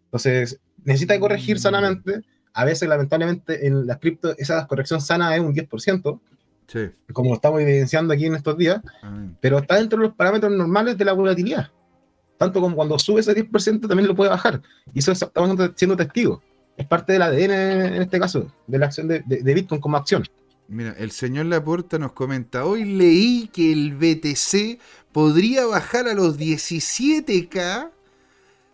[0.07, 2.21] Entonces, necesita corregir sanamente.
[2.53, 6.21] A veces, lamentablemente, en las cripto, esa corrección sana es un 10%,
[6.67, 6.91] Sí.
[7.13, 9.37] como estamos evidenciando aquí en estos días, Amén.
[9.41, 11.71] pero está dentro de los parámetros normales de la volatilidad.
[12.39, 14.61] Tanto como cuando sube ese 10% también lo puede bajar.
[14.93, 16.41] Y eso estamos siendo testigos.
[16.77, 17.53] Es parte del ADN
[17.97, 20.25] en este caso, de la acción de, de- de Bitcoin como acción.
[20.67, 24.81] Mira, el señor Laporta nos comenta, hoy leí que el BTC
[25.13, 27.91] podría bajar a los 17K.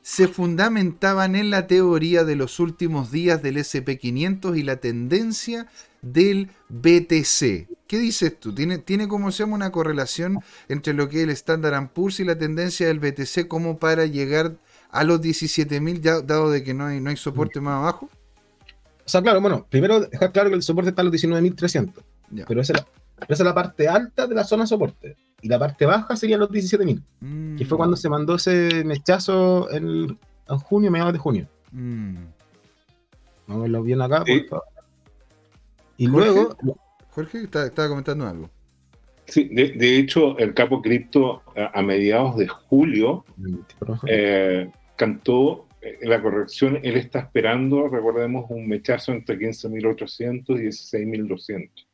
[0.02, 5.66] Se fundamentaban en la teoría de los últimos días del SP500 y la tendencia
[6.02, 7.68] del BTC.
[7.86, 8.54] ¿Qué dices tú?
[8.54, 12.24] ¿Tiene, tiene como se llama una correlación entre lo que es el Standard Poor's y
[12.24, 14.56] la tendencia del BTC como para llegar
[14.90, 18.08] a los 17.000 ya- dado de que no hay, no hay soporte más abajo?
[19.04, 21.92] O sea, claro, bueno, primero dejar claro que el soporte está en los 19.300,
[22.30, 22.44] Ya.
[22.46, 22.86] pero esa es, la,
[23.20, 25.16] pero esa es la parte alta de la zona de soporte.
[25.42, 29.70] Y la parte baja sería los 17.000, Mm, que fue cuando se mandó ese mechazo
[29.70, 30.18] en,
[30.48, 31.48] en junio, mediados de junio.
[31.72, 32.14] mm.
[33.46, 34.40] Vamos a verlo bien acá, Sí.
[34.40, 34.64] por favor.
[35.96, 36.26] Y Jorge.
[36.30, 36.56] luego,
[37.10, 38.48] Jorge está- estaba comentando algo.
[39.26, 43.24] Sí, de, de hecho, el capo cripto a, a mediados de julio
[44.06, 46.78] eh, cantó eh, la corrección.
[46.82, 51.86] Él está esperando, recordemos, un mechazo entre 15.800 y 16.200.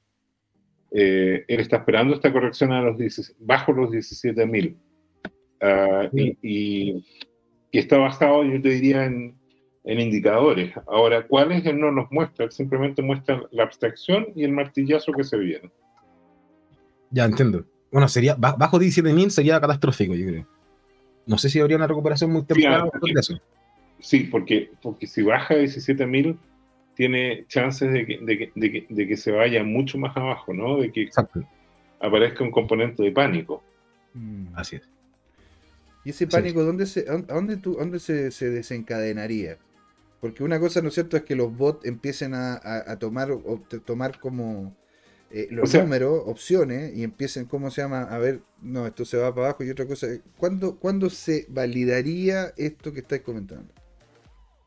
[0.93, 4.77] Eh, él está esperando esta corrección a los 10 bajo los 17.000.
[5.61, 7.07] Ah, y, y-
[7.73, 9.37] y está basado, yo te diría, en,
[9.85, 10.73] en indicadores.
[10.87, 12.45] Ahora, ¿cuáles él no nos muestra?
[12.47, 15.71] Él simplemente muestra la abstracción y el martillazo que se viene.
[17.11, 17.65] ya entiendo.
[17.93, 20.47] Bueno, sería ba- bajo 17.000 sería catastrófico, yo creo.
[21.27, 22.89] No sé si habría una recuperación muy temprana
[23.19, 23.39] eso.
[23.99, 26.37] Sí, porque, porque si baja a 17.000,
[26.97, 30.55] tiene chances de que, de, que, de, que, de que se vaya mucho más abajo,
[30.55, 30.79] ¿no?
[30.79, 31.41] De que Exacto,
[32.01, 33.63] aparezca un componente de pánico.
[34.15, 34.47] Mm.
[34.55, 34.83] así es.
[36.05, 39.59] ¿Y ese pánico dónde se, a dónde, tú, dónde se, se desencadenaría?
[40.21, 43.31] Porque una cosa, ¿no es cierto?, es que los bots empiecen a, a- a tomar,
[43.33, 44.77] o tomar como
[45.31, 48.03] eh, los O sea- números, opciones, y empiecen, ¿cómo se llama?
[48.05, 50.07] A ver, no, esto se va para abajo y otra cosa.
[50.39, 53.73] ¿Cuándo, ¿cuándo se validaría esto que estáis comentando?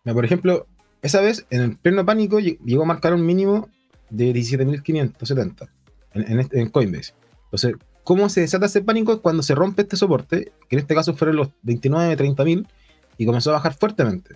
[0.03, 0.67] Por ejemplo,
[1.01, 3.69] esa vez en el pleno pánico lle- llegó a marcar un mínimo
[4.09, 5.69] de 17.570
[6.13, 7.13] en, en, este- en Coinbase.
[7.45, 9.13] Entonces, ¿cómo se desata ese pánico?
[9.13, 12.67] Es cuando se rompe este soporte, que en este caso fueron los 29, 30.000,
[13.17, 14.35] y comenzó a bajar fuertemente.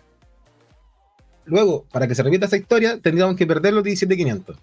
[1.45, 4.57] Luego, para que se repita esa historia, tendríamos que perder los 17.500.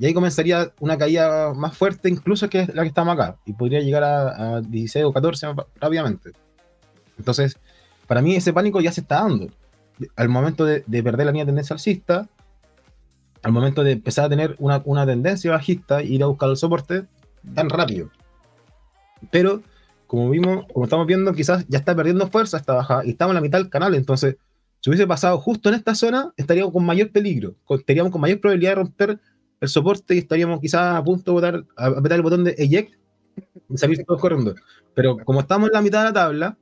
[0.00, 3.80] Y ahí comenzaría una caída más fuerte, incluso que la que estamos acá, y podría
[3.80, 5.48] llegar a, a 16 o 14
[5.80, 6.30] rápidamente.
[7.18, 7.56] Entonces,
[8.06, 9.48] para mí ese pánico ya se está dando
[10.16, 12.28] al momento de, de perder la línea de tendencia alcista,
[13.42, 17.06] al momento de empezar a tener una, una tendencia bajista, ir a buscar el soporte
[17.54, 18.10] tan rápido.
[19.30, 19.62] Pero,
[20.06, 23.36] como vimos, como estamos viendo, quizás ya está perdiendo fuerza esta baja y estamos en
[23.36, 23.94] la mitad del canal.
[23.94, 24.36] Entonces,
[24.80, 28.40] si hubiese pasado justo en esta zona, estaríamos con mayor peligro, con- estaríamos con mayor
[28.40, 29.20] probabilidad de romper
[29.60, 32.94] el soporte y estaríamos quizás a punto de botar, a apretar el botón de eject
[33.68, 34.54] y salir todos corriendo.
[34.94, 36.56] Pero como estamos en la mitad de la tabla,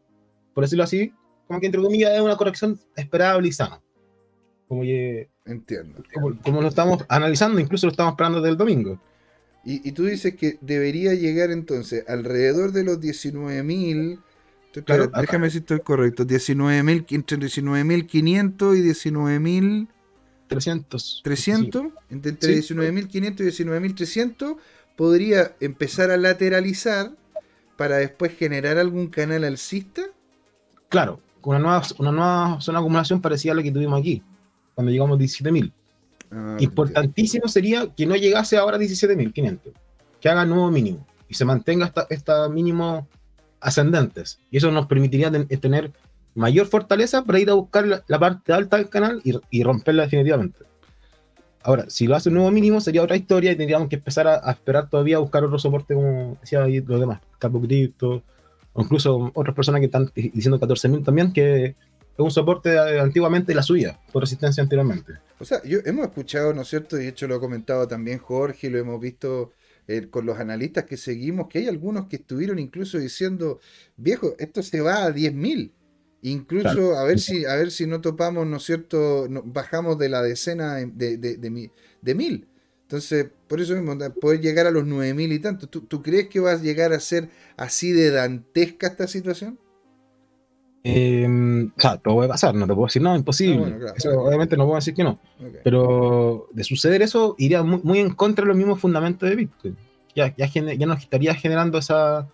[0.55, 1.13] por decirlo así,
[1.47, 3.81] como que entre comillas es una corrección esperable y sana.
[4.69, 6.03] Como, que- Entiendo.
[6.13, 9.01] como, como lo estamos analizando, incluso lo estamos esperando desde el domingo.
[9.65, 14.19] Y, y tú dices que debería llegar entonces alrededor de los 19.000.
[14.67, 16.25] Estoy- Claro, déjame si estoy correcto.
[16.27, 21.21] 19.000, entre 19.500 y 19.300.
[21.23, 21.87] 300.
[22.11, 22.75] Entre, entre Sí.
[22.75, 24.57] 19.500 y 19.300
[24.97, 27.13] podría empezar a lateralizar
[27.77, 30.03] para después generar algún canal alcista.
[30.89, 34.23] Claro, una nueva, una nueva zona de acumulación parecida a la que tuvimos aquí,
[34.75, 35.73] cuando llegamos a 17.000.
[36.33, 39.61] Ah, Importantísimo sería que no llegase ahora a 17.500,
[40.21, 43.05] que haga nuevo mínimo y se mantenga hasta, hasta mínimos
[43.61, 44.39] ascendentes.
[44.51, 45.93] Y eso nos permitiría ten- tener
[46.35, 50.03] mayor fortaleza para ir a buscar la, la parte alta del canal y, y romperla
[50.05, 50.59] definitivamente.
[51.63, 54.41] Ahora, si lo hace un nuevo mínimo sería otra historia y tendríamos que empezar a,
[54.49, 58.23] a esperar todavía a buscar otro soporte como decía ahí los demás, Capo Crypto,
[58.77, 61.75] o incluso otras personas que están diciendo 14.000 también, que es
[62.19, 65.15] un soporte eh, antiguamente la suya, por resistencia anteriormente.
[65.39, 66.97] O sea, yo, hemos escuchado, ¿no es cierto?
[66.99, 69.53] Y de hecho lo ha comentado también Jorge, lo hemos visto
[69.89, 73.61] eh, con los analistas que seguimos, que hay algunos que estuvieron incluso diciendo,
[73.97, 75.73] viejo, esto se va a 10.000.
[76.23, 76.97] Incluso Claro.
[76.99, 79.27] a ver si a ver si no topamos, ¿no es cierto?
[79.29, 81.71] No- bajamos de la decena de, de, de, mi-
[82.03, 82.47] de mil.
[82.87, 85.67] Entonces, por eso mismo, poder llegar a los 9.000 y tanto.
[85.67, 89.59] ¿Tú, tú crees que va a llegar a ser así de dantesca esta situación?
[90.85, 91.27] Eh,
[91.77, 93.57] o sea, todo puede pasar, no te puedo decir no, imposible.
[93.57, 93.95] Ah, bueno, claro.
[93.97, 95.19] Eso obviamente no puedo decir que no.
[95.65, 99.77] Pero de suceder eso, iría muy, muy en contra de los mismos fundamentos de Bitcoin.
[100.15, 102.29] Ya, ya, ya nos estaría generando esa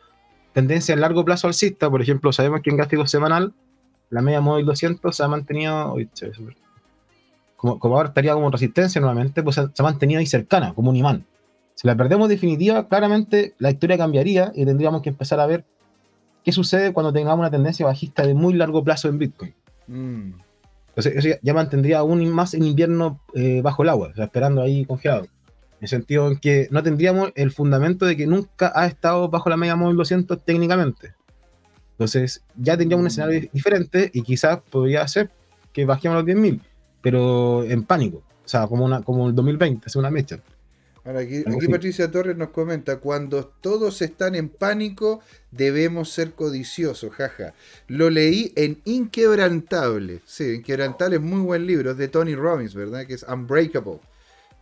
[0.52, 1.88] tendencia a largo plazo alcista.
[1.90, 3.54] Por ejemplo, sabemos que en gráfico semanal,
[4.10, 5.94] la media móvil 200 se ha mantenido.
[5.94, 6.56] uy, se ve súper-
[7.62, 10.90] como, como ahora estaría como resistencia nuevamente, pues se, se ha mantenido ahí cercana, como
[10.90, 11.24] un imán.
[11.76, 15.64] Si la perdemos definitiva, claramente la historia cambiaría y tendríamos que empezar a ver
[16.44, 19.54] qué sucede cuando tengamos una tendencia bajista de muy largo plazo en Bitcoin.
[19.86, 20.32] Mm,
[20.88, 24.24] Entonces, eso ya, ya mantendría aún más en invierno eh, bajo el agua, o sea,
[24.24, 25.22] esperando ahí congelado.
[25.24, 29.48] En el sentido en que no tendríamos el fundamento de que nunca ha estado bajo
[29.48, 31.14] la media móvil 200 técnicamente.
[31.92, 33.06] Entonces, ya tendríamos un Mm.
[33.06, 35.30] escenario diferente y quizás podría ser
[35.72, 36.60] que bajemos los 10.000,
[37.02, 38.22] pero en pánico.
[38.44, 40.40] O sea, como, una, como el 2020, es una mecha.
[41.04, 41.42] Ahora, aquí.
[41.68, 45.20] Patricia Torres nos comenta, cuando todos están en pánico,
[45.50, 47.54] debemos ser codiciosos, jaja.
[47.88, 50.20] Lo leí en Inquebrantable.
[50.26, 53.04] Sí, Inquebrantable es muy buen libro, es de Tony Robbins, ¿verdad?
[53.04, 53.98] Que es Unbreakable,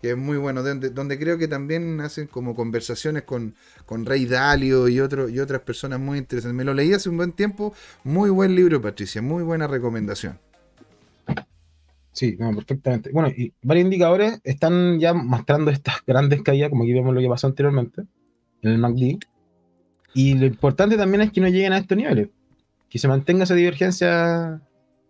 [0.00, 3.54] que es muy bueno, donde, donde creo que también hacen como conversaciones con,
[3.84, 6.56] con Rey Dalio y, otro, y otras personas muy interesantes.
[6.56, 10.38] Me lo leí hace un buen tiempo, muy buen libro, Patricia, muy buena recomendación.
[12.12, 13.10] Sí, no, perfectamente.
[13.12, 17.28] Bueno, y varios indicadores están ya mostrando estas grandes caídas, como aquí vemos lo que
[17.28, 18.02] pasó anteriormente
[18.62, 19.18] en el MACD.
[20.14, 22.28] Y lo importante también es que no lleguen a estos niveles,
[22.88, 24.60] que se mantenga esa divergencia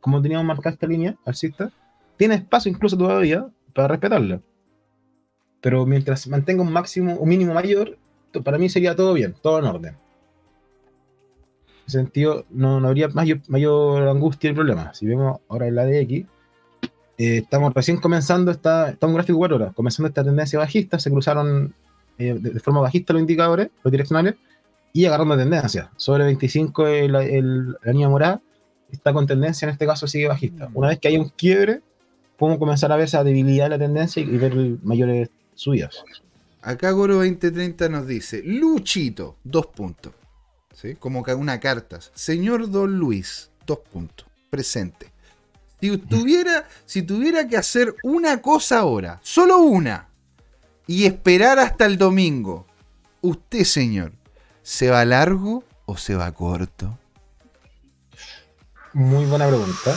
[0.01, 1.71] como teníamos marcada esta línea alcista.
[2.17, 4.41] Tiene espacio incluso todavía para respetarla.
[5.61, 7.99] Pero mientras mantenga un máximo, un mínimo mayor,
[8.45, 9.95] para mí sería todo bien, todo en orden.
[9.95, 14.95] En ese sentido, no, no habría mayor, mayor angustia y problema.
[14.95, 16.27] Si vemos ahora el ADX,
[17.23, 21.11] eh, estamos recién comenzando, esta, está un gráfico 4 horas, comenzando esta tendencia bajista, se
[21.11, 21.75] cruzaron
[22.19, 24.35] eh, de, de forma bajista los indicadores, los direccionales,
[24.93, 25.91] y agarrando tendencia.
[25.97, 28.41] Sobre 25 el, el- la línea morada
[28.91, 30.69] está con tendencia, en este caso sigue bajista.
[30.75, 31.81] Una vez que haya un quiebre,
[32.37, 36.03] podemos comenzar a ver esa debilidad de la tendencia y, y ver mayores subidas.
[36.63, 40.13] Acá Goro 2030 nos dice, Luchito, dos puntos.
[40.75, 40.95] ¿Sí?
[40.95, 41.99] Como que una carta.
[42.15, 44.27] Señor Don Luis, dos puntos.
[44.51, 45.07] Presente.
[45.81, 50.09] Si tuviera, si tuviera que hacer una cosa ahora, solo una,
[50.87, 52.67] y esperar hasta el domingo,
[53.21, 54.13] usted, señor,
[54.63, 56.99] ¿se va largo o se va corto?
[58.93, 59.95] Muy buena pregunta.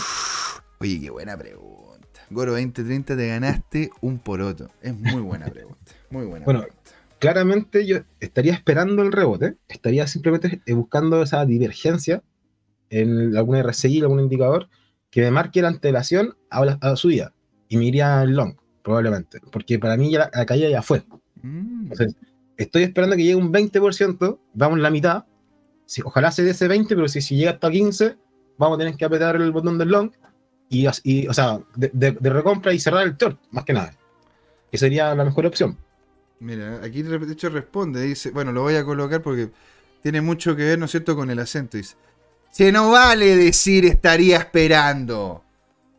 [0.79, 2.21] Oye, qué buena pregunta.
[2.29, 4.69] Goro 2030, te ganaste un poroto.
[4.81, 5.91] Es muy buena pregunta.
[6.09, 6.91] Muy buena Bueno, pregunta.
[7.19, 12.23] claramente yo estaría esperando el rebote, estaría simplemente buscando esa divergencia
[12.89, 14.69] en alguna RSI, algún indicador
[15.13, 17.33] que me marque la antelación a la, a la subida
[17.69, 21.03] y me iría al long, probablemente, porque para mí ya la, la caída ya fue.
[21.43, 21.91] Mm.
[21.91, 22.15] Entonces,
[22.57, 25.25] estoy esperando que llegue un 20%, vamos en la mitad,
[25.85, 28.17] si, ojalá se dé ese 20, pero si, si llega hasta 15,
[28.57, 30.11] vamos a tener que apretar el botón del long
[30.67, 33.93] y, y, o sea, de, de- de recompra y cerrar el short, más que nada.
[34.71, 35.77] Que sería la mejor opción.
[36.39, 39.51] Mira, aquí de hecho responde, dice, bueno, lo voy a colocar porque
[40.01, 41.77] tiene mucho que ver, ¿no es cierto?, con el acento.
[41.77, 41.95] Dice,
[42.53, 45.43] se no vale decir estaría esperando.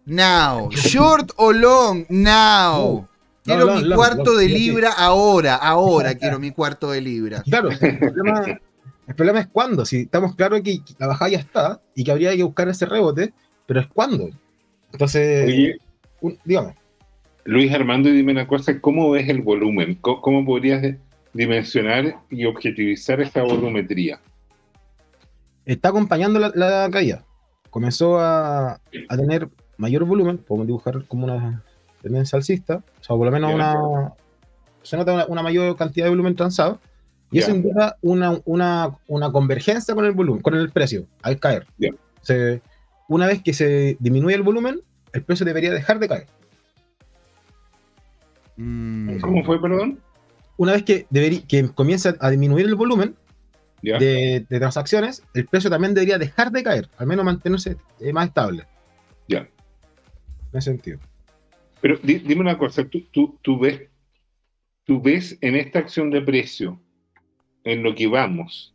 [0.06, 0.70] Now.
[0.70, 3.02] Short o long, now.
[3.02, 3.09] No.
[3.43, 7.43] Quiero No, long, mi cuarto long, de libra ahora, ahora quiero mi cuarto de libra.
[7.51, 8.44] Claro, el problema,
[9.09, 9.85] el problema es cuándo.
[9.85, 13.32] Si estamos claros que la bajada ya está y que habría que buscar ese rebote,
[13.66, 14.31] pero es cuándo.
[14.93, 15.78] Entonces, Oye,
[16.20, 16.76] un- dígame.
[17.47, 19.98] Luis Armando, y dime una cosa, ¿cómo ves el volumen?
[20.01, 20.94] ¿Cómo, cómo podrías
[21.32, 24.20] dimensionar y objetivizar esa volumetría?
[25.66, 27.24] Está acompañando la, la caída.
[27.70, 28.74] Comenzó a,
[29.09, 31.62] a tener mayor volumen, podemos dibujar como una
[32.03, 34.12] tendencia alcista, o sea, por lo menos una.
[34.82, 36.78] Se nota una, una mayor cantidad de volumen transado.
[37.31, 41.66] Y eso indica una, una, una convergencia con el volumen, con el precio, al caer.
[42.23, 42.62] Se-
[43.09, 44.81] una vez que se disminuye el volumen,
[45.12, 46.27] el precio debería dejar de caer.
[48.57, 49.19] Mm.
[49.20, 49.99] ¿Cómo fue, perdón?
[50.57, 53.16] Una vez que, deberí- que comienza a disminuir el volumen
[53.98, 58.28] De, de transacciones, el precio también debería dejar de caer, al menos mantenerse eh, más
[58.28, 58.65] estable.
[59.28, 59.40] Ya.
[60.52, 60.98] En ese sentido.
[61.81, 63.82] Pero di- dime una cosa, ¿tú, tú, tú ves,
[64.85, 66.81] ¿tú ves en esta acción de precio,
[67.65, 68.74] en lo que vamos,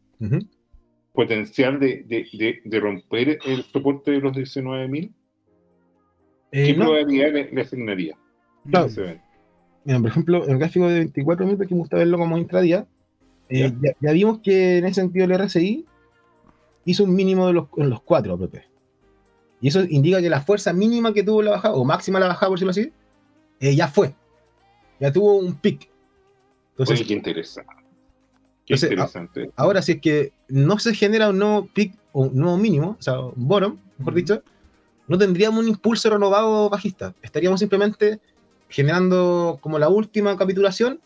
[1.14, 5.12] potencial de, de- de- romper el soporte de los 19.000?
[6.52, 8.16] Eh, ¿Qué no, probabilidad le, le asignaría?
[8.70, 8.88] Claro.
[9.86, 12.86] mira, por ejemplo, en el gráfico de 24 minutos que me gusta verlo como intradía,
[13.50, 13.96] eh, ya.
[14.00, 15.86] ya vimos que en ese sentido el RSI
[16.86, 18.56] hizo un mínimo de los, en los 4 APP.
[19.62, 22.48] Y eso indica que la fuerza mínima que tuvo la bajada, o máxima la bajada,
[22.48, 22.94] por decirlo así,
[23.60, 24.16] eh, ya fue.
[25.00, 25.90] Ya tuvo un pic.
[26.72, 27.74] Entonces, Oye, qué interesante.
[28.66, 29.52] Qué Entonces, interesante.
[29.56, 33.02] Ahora, si es que no se genera un nuevo pick o un nuevo mínimo, o
[33.02, 34.44] sea, un bottom, mejor dicho,
[35.08, 37.14] no tendríamos un impulso renovado bajista.
[37.22, 38.20] Estaríamos simplemente
[38.70, 41.02] generando como la última capitulación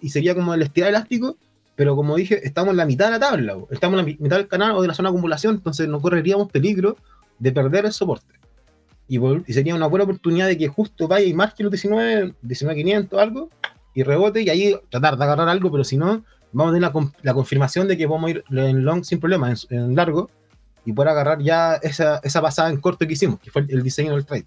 [0.00, 1.38] y sería como el estirar elástico,
[1.76, 4.36] pero como dije, estamos en la mitad de la tabla, estamos en la mi- mitad
[4.36, 6.96] del canal o de la zona de acumulación, entonces no correríamos peligro
[7.38, 8.34] de perder el soporte.
[9.08, 13.18] Y, y sería una buena oportunidad de que justo vaya y marque los 19, 19.500
[13.20, 13.50] algo,
[13.94, 17.10] y rebote, y ahí tratar de agarrar algo, pero si no, vamos a tener la,
[17.22, 20.30] la confirmación de que vamos a ir en long sin problema, en, en largo,
[20.84, 23.82] y poder agarrar ya esa, esa pasada en corto que hicimos, que fue el, el
[23.82, 24.46] diseño del trade.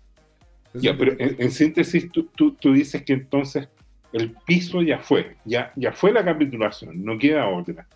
[0.74, 3.68] Ya, pero en, en síntesis, tú, tú, tú dices que entonces
[4.14, 7.88] el piso ya fue, ya, ya fue la capitulación, no queda otra.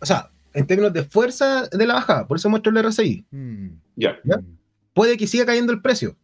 [0.00, 3.24] O sea, en términos de fuerza de la bajada, por eso muestro el RSI.
[3.30, 3.68] Mm.
[3.96, 4.40] Ya, ¿Ya?
[4.94, 6.16] Puede que siga cayendo el precio,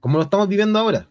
[0.00, 1.08] como lo estamos viviendo ahora.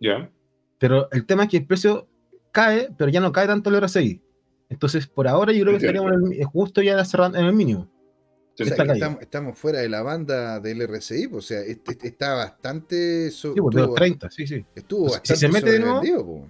[0.00, 0.30] ya.
[0.78, 2.08] Pero el tema es que el precio
[2.52, 4.20] cae, pero ya no cae tanto el RSI.
[4.68, 6.02] Entonces, por ahora yo creo que Entiendo.
[6.08, 7.88] estaríamos en el- justo ya cerrando en el mínimo.
[8.60, 12.08] O sea, estamos, estamos fuera de la banda del RSI, pues, o sea, este- este
[12.08, 13.30] está bastante.
[13.30, 14.64] so- Sí, pues, de los estuvo- 30, sí, sí.
[14.74, 16.46] Estuvo Si bastante se mete de nuevo-.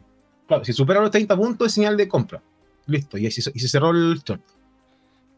[0.46, 2.42] Claro, si supera los 30 puntos es señal de compra.
[2.86, 4.42] Listo, y, se, y se cerró el short.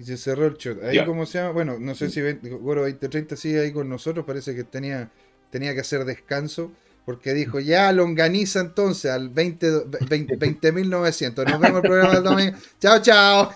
[0.01, 0.83] Y se cerró el shot.
[0.83, 1.07] Ahí, Ya.
[1.07, 1.53] ¿cómo se llama?
[1.53, 2.21] Bueno, no sé si
[2.61, 4.27] Goro 2030 sigue ahí con nosotros.
[4.27, 5.11] Parece que tenía,
[5.51, 6.73] tenía que hacer descanso.
[7.07, 11.45] Porque dijo, ya longaniza entonces al 20 20 20.900.
[11.49, 12.57] Nos vemos el programa del domingo.
[12.81, 13.53] Chao, chao.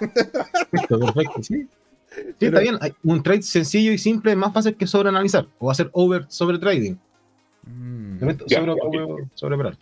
[0.70, 1.66] Listo, perfecto, sí.
[2.14, 2.78] Sí, Pero- está bien.
[2.80, 6.58] Hay un trade sencillo y simple es más fácil que sobreanalizar o hacer over sobre
[6.58, 6.94] trading.
[7.66, 8.36] Mm, Sobre,
[9.34, 9.76] sobre,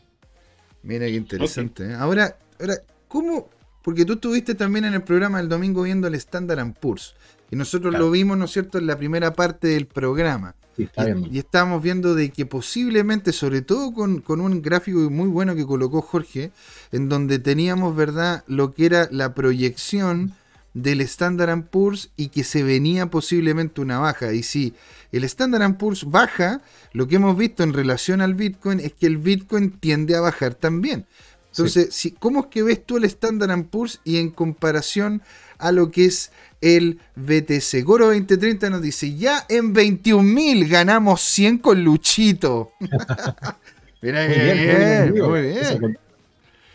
[0.82, 1.90] mira qué interesante.
[1.90, 1.94] ¿eh?
[1.94, 2.74] Ahora, ahora,
[3.06, 3.48] ¿cómo?
[3.82, 7.14] Porque tú estuviste también en el programa el domingo viendo el Standard Poor's.
[7.50, 8.06] Y nosotros Claro.
[8.06, 10.54] lo vimos, ¿no es cierto?, en la primera parte del programa.
[10.76, 11.24] Sí, está bien.
[11.30, 15.54] Y, y estábamos viendo de que posiblemente, sobre todo con, con un gráfico muy bueno
[15.54, 16.50] que colocó Jorge,
[16.92, 20.34] en donde teníamos, ¿verdad?, lo que era la proyección
[20.82, 24.32] del Standard Poor's y que se venía posiblemente una baja.
[24.32, 24.74] Y si
[25.12, 29.18] el Standard Poor's baja, lo que hemos visto en relación al Bitcoin es que el
[29.18, 31.06] Bitcoin tiende a bajar también.
[31.50, 35.22] Entonces, si, ¿cómo es que ves tú el Standard Poor's y en comparación
[35.58, 36.30] a lo que es
[36.60, 37.82] el BTC?
[37.84, 42.72] Goro 2030 nos dice, ya en 21.000 ganamos 100 con Luchito.
[44.02, 45.98] Mira Muy qué bien, muy bien, bien, muy bien.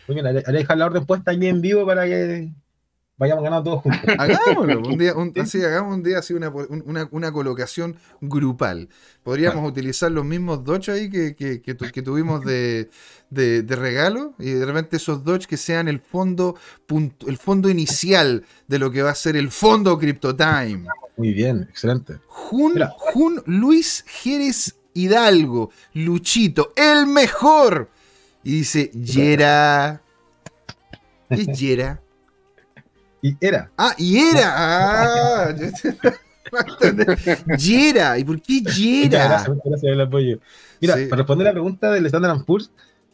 [0.06, 2.50] Muy bien, dejar la orden puesta aquí en vivo para que
[3.16, 4.00] vayamos ganando todos juntos.
[4.18, 8.88] Hagámoslo, un día, un- así, hagamos un día así una, una, una colocación grupal.
[9.22, 12.90] Podríamos utilizar los mismos Dodge ahí que, que, que tu- que tuvimos de,
[13.30, 17.68] de, de regalo y de repente esos Dodge que sean el fondo, punto- el fondo
[17.70, 20.86] inicial de lo que va a ser el fondo CryptoTime.
[21.16, 22.18] Muy bien, excelente.
[22.26, 22.92] Jun, Mira.
[22.98, 27.90] Jun Luis Jerez Hidalgo, Luchito, el mejor.
[28.42, 30.02] Y dice, Yera.
[31.28, 32.00] ¿Qué es Yera?
[33.24, 33.70] Y era.
[33.78, 34.52] Ah, y era.
[34.54, 35.54] Ah,
[37.56, 38.18] Yera.
[38.18, 39.24] ¿Y por qué Yera?
[39.28, 40.38] Gracias, gracias por el apoyo.
[40.80, 41.06] Mira, Sí.
[41.06, 42.70] para responder la pregunta del Standard Poor's,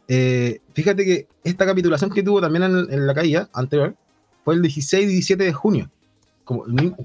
[0.08, 3.94] eh, fíjate que esta capitulación que tuvo también en, en la caída anterior
[4.44, 5.88] fue el 16 y 17 de junio,
[6.44, 6.62] como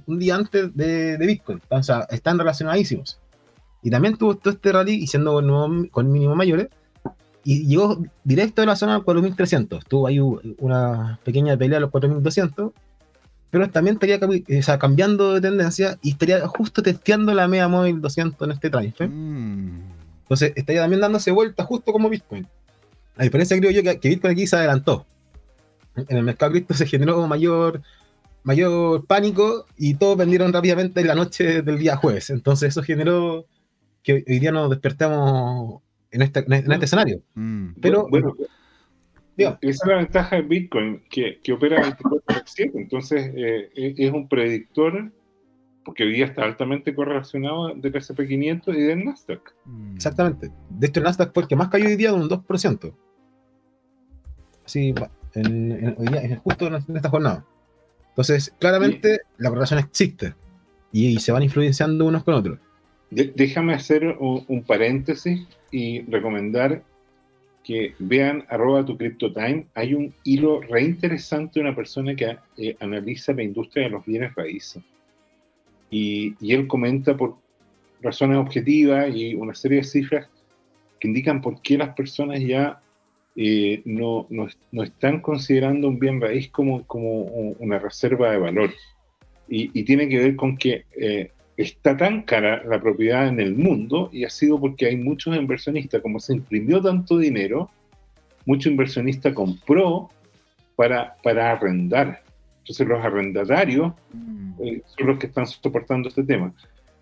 [0.08, 1.62] un día antes de, de Bitcoin.
[1.70, 3.20] O sea, están relacionadísimos.
[3.84, 6.70] Y también tuvo todo este rally y siendo con, con mínimos mayores.
[7.44, 9.86] Y llegó directo de la zona 4300.
[9.86, 12.72] Tuvo ahí una pequeña pelea a los 4200.
[13.52, 18.02] Pero también estaría o sea, cambiando de tendencia y estaría justo testeando la media móvil
[18.02, 18.94] 200 en este frame.
[19.08, 19.82] Mm.
[20.24, 22.48] Entonces estaría también dándose vuelta justo como Bitcoin.
[23.16, 25.06] La diferencia creo yo que, que Bitcoin aquí se adelantó.
[25.96, 27.82] En el mercado cripto se generó mayor,
[28.44, 32.30] mayor pánico y todos vendieron rápidamente en la noche del día jueves.
[32.30, 33.46] Entonces eso generó
[34.04, 35.82] que hoy día nos despertamos
[36.12, 37.22] en este, en este escenario.
[37.36, 37.70] Mm.
[37.82, 38.36] Pero- bueno,
[39.38, 42.72] Esa es la ventaja de Bitcoin, que, que opera 24/7.
[42.76, 45.12] Entonces, eh, es es un predictor,
[45.84, 49.54] porque hoy día está altamente correlacionado del SP500 y del Nasdaq.
[49.66, 49.96] Mm.
[49.96, 50.52] Exactamente.
[50.70, 52.94] De hecho el Nasdaq fue el que más cayó hoy día de un 2%.
[54.66, 54.94] Así,
[55.36, 57.46] en, en- hoy día, en- justo en esta jornada.
[58.10, 60.34] Entonces, claramente la correlación existe.
[60.92, 62.60] Y, y se van influenciando unos con otros.
[63.12, 66.84] De- déjame hacer un, un paréntesis y recomendar
[67.66, 69.66] que vean arroba tu CryptoTime.
[69.74, 74.06] Hay un hilo re interesante de una persona que eh, analiza la industria de los
[74.06, 74.84] bienes raíces.
[75.90, 77.38] Y, y él comenta por
[78.02, 80.30] razones objetivas y una serie de cifras
[81.00, 82.82] que indican por qué las personas ya
[83.36, 87.24] eh, no, no, no están considerando un bien raíz como, como
[87.60, 88.70] una reserva de valor.
[89.50, 93.56] Y, y tiene que ver con que eh, está tan cara la propiedad en el
[93.56, 97.70] mundo y ha sido porque hay muchos inversionistas, como se imprimió tanto dinero,
[98.46, 100.10] mucho inversionista compró
[100.76, 102.22] para, para arrendar.
[102.60, 103.94] Entonces los arrendatarios
[104.56, 104.64] Mm.
[104.64, 106.54] eh, son los que están soportando este tema.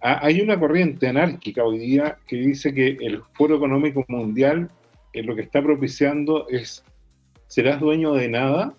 [0.01, 4.69] Ah, hay una corriente anárquica hoy día que dice que el Foro Económico Mundial
[5.13, 6.84] eh, lo que está propiciando es
[7.47, 8.73] serás dueño de nada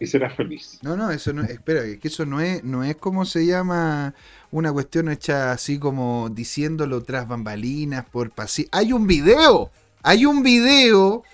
[0.00, 0.78] y serás feliz.
[0.82, 4.14] No, no, eso no, espera, es que eso no es, no es como se llama
[4.50, 8.68] una cuestión hecha así como diciéndolo tras bambalinas por pasillo.
[8.72, 9.70] Hay un video,
[10.02, 11.24] hay un video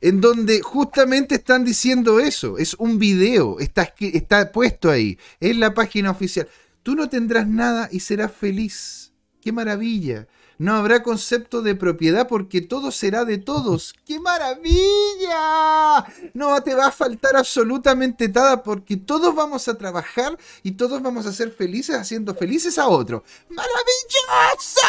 [0.00, 2.58] en donde justamente están diciendo eso.
[2.58, 6.46] Es un video, está, está puesto ahí, en la página oficial.
[6.82, 9.12] Tú no tendrás nada y serás feliz.
[9.40, 10.26] ¡Qué maravilla!
[10.58, 13.94] No habrá concepto de propiedad porque todo será de todos.
[14.06, 16.04] ¡Qué maravilla!
[16.32, 21.26] No te va a faltar absolutamente nada porque todos vamos a trabajar y todos vamos
[21.26, 23.22] a ser felices haciendo felices a otros.
[23.48, 24.88] ¡Maravillosa!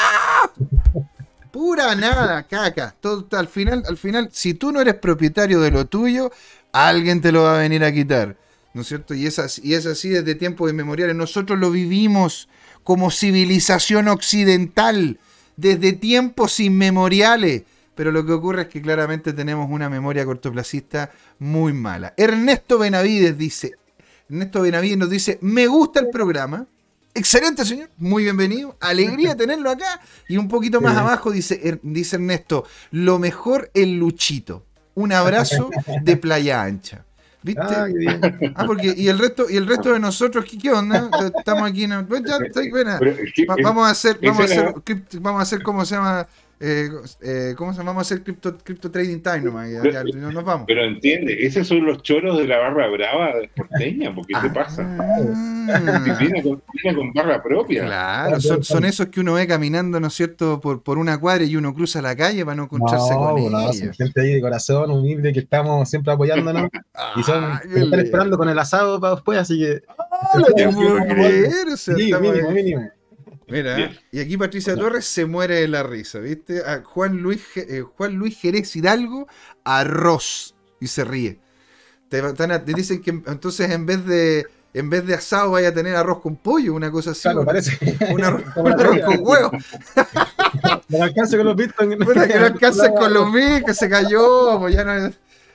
[1.51, 2.95] Pura nada, caca.
[2.99, 6.31] Todo, al final, al final, si tú no eres propietario de lo tuyo,
[6.73, 8.37] alguien te lo va a venir a quitar.
[8.73, 9.13] ¿No es cierto?
[9.13, 11.15] Y es así, y es así desde tiempos inmemoriales.
[11.15, 12.49] Nosotros lo vivimos
[12.83, 15.17] como civilización occidental
[15.57, 17.63] desde tiempos inmemoriales.
[17.95, 22.13] Pero lo que ocurre es que claramente tenemos una memoria cortoplacista muy mala.
[22.17, 23.73] Ernesto Benavides dice,
[24.29, 26.65] Ernesto Benavides nos dice, me gusta el programa.
[27.13, 27.89] Excelente, señor.
[27.97, 28.75] Muy bienvenido.
[28.81, 30.01] Alegría tenerlo acá.
[30.27, 30.99] Y un poquito más Sí.
[30.99, 34.65] abajo dice, Er- dice Ernesto, lo mejor el Luchito.
[34.95, 35.69] Un abrazo
[36.03, 37.04] de Playa Ancha.
[37.45, 37.61] ¿Viste?
[37.63, 38.53] Ah, qué bien.
[38.55, 41.09] Ah, porque y el resto y el resto de nosotros, ¿qué, qué onda?
[41.37, 41.91] Estamos aquí en
[42.25, 44.73] ya, está que- Va- vamos a hacer, vamos a hacer,
[45.21, 46.27] vamos a hacer cómo se llama,
[46.59, 46.89] eh,
[47.21, 50.31] eh, cómo se llama, vamos a hacer crypto, crypto trading time nomás, ya, ya, no
[50.31, 50.65] nos vamos.
[50.67, 54.53] pero entiende, esos son los choros de la barra brava de porteña, porque ¿qué Ah.
[54.53, 54.97] pasa?
[56.05, 57.85] Si viene, con, viene con barra propia.
[57.85, 61.43] Claro, son, son esos que uno ve caminando, ¿no es cierto?, por, por una cuadra
[61.43, 63.77] y uno cruza la calle para no encontrarse No, con bueno, ellos.
[63.77, 66.69] son gente ahí de corazón, humilde, que estamos siempre apoyándonos.
[67.15, 69.81] y son, Ah, están esperando con el asado para después, así que.
[69.89, 72.53] Ah, no te puedo creer, o sea, Sí, mínimo, ahí.
[72.53, 72.89] mínimo.
[73.47, 73.99] Mira, Bien.
[74.11, 76.63] y aquí Patricia Torres se muere de la risa, ¿viste?
[76.65, 79.27] A Juan Luis, eh, Juan Luis Jerez Hidalgo,
[79.63, 81.39] arroz, y se ríe.
[82.09, 85.69] Te, van a- te dicen que entonces en vez de en vez de asado vaya
[85.69, 87.21] a tener arroz con pollo, una cosa así.
[87.21, 87.77] Claro, un- parece.
[88.11, 89.51] un arroz, un arroz con huevo.
[90.87, 92.05] No alcance con los que no
[92.45, 95.11] alcanza con los mil, que se cayó, pues ya no.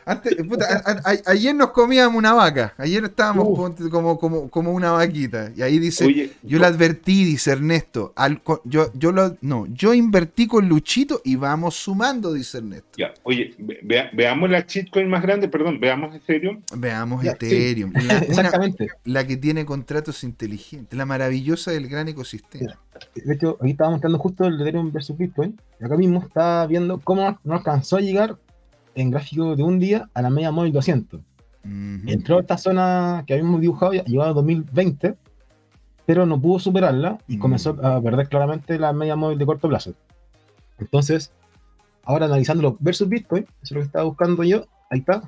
[0.06, 3.48] Antes, puta, a- a- a- ayer nos comíamos una vaca, ayer estábamos
[3.90, 5.52] como, como, como una vaquita.
[5.56, 8.12] Y ahí dice, Oye, yo le advertí, dice Ernesto.
[8.16, 12.88] al- yo, yo lo, no, yo invertí con Luchito y vamos sumando, dice Ernesto.
[12.96, 16.62] ya, oye, ve- vea- veamos la shitcoin más grande, perdón, veamos Ethereum.
[16.76, 18.88] Veamos Ya, Ethereum, la, una- Exactamente.
[19.04, 22.78] la que tiene contratos inteligentes, la maravillosa del gran ecosistema.
[23.14, 25.58] De hecho, ahí estaba mostrando justo el Ethereum versus Bitcoin.
[25.80, 28.36] Y acá mismo está viendo cómo no alcanzó a llegar
[28.94, 31.20] en gráfico de un día a la media móvil 200.
[31.20, 32.08] Ujú.
[32.08, 35.16] Entró a esta zona que habíamos dibujado, llegó a 2020,
[36.06, 37.40] pero no pudo superarla y Mm.
[37.40, 39.94] comenzó a perder claramente la media móvil de corto plazo.
[40.78, 41.30] Entonces,
[42.04, 45.22] ahora analizándolo versus Bitcoin, eso es lo que estaba buscando yo, ahí está.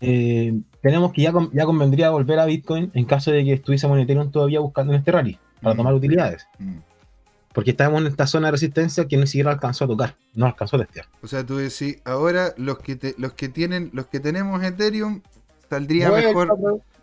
[0.00, 4.02] Eh, tenemos que ya, ya convendría volver a Bitcoin en caso de que estuviésemos en
[4.04, 5.76] Ethereum todavía buscando en este rally para Mm.
[5.78, 6.46] tomar utilidades.
[7.56, 10.76] Porque estábamos en esta zona de resistencia que ni siquiera alcanzó a tocar, no alcanzó
[10.76, 11.06] a testear.
[11.22, 15.22] O sea, tú decís, ahora los que te- los que tienen, los que tenemos Ethereum,
[15.70, 16.54] saldría mejor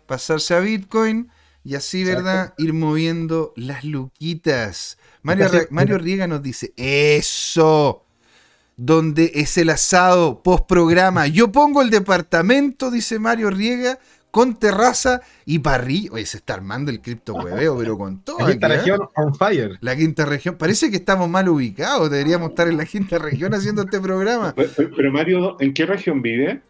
[0.06, 1.28] pasarse a Bitcoin
[1.64, 2.22] y así, Exacto.
[2.24, 2.54] ¿verdad?
[2.58, 4.96] Ir moviendo las luquitas.
[5.22, 8.04] Mario, Entonces, Mario Riega nos dice, eso,
[8.76, 11.26] donde es el asado post programa.
[11.26, 13.98] Yo pongo el departamento, dice Mario Riega,
[14.34, 16.10] con terraza y parrilla.
[16.14, 18.40] Oye, se está armando el cripto hueveo, pero con todo.
[18.40, 18.78] La quinta aquí, ¿eh?
[18.78, 19.78] región on fire.
[19.80, 20.56] La quinta región.
[20.58, 22.10] Parece que estamos mal ubicados.
[22.10, 24.52] Deberíamos estar en la quinta región haciendo este programa.
[24.56, 26.60] Pero, pero, Mario, ¿en qué región vive?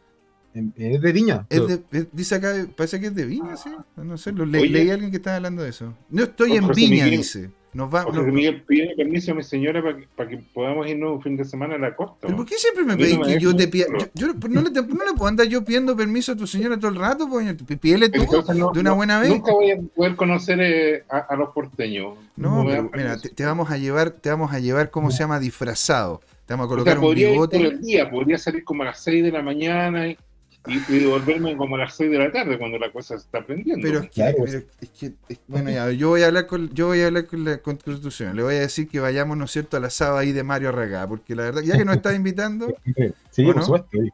[0.76, 1.46] Es de Viña.
[1.48, 3.70] Es de- es- dice acá, parece que es de Viña, ¿sí?
[3.96, 4.70] No sé, lo le- Oye.
[4.70, 5.94] leí a alguien que estaba hablando de eso.
[6.10, 7.10] No estoy en Viña, Miguel.
[7.18, 7.50] dice.
[7.74, 10.86] Nos va, José no- Miguel, pide permiso a mi señora para que, para que podamos
[10.88, 12.18] irnos un fin de semana a la costa.
[12.22, 13.86] ¿Pero por qué siempre me pedís no que yo te pida?
[13.98, 16.90] Yo, yo- no, le, no le puedo andar yo pidiendo permiso a tu señora todo
[16.92, 19.28] el rato, pues, pídele tú Entonces, no- de una buena vez.
[19.30, 22.14] Nunca voy a poder conocer eh, a, a los porteños.
[22.36, 25.40] No, pero mira, te, te vamos a llevar, te vamos a llevar, ¿cómo se llama?
[25.40, 26.20] Disfrazado.
[26.46, 27.66] Te vamos a O colocar sea, un podría ir todo bigote.
[27.74, 30.16] el día, podría salir como a las 6 de la mañana y,
[30.66, 33.44] y, y devolverme como a las 6 de la tarde cuando la cosa se está
[33.44, 33.82] prendiendo.
[33.86, 34.36] Pero es que, Claro.
[34.44, 37.26] pero es que- es- bueno, ya, yo voy a hablar con, yo voy a hablar
[37.26, 38.34] con la constitución.
[38.36, 41.06] Le voy a decir que vayamos, ¿no es cierto?, al asado ahí de Mario Arregá,
[41.06, 42.74] porque la verdad, ya que nos está invitando,
[43.30, 43.62] Sí, ¿O por no?
[43.62, 43.88] supuesto.
[43.92, 44.10] sí.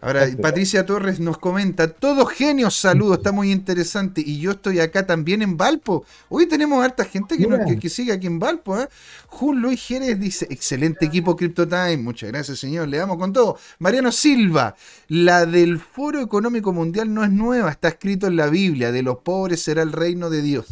[0.00, 0.42] Ahora, Exacto.
[0.42, 4.22] Patricia Torres nos comenta, todos genios, saludos, está muy interesante.
[4.24, 6.04] Y yo estoy acá también en Valpo.
[6.28, 8.78] Hoy tenemos harta gente que, nos- que, que sigue aquí en Valpo.
[8.78, 8.88] ¿eh?
[9.26, 11.96] Jun Luis Jerez dice, excelente equipo CryptoTime.
[11.98, 12.86] Muchas gracias, señor.
[12.88, 13.58] Le damos con todo.
[13.80, 14.76] Mariano Silva,
[15.08, 18.92] la del Foro Económico Mundial no es nueva, está escrito en la Biblia.
[18.92, 20.66] De los pobres será el reino de Dios.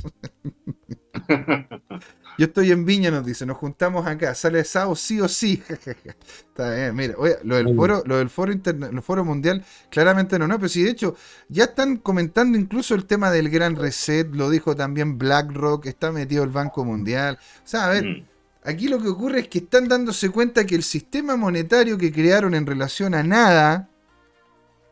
[2.39, 5.63] Yo estoy en Viña, nos dice, nos juntamos acá, sale sábado sí o sí.
[5.69, 10.39] Está bien, mira, oye, lo del foro, lo del foro interna- el foro mundial, claramente
[10.39, 11.17] no, no, pero sí, de hecho,
[11.49, 16.45] ya están comentando incluso el tema del gran reset, lo dijo también BlackRock, está metido
[16.45, 17.39] el Banco Mundial.
[17.41, 18.25] O sea, a ver, Mm.
[18.65, 22.55] aquí lo que ocurre es que están dándose cuenta que el sistema monetario que crearon
[22.55, 23.89] en relación a nada,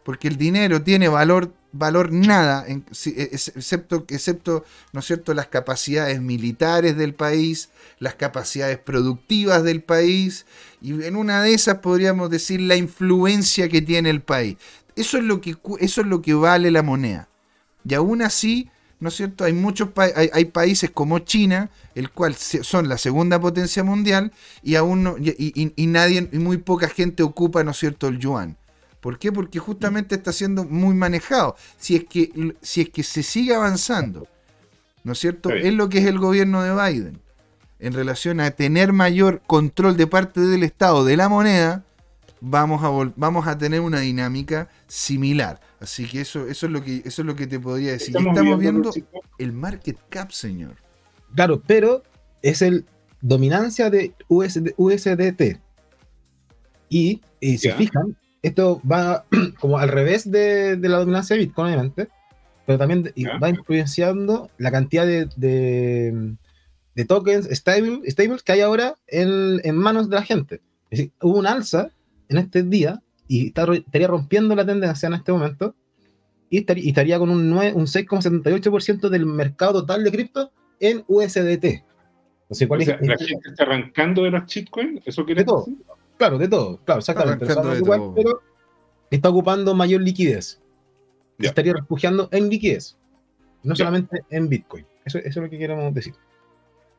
[0.04, 6.20] porque el dinero tiene valor valor nada, ex- excepto, excepto, ¿no es cierto?, las capacidades
[6.22, 10.46] militares del país, las capacidades productivas del país,
[10.80, 14.56] y en una de esas podríamos decir la influencia que tiene el país.
[14.94, 17.28] Eso es lo que, eso es lo que vale la moneda.
[17.84, 18.70] Y aún así,
[19.00, 19.42] ¿no es cierto?
[19.44, 24.30] Hay muchos hay, países como China, el cual son la segunda potencia mundial,
[24.62, 28.20] y aún no, y- y nadie, y muy poca gente ocupa, ¿no es cierto?, el
[28.20, 28.56] yuan.
[29.04, 29.30] ¿Por qué?
[29.30, 31.56] Porque justamente está siendo muy manejado.
[31.76, 34.26] Si es que, si es que se sigue avanzando,
[35.02, 35.50] ¿no es cierto?
[35.50, 35.66] Bien.
[35.66, 37.20] Es lo que es el gobierno de Biden.
[37.80, 41.84] En relación a tener mayor control de parte del Estado de la moneda,
[42.40, 45.60] vamos a, vol- vamos a tener una dinámica similar.
[45.80, 48.14] Así que eso, eso, es, lo que, eso es lo que te podría decir.
[48.16, 48.90] Y Estamos, viendo
[49.36, 50.76] el market cap, señor.
[51.34, 52.02] Claro, pero
[52.40, 52.86] es el
[53.20, 55.60] dominancia de USD USDT.
[56.88, 57.76] Y, y si Ya.
[57.76, 59.24] fijan, esto va
[59.60, 62.08] como al revés de, de la dominancia de Bitcoin, obviamente,
[62.66, 63.12] pero también
[63.42, 66.34] va influenciando la cantidad de, de,
[66.94, 70.54] de tokens stable, stables que hay ahora en, en manos de la gente.
[70.90, 71.90] Es decir, hubo un alza
[72.28, 75.74] en este día y está estaría rompiendo la tendencia en este momento
[76.50, 81.82] y estaría, y estaría con un, un 6,78% del mercado total de cripto en USDT.
[82.68, 85.66] ¿cuál o es- sea, la gente está arrancando de los shitcoins, ¿eso quiere De todo.
[86.24, 87.44] Claro, de todo, claro, exactamente.
[87.46, 88.14] De igual, todo.
[88.14, 88.40] pero
[89.10, 90.60] está ocupando mayor liquidez.
[91.38, 92.96] Estaría refugiando en liquidez,
[93.62, 93.84] no Ya.
[93.84, 94.86] solamente en Bitcoin.
[95.04, 96.14] Eso, eso es lo que queremos decir.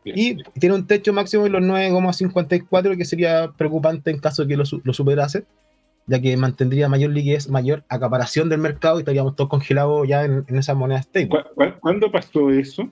[0.03, 0.15] Bien.
[0.19, 4.57] Y tiene un techo máximo de los 9,54, que sería preocupante en caso de que
[4.57, 5.45] lo, lo superase,
[6.05, 10.45] ya que mantendría mayor liquidez, mayor acaparación del mercado y estaríamos todos congelados ya en,
[10.47, 11.29] en esas monedas stable.
[11.29, 12.91] ¿Cu- cu- ¿Cuándo pasó eso?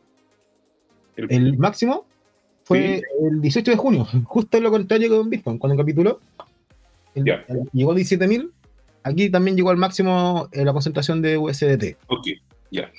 [1.15, 2.07] El- El máximo
[2.63, 6.19] fue el 18 de junio, justo lo contrario que con Bitcoin, cuando capituló.
[7.15, 8.49] el- el- llegó a 17.000,
[9.03, 11.97] aquí también llegó al máximo eh, la concentración de USDT.
[12.07, 12.27] Ok,
[12.71, 12.89] ya.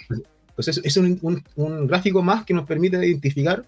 [0.51, 3.65] Entonces es un, un- un gráfico más que nos permite identificar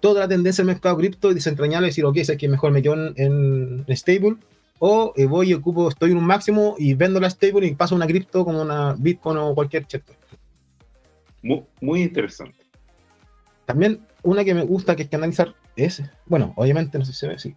[0.00, 2.82] toda la tendencia del mercado cripto y desentrañarle y decir, ok, sé que mejor me
[2.82, 4.36] quedo en, en stable,
[4.80, 7.94] o eh, voy y ocupo, estoy en un máximo y vendo la stable y paso
[7.94, 10.12] una cripto como una Bitcoin o cualquier cheto.
[11.42, 12.58] Muy, muy interesante.
[13.64, 17.18] También una que me gusta que hay que analizar es, bueno, obviamente no sé si
[17.20, 17.54] se ve, sí.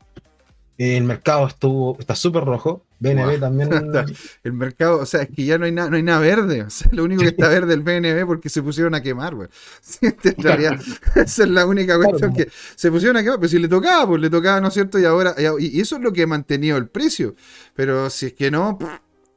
[0.77, 2.85] El mercado estuvo, está súper rojo.
[2.99, 3.39] BNB Guau.
[3.39, 3.69] también.
[4.43, 6.61] El mercado, o sea, es que ya no hay, nada no hay nada verde.
[6.61, 9.33] O sea, lo único que está verde es el BNB porque se pusieron a quemar,
[9.33, 9.49] güey.
[9.81, 10.79] Sí, en realidad,
[11.15, 12.35] esa es la única cuestión Claro.
[12.35, 13.39] que se pusieron a quemar.
[13.39, 14.99] Pero si le tocaba, pues le tocaba, ¿no es cierto?
[14.99, 17.33] Y ahora, y eso es lo que ha mantenido el precio.
[17.73, 18.87] Pero si es que no, pff,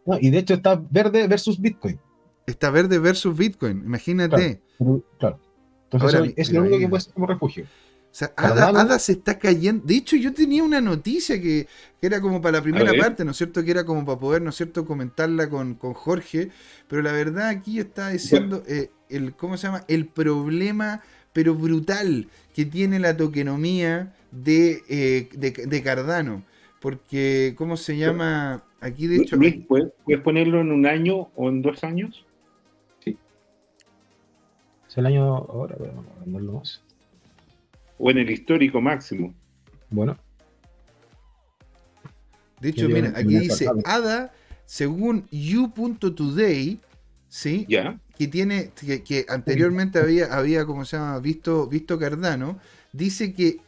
[0.04, 1.98] No, y de hecho está verde versus Bitcoin.
[2.46, 3.82] está verde versus Bitcoin.
[3.82, 4.60] Imagínate.
[5.18, 5.40] Claro.
[5.90, 7.64] Entonces Ahora, es lo único que puede ser como refugio.
[7.64, 9.84] O sea, Ada, se está cayendo.
[9.86, 11.68] De hecho, yo tenía una noticia que,
[12.00, 13.64] que era como para la primera parte, ¿no es cierto?
[13.64, 16.50] Que era como para poder, ¿no es cierto?, comentarla con, con Jorge.
[16.88, 19.84] Pero la verdad aquí estaba diciendo eh, el, ¿cómo se llama?
[19.86, 21.02] El problema,
[21.32, 26.42] pero brutal, que tiene la tokenomía de, eh, de, de Cardano.
[26.80, 28.64] Porque, ¿cómo se llama?
[28.80, 32.24] Aquí, de hecho, Luis, ¿puedes, puedes ponerlo en un año o en dos años?
[34.90, 36.02] Es el año ahora, pero
[36.52, 36.82] más.
[37.96, 39.32] ¿O en el histórico máximo?
[39.88, 40.16] Bueno,
[42.60, 43.68] De hecho, mira, aquí dice.
[43.84, 44.32] ADA,
[44.66, 46.80] según you.today,
[47.28, 47.66] ¿sí?
[47.68, 48.00] ¿Ya?
[48.18, 52.58] que tiene, que, que anteriormente había, había, como se llama, visto, visto Cardano,
[52.92, 53.60] dice que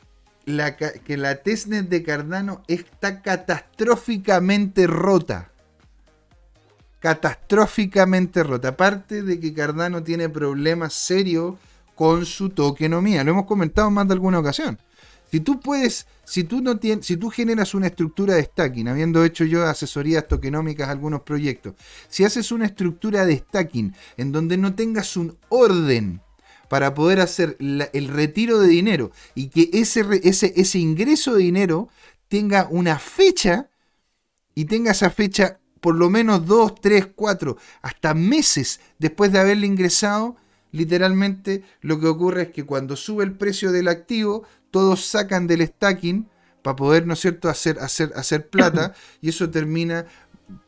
[0.44, 5.51] la, que la testnet de Cardano está catastróficamente rota.
[7.02, 8.68] Catastróficamente rota.
[8.68, 11.56] Aparte de que Cardano tiene problemas serios
[11.96, 13.24] con su tokenomía.
[13.24, 14.78] Lo hemos comentado en más de alguna ocasión.
[15.28, 19.24] Si tú puedes, si tú no tienes, si tú generas una estructura de stacking, habiendo
[19.24, 21.74] hecho yo asesorías tokenómicas a algunos proyectos,
[22.08, 26.20] si haces una estructura de stacking en donde no tengas un orden
[26.68, 31.88] para poder hacer el retiro de dinero y que ese, ese, ese ingreso de dinero
[32.28, 33.70] tenga una fecha
[34.54, 39.66] y tenga esa fecha por lo menos 2, 3, 4, hasta meses después de haberle
[39.66, 40.36] ingresado,
[40.70, 45.66] literalmente lo que ocurre es que cuando sube el precio del activo, todos sacan del
[45.66, 46.28] stacking
[46.62, 50.06] para poder, ¿no es cierto?, hacer, hacer, hacer plata y eso termina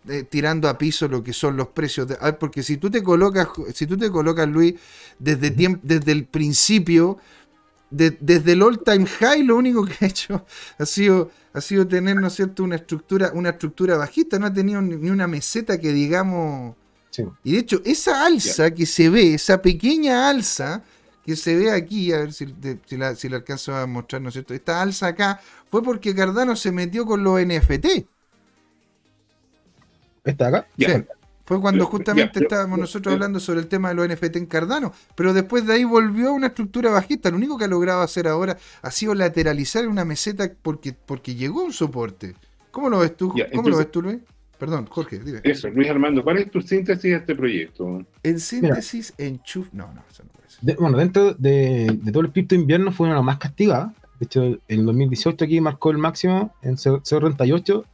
[0.09, 2.09] eh, tirando a piso lo que son los precios.
[2.09, 4.74] de- ah, porque si tú te colocas, si tú te colocas, Luis,
[5.19, 5.51] desde,
[5.82, 7.19] desde el principio,
[7.97, 10.45] de- desde el all time high, lo único que ha hecho
[10.79, 14.53] ha sido, ha sido tener, ¿no es cierto?, una estructura, una estructura bajista, no ha
[14.53, 16.77] tenido ni una meseta que digamos.
[17.11, 17.25] sí.
[17.45, 20.83] Y de hecho, esa alza que se ve, esa pequeña alza
[21.25, 24.23] que se ve aquí, a ver si, de- si la, si la alcanzo a mostrar,
[24.23, 24.55] ¿no es cierto?
[24.55, 25.41] Esta alza acá
[25.71, 27.87] fue porque Cardano se metió con los NFT.
[30.25, 30.69] ¿Esta de acá?
[30.79, 31.05] Sí.
[31.47, 35.35] Fue cuando justamente estábamos nosotros hablando sobre el tema de los NFT en Cardano, pero
[35.35, 37.31] después de ahí volvió a una estructura bajista.
[37.31, 41.62] Lo único que ha logrado hacer ahora ha sido lateralizar una meseta porque, porque llegó
[41.62, 42.35] un soporte.
[42.71, 43.35] ¿Cómo lo ves tú?
[43.55, 44.19] ¿Cómo lo ves tú, Luis?
[44.59, 45.41] Perdón, Jorge, dime.
[45.45, 48.03] Eso, Luis Armando, ¿cuál es tu síntesis de este proyecto?
[48.23, 49.69] En síntesis, enchuf...
[49.73, 50.61] No, no, eso no puede ser.
[50.62, 53.93] De- bueno, dentro de, de todo el cripto invierno fue una de las más castigadas.
[54.19, 57.85] De hecho, en el 2018 aquí marcó el máximo en 0- 0.38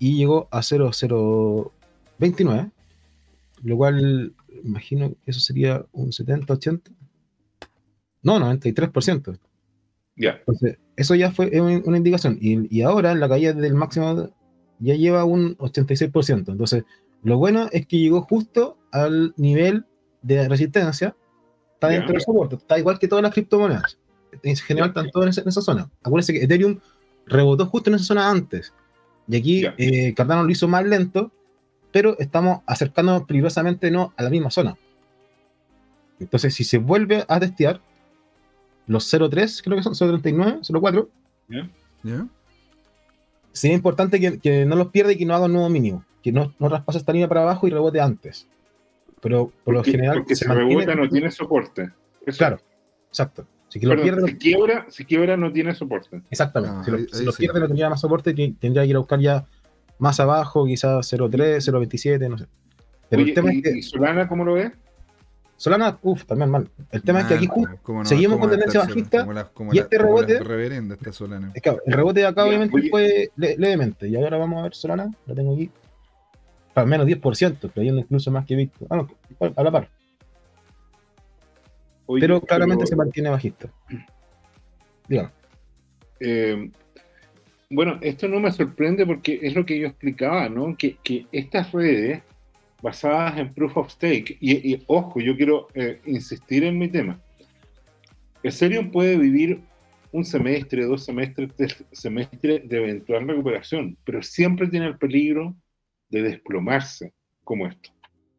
[0.00, 2.70] y llegó a 0.029,
[3.62, 4.34] lo cual
[4.64, 6.90] imagino que eso sería un 70, 80.
[8.22, 9.38] No, 93%.
[10.16, 12.38] Ya, Entonces, eso ya fue una indicación.
[12.40, 14.30] Y, y ahora la caída del máximo
[14.78, 16.48] ya lleva un 86%.
[16.48, 16.84] Entonces,
[17.22, 19.86] lo bueno es que llegó justo al nivel
[20.22, 21.16] de resistencia.
[21.74, 22.56] Está dentro del soporte.
[22.56, 23.98] Está igual que todas las criptomonedas.
[24.42, 25.90] En general están todas en esa, en esa zona.
[26.02, 26.78] Acuérdense que Ethereum
[27.26, 28.74] rebotó justo en esa zona antes.
[29.28, 31.32] Y aquí eh, Cardano lo hizo más lento,
[31.92, 34.76] pero estamos acercándonos peligrosamente no a la misma zona.
[36.18, 37.80] Entonces, si se vuelve a testear,
[38.86, 41.08] los 0.3, creo que son 0.39, 0.4,
[42.02, 42.26] ¿Ya?
[43.52, 46.32] sería importante que, que no los pierda y que no haga un nuevo mínimo, que
[46.32, 48.46] no, no traspase esta línea para abajo y rebote antes.
[49.20, 51.90] Pero por lo general porque se si mantiene- rebota no tiene soporte.
[52.24, 52.38] Eso.
[52.38, 52.58] Claro,
[53.08, 53.46] exacto.
[53.68, 56.22] Si que lo Perdón, pierde, si, quiebra, si quiebra no tiene soporte.
[56.30, 56.76] exactamente.
[56.80, 57.38] Ah, si lo, ahí- si ahí lo sí.
[57.38, 59.46] pierde no tendría más soporte, que tendría que ir a buscar ya
[60.00, 62.46] más abajo, quizás 0.3, 0.27, no sé.
[63.08, 64.72] Pero Oye, el tema y, es que y Solana cómo lo ves?
[65.56, 66.68] Solana, uff, también mal.
[66.90, 67.48] El tema es que aquí
[68.04, 71.12] seguimos ¿Cómo con tendencia bajista, como la- como y la- este la rebote- reverenda esta
[71.12, 71.52] Solana.
[71.54, 72.88] es que el rebote de acá obviamente oye.
[72.88, 74.08] fue le- levemente.
[74.08, 75.70] Y ahora vamos a ver Solana, lo tengo aquí.
[76.74, 78.86] Al menos 10%, creyendo incluso más que Bitcoin.
[78.90, 79.08] Ah, no,
[79.54, 79.88] a la par.
[82.06, 83.68] Oye, pero claramente pero- se mantiene bajista.
[85.08, 85.32] Digamos.
[86.20, 86.70] Eh,
[87.70, 90.76] bueno, esto no me sorprende porque es lo que yo explicaba, ¿no?
[90.76, 92.22] Que, que estas redes
[92.82, 97.20] basadas en proof of stake, y, y, ojo, yo quiero eh, insistir en mi tema.
[98.42, 99.60] Ethereum puede vivir
[100.12, 105.54] un semestre, dos semestres, tres semestres de eventual recuperación, pero siempre tiene el peligro
[106.08, 107.12] de desplomarse
[107.44, 107.90] como esto.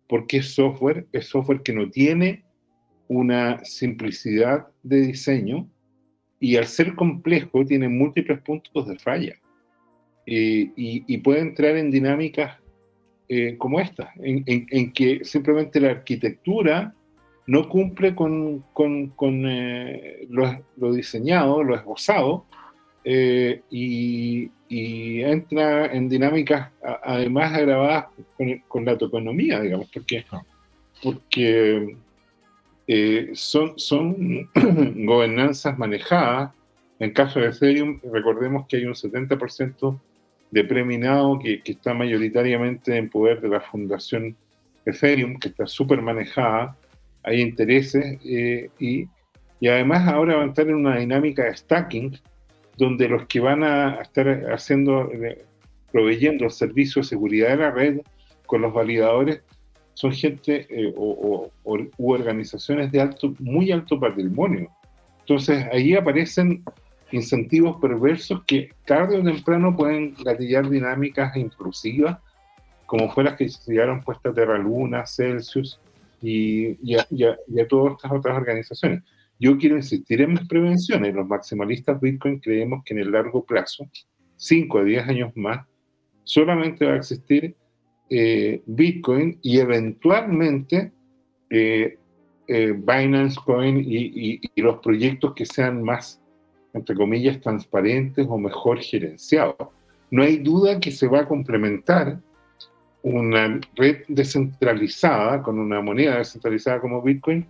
[0.10, 2.44] Porque es software, es software que no tiene
[3.08, 5.70] una simplicidad de diseño
[6.42, 9.36] y al ser complejo tiene múltiples puntos de falla
[10.26, 12.58] Eh, y, y puede entrar en dinámicas
[13.30, 16.94] eh, como esta, en, en- en que simplemente la arquitectura
[17.48, 20.44] no cumple con, con- con, eh, lo,
[20.78, 22.46] lo diseñado, lo esbozado,
[23.04, 28.06] eh, y, y entra en dinámicas a- además agravadas
[28.38, 30.44] con, con la toponomía, digamos, porque, Ah.
[31.02, 31.96] porque
[32.94, 34.50] eh, son, son
[35.06, 36.52] gobernanzas manejadas.
[37.00, 39.98] En caso de Ethereum, recordemos que hay un 70%
[40.52, 44.36] de preminado que, que está mayoritariamente en poder de la fundación
[44.86, 46.76] Ethereum, que está súper manejada,
[47.24, 49.08] hay intereses eh, y,
[49.62, 52.20] y además ahora van a estar en una dinámica de stacking,
[52.76, 55.46] donde los que van a estar haciendo, eh,
[55.94, 58.02] proveyendo el servicio de seguridad de la red
[58.46, 59.44] con los validadores,
[59.94, 64.70] son gente eh, o, o- u organizaciones de alto, muy alto patrimonio.
[65.20, 66.64] Entonces ahí aparecen
[67.12, 72.18] incentivos perversos que tarde o temprano pueden gatillar dinámicas intrusivas,
[72.86, 75.80] como fue las que se llegaron puestas Terra Luna, Celsius
[76.22, 79.04] y, y a, y a- y a todas estas otras organizaciones.
[79.40, 81.14] Yo quiero insistir en mis prevenciones.
[81.16, 83.88] Los maximalistas Bitcoin creemos que en el largo plazo,
[84.36, 85.66] 5 a 10 años más,
[86.24, 87.56] solamente va a existir
[88.14, 90.92] eh, Bitcoin y eventualmente
[91.50, 91.98] eh,
[92.46, 96.22] eh, Binance Coin y, los proyectos que sean más,
[96.74, 99.56] entre comillas, transparentes o mejor gerenciados.
[100.10, 102.20] No hay duda que se va a complementar
[103.02, 107.48] una red descentralizada, con una moneda descentralizada como Bitcoin,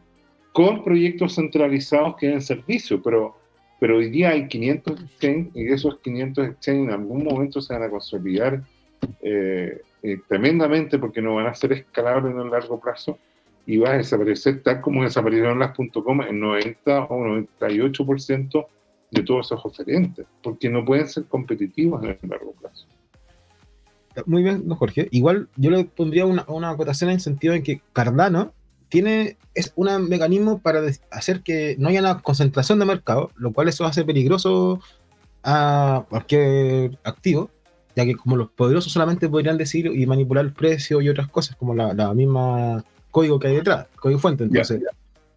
[0.54, 3.36] con proyectos centralizados que den servicio, pero,
[3.80, 7.82] pero hoy día hay 500 exchange y esos 500 exchange en algún momento se van
[7.82, 8.64] a consolidar
[10.04, 13.20] eh, tremendamente porque no van a ser escalables en el largo plazo
[13.66, 18.66] y va a desaparecer tal como desaparecieron las .com en 90 o 98%
[19.12, 22.88] de todos esos oferentes, porque no pueden ser competitivos en el largo plazo.
[24.26, 25.08] Muy bien, don Jorge.
[25.12, 28.54] Igual yo le pondría una, acotación en el sentido en que Cardano
[28.90, 33.70] tiene es un mecanismo para hacer que no haya una concentración de mercado, lo cual
[33.70, 34.82] eso hace peligroso
[35.44, 37.50] a cualquier activo,
[37.96, 41.56] ya que como los poderosos solamente podrían decir y manipular el precio y otras cosas,
[41.56, 44.46] como la, la misma código que hay detrás, código fuente.
[44.46, 44.82] Entonces,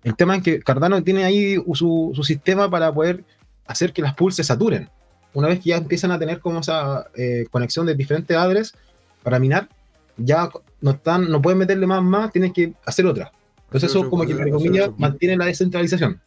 [0.02, 3.24] el tema es que Cardano tiene ahí su, su sistema para poder
[3.66, 4.88] hacer que las pools se saturen.
[5.32, 8.74] Una vez que ya empiezan a tener como esa eh, conexión de diferentes adres
[9.22, 9.68] para minar,
[10.16, 10.48] ya
[10.80, 13.32] no están, no pueden meterle más más, tienes que hacer otra.
[13.64, 16.20] Entonces Hacer eso como que entre comillas mantiene la descentralización.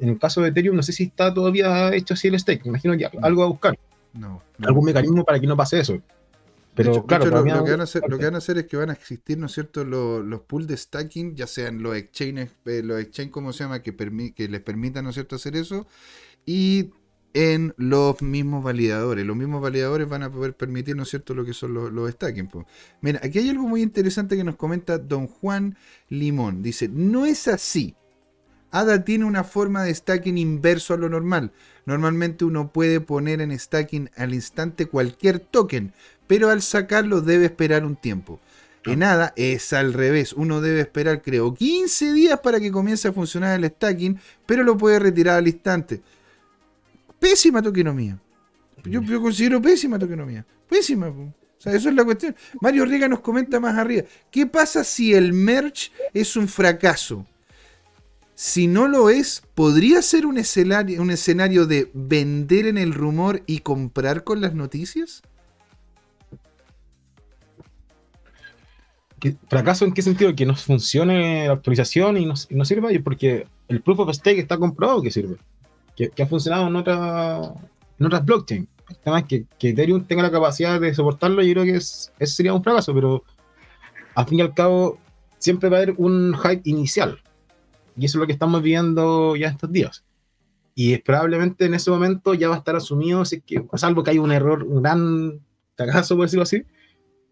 [0.00, 2.64] En el caso de Ethereum, no sé si está todavía hecho así el stake.
[2.64, 3.78] Me imagino que algo a buscar,
[4.18, 4.42] No.
[4.58, 4.68] no.
[4.68, 6.00] algún mecanismo para que no pase eso.
[6.74, 8.66] Pero hecho, claro, hecho, lo, que van a hacer, lo que van a hacer es
[8.66, 11.96] que van a existir, ¿no es cierto?, los, los pools de stacking, ya sean los
[11.96, 15.34] exchanges, eh, los exchange, ¿cómo se llama?, que, permi- que les permitan, ¿no es cierto?,
[15.36, 15.88] hacer eso,
[16.46, 16.90] y
[17.34, 19.26] en los mismos validadores.
[19.26, 22.10] Los mismos validadores van a poder permitir, ¿no es cierto?, lo que son los, los
[22.12, 22.46] stacking.
[22.46, 22.64] po.
[23.00, 25.76] Mira, aquí hay algo muy interesante que nos comenta don Juan
[26.08, 26.62] Limón.
[26.62, 27.96] Dice, no es así.
[28.70, 31.52] ADA tiene una forma de stacking inverso a lo normal.
[31.86, 35.92] Normalmente uno puede poner en stacking al instante cualquier token,
[36.26, 38.40] pero al sacarlo debe esperar un tiempo.
[38.84, 40.32] En ADA es al revés.
[40.32, 44.76] Uno debe esperar, creo, 15 días para que comience a funcionar el stacking, pero lo
[44.76, 46.00] puede retirar al instante.
[47.18, 48.18] Pésima tokenomía.
[48.84, 50.44] Yo, yo considero pésima tokenomía.
[50.68, 51.12] Pésima.
[51.12, 51.22] po.
[51.58, 52.36] O sea, eso es la cuestión.
[52.60, 54.04] Mario Riga nos comenta más arriba.
[54.30, 57.26] ¿Qué pasa si el merge es un fracaso?
[58.40, 63.42] Si no lo es, ¿podría ser un escenario, un escenario de vender en el rumor
[63.48, 65.22] y comprar con las noticias?
[69.18, 70.36] ¿Qué- ¿Fracaso en qué sentido?
[70.36, 74.56] Que no funcione la actualización y no, sirva, y porque el proof of stake está
[74.56, 75.36] comprobado que sirve,
[75.96, 77.40] que, ha funcionado en, otra,
[77.98, 78.68] en otras blockchains.
[79.04, 82.54] El que, que Ethereum tenga la capacidad de soportarlo, yo creo que es, ese sería
[82.54, 83.24] un fracaso, pero
[84.14, 85.00] al fin y al cabo
[85.38, 87.20] siempre va a haber un hype inicial,
[87.98, 90.04] y eso es lo que estamos viendo ya estos días.
[90.74, 94.10] Y probablemente en ese momento ya va a estar asumido, si es que, salvo que
[94.10, 95.40] haya un error, un gran
[95.74, 96.62] cagazo, por decirlo así,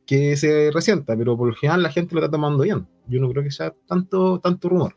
[0.04, 2.86] que se resienta, pero por lo general la gente lo está tomando bien.
[3.06, 4.96] Yo no creo que sea tanto, tanto rumor.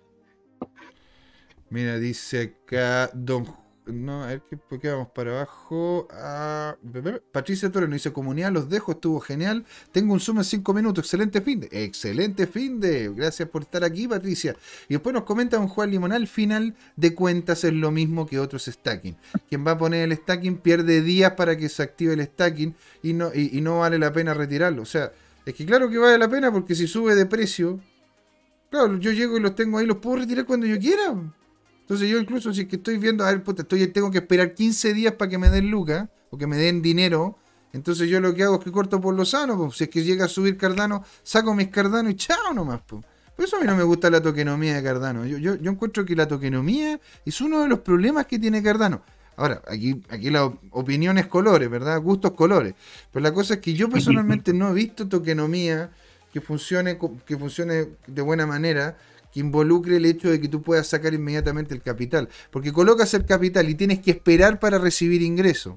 [1.69, 3.45] Mira, dice acá Don...
[3.91, 6.07] No, a ver, ¿qué- ¿por qué vamos para abajo?
[6.11, 6.76] Ah,
[7.32, 9.66] Patricia Torres nos dice, comunidad, los dejo, estuvo genial.
[9.91, 11.70] Tengo un Zoom en 5 minutos, excelente fin de...
[11.72, 13.10] Excelente fin de...
[13.10, 14.56] Gracias por estar aquí, Patricia.
[14.90, 18.66] Y después nos comenta un Juan Limonal, final de cuentas es lo mismo que otros
[18.66, 19.16] stacking.
[19.48, 23.14] Quien va a poner el stacking pierde días para que se active el stacking y
[23.14, 24.84] no, y no vale la pena retirarlo.
[24.84, 25.11] O sea,
[25.45, 27.80] es que claro que vale la pena porque si sube de precio,
[28.70, 31.16] claro, yo llego y los tengo ahí, los puedo retirar cuando yo quiera.
[31.90, 34.53] Entonces yo incluso si es que estoy viendo, a ver, puta, estoy, tengo que esperar
[34.53, 37.40] 15 días para que me den lucas o que me den dinero.
[37.74, 39.76] Entonces yo lo que hago es que corto por lo sano, pues.
[39.78, 42.82] si es que llega a subir Cardano, saco mis Cardano y chao nomás.
[42.86, 43.03] Pues.
[43.36, 45.26] Por eso a mí no me gusta la tokenomía de Cardano.
[45.26, 49.02] Yo, yo, encuentro que la tokenomía es uno de los problemas que tiene Cardano.
[49.36, 51.99] Ahora, aquí, aquí la op- opinión es colores, ¿verdad?
[52.02, 52.76] Gustos colores.
[53.11, 55.90] Pero la cosa es que yo personalmente no he visto tokenomía
[56.32, 58.95] que funcione, que funcione de buena manera,
[59.31, 62.30] que involucre el hecho de que tú puedas sacar inmediatamente el capital.
[62.51, 65.76] Porque colocas el capital y tienes que esperar para recibir ingresos.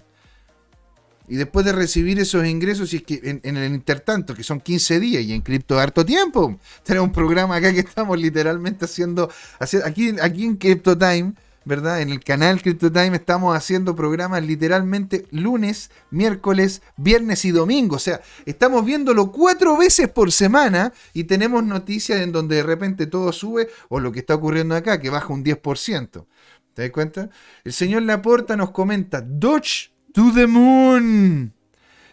[1.28, 4.60] Y después de recibir esos ingresos, si es que en, en el intertanto, que son
[4.60, 9.30] 15 días y en cripto harto tiempo, tenemos un programa acá que estamos literalmente haciendo,
[9.60, 11.34] haci- aquí, aquí en Crypto Time,
[11.64, 12.00] ¿verdad?
[12.00, 17.96] En el canal Crypto Time estamos haciendo programas literalmente lunes, miércoles, viernes y domingo.
[17.96, 23.06] O sea, estamos viéndolo cuatro veces por semana y tenemos noticias en donde de repente
[23.06, 26.26] todo sube o lo que está ocurriendo acá, que baja un 10%.
[26.74, 27.30] ¿Te das cuenta?
[27.64, 31.52] El señor Laporta nos comenta, Dodge to the moon.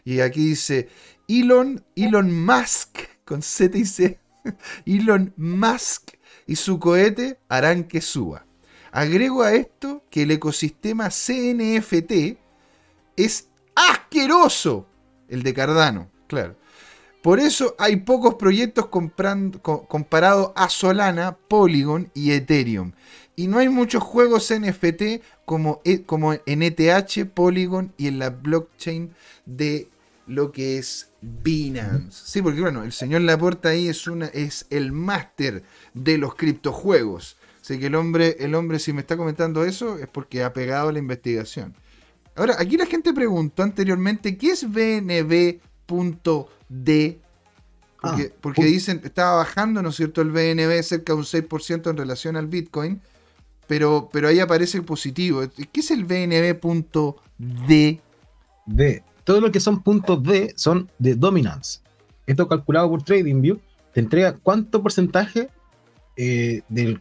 [0.03, 0.89] Y aquí dice,
[1.27, 4.19] Elon, Elon Musk, con Z y C,
[4.85, 6.11] Elon Musk
[6.47, 8.48] y su cohete harán que suba.
[8.91, 12.37] Agrego a esto que el ecosistema CNFT
[13.15, 14.87] es asqueroso,
[15.27, 16.55] el de Cardano, claro.
[17.21, 22.93] Por eso hay pocos proyectos comprando, co- comparado a Solana, Polygon y Ethereum.
[23.35, 28.29] Y no hay muchos juegos NFT como, e- como en ETH, Polygon y en la
[28.29, 29.13] blockchain
[29.45, 29.89] de
[30.27, 32.21] lo que es Binance.
[32.25, 35.63] Sí, porque bueno, el señor Laporta ahí es, una, es el máster
[35.93, 37.35] de los criptojuegos.
[37.69, 40.91] Así que el hombre, el hombre, si me está comentando eso, es porque ha pegado
[40.91, 41.75] la investigación.
[42.35, 45.59] Ahora, aquí la gente preguntó anteriormente, ¿qué es BNB.D?
[45.85, 47.19] Porque,
[48.01, 51.97] Ah, porque dicen, estaba bajando, ¿no es cierto?, el BNB cerca de un 6% en
[51.97, 53.01] relación al Bitcoin,
[53.67, 55.43] pero, pero ahí aparece el positivo.
[55.71, 58.01] ¿Qué es el BNB.D?
[58.65, 59.03] D.
[59.23, 61.81] Todo lo que son puntos D son de dominance.
[62.25, 63.59] Esto calculado por TradingView
[63.93, 65.49] te entrega cuánto porcentaje
[66.17, 66.99] eh, del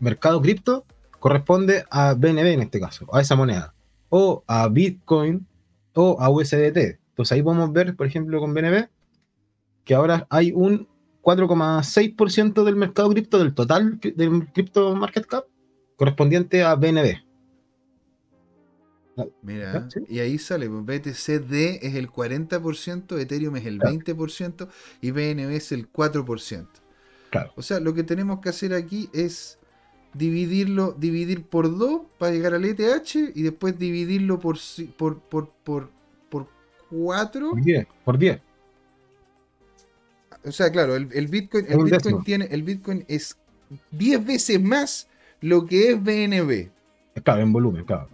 [0.00, 0.84] mercado cripto
[1.18, 3.74] corresponde a BNB en este caso, a esa moneda,
[4.08, 5.46] o a Bitcoin
[5.94, 6.98] o a USDT.
[7.10, 8.88] Entonces ahí podemos ver, por ejemplo, con BNB,
[9.84, 10.88] que ahora hay un
[11.22, 15.44] 4,6% del mercado cripto, del total del cripto market cap,
[15.96, 17.18] correspondiente a BNB.
[19.42, 20.00] Mira, Sí.
[20.08, 23.90] y ahí sale, pues, BTCD es el 40%, Ethereum es el Claro.
[23.96, 24.68] 20%
[25.02, 26.80] y BNB es el 4%.
[27.30, 27.52] Claro.
[27.56, 29.58] O sea, lo que tenemos que hacer aquí es
[30.14, 34.58] dividirlo, dividir por 2 para llegar al ETH y después dividirlo por
[34.96, 35.90] por por por
[36.28, 36.48] por
[36.90, 37.50] 4.
[37.50, 37.86] Por 10.
[38.04, 38.40] Por 10.
[40.44, 42.22] O sea, claro, el, el Bitcoin, Es el Bitcoin décimo.
[42.24, 43.36] tiene, el Bitcoin es
[43.90, 45.08] 10 veces más
[45.40, 46.70] lo que es BNB.
[47.22, 48.08] Claro, en volumen, claro.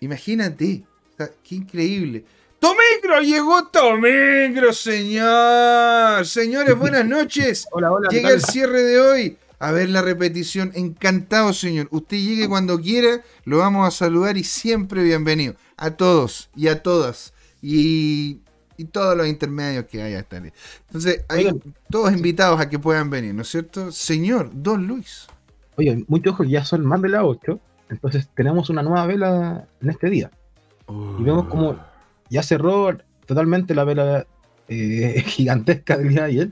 [0.00, 2.24] Imagínate, o sea, qué increíble.
[2.58, 3.20] ¡Tomicro!
[3.20, 6.24] Llegó Tomicro, señor.
[6.24, 7.66] Señores, buenas noches.
[7.72, 8.08] Hola, hola.
[8.08, 9.38] ¿qué Llega el cierre de hoy.
[9.64, 10.72] A ver la repetición.
[10.74, 11.88] Encantado, señor.
[11.90, 13.22] Usted llegue cuando quiera.
[13.46, 15.54] Lo vamos a saludar y siempre bienvenido.
[15.78, 17.32] A todos y a todas.
[17.62, 18.40] Y,
[18.76, 20.52] y todos los intermedios que haya hasta ahí.
[20.88, 21.62] Entonces, hay Oigan.
[21.88, 23.90] todos invitados a que puedan venir, ¿no es cierto?
[23.90, 25.28] Señor Don Luis.
[25.76, 27.58] Oye, mucho ojo, ya son más de las 8.
[27.88, 30.30] Entonces tenemos una nueva vela en este día.
[31.18, 31.78] Y vemos como
[32.28, 34.26] ya cerró totalmente la vela
[34.68, 36.50] eh, gigantesca del día de ayer,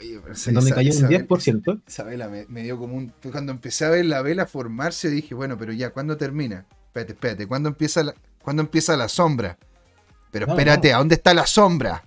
[0.00, 1.80] Oye, en donde cayó un esa- 10%.
[1.86, 3.12] Esa vela me, me dio como un.
[3.32, 6.66] Cuando empecé a ver la vela formarse, dije, bueno, pero ya, ¿cuándo termina?
[6.86, 9.58] Espérate, espérate, ¿cuándo empieza la, ¿cuándo empieza la sombra?
[10.30, 12.04] Pero No, espérate, ¿a dónde está la sombra?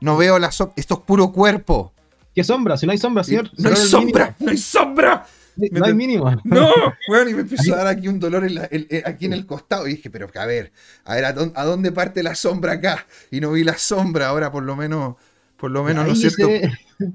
[0.00, 0.74] No veo la sombra.
[0.76, 1.92] Esto es puro cuerpo.
[2.34, 2.76] ¿Qué sombra?
[2.76, 3.50] Si no hay sombra, señor.
[3.56, 5.26] no hay sombra, no hay sombra.
[5.56, 6.30] No hay mínimo.
[6.44, 6.68] No,
[7.08, 8.68] bueno, y me empezó a dar aquí un dolor en la-
[9.06, 9.88] aquí en el costado.
[9.88, 10.70] Y dije, pero a ver,
[11.04, 13.06] a ver, ¿a dónde, a dónde parte la sombra acá?
[13.30, 15.16] Y no vi la sombra, ahora por lo menos,
[15.58, 16.46] por lo menos, ¿no es Ahí cierto?
[16.46, 17.12] se-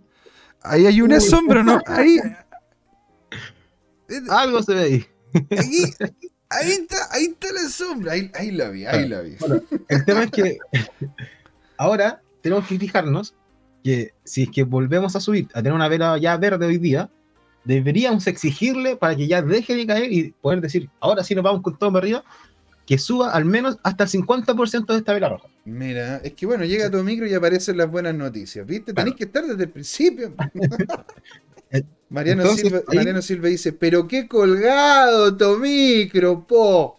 [0.63, 1.21] Ahí hay una Uy.
[1.21, 1.81] sombra, ¿no?
[1.87, 2.17] Ahí.
[4.29, 5.05] Algo se ve ahí.
[6.49, 9.35] Ahí está, ahí está la sombra, ahí, ahí la vi, ahí la vi.
[9.39, 10.57] Bueno, el tema es que
[11.77, 13.33] ahora tenemos que fijarnos
[13.83, 17.09] que si es que volvemos a subir, a tener una vela ya verde hoy día,
[17.63, 21.61] deberíamos exigirle para que ya deje de caer y poder decir, ahora sí nos vamos
[21.61, 22.23] con todo para arriba,
[22.85, 25.47] que suba al menos hasta el 50% de esta vela roja.
[25.65, 28.93] Mira, es que bueno, llega tu micro y aparecen las buenas noticias, ¿viste?
[28.93, 29.05] Claro.
[29.05, 30.33] Tenés que estar desde el principio.
[32.09, 36.97] Mariano, entonces, Silva, ahí- Mariano Silva dice, pero qué colgado, Tomicro, po.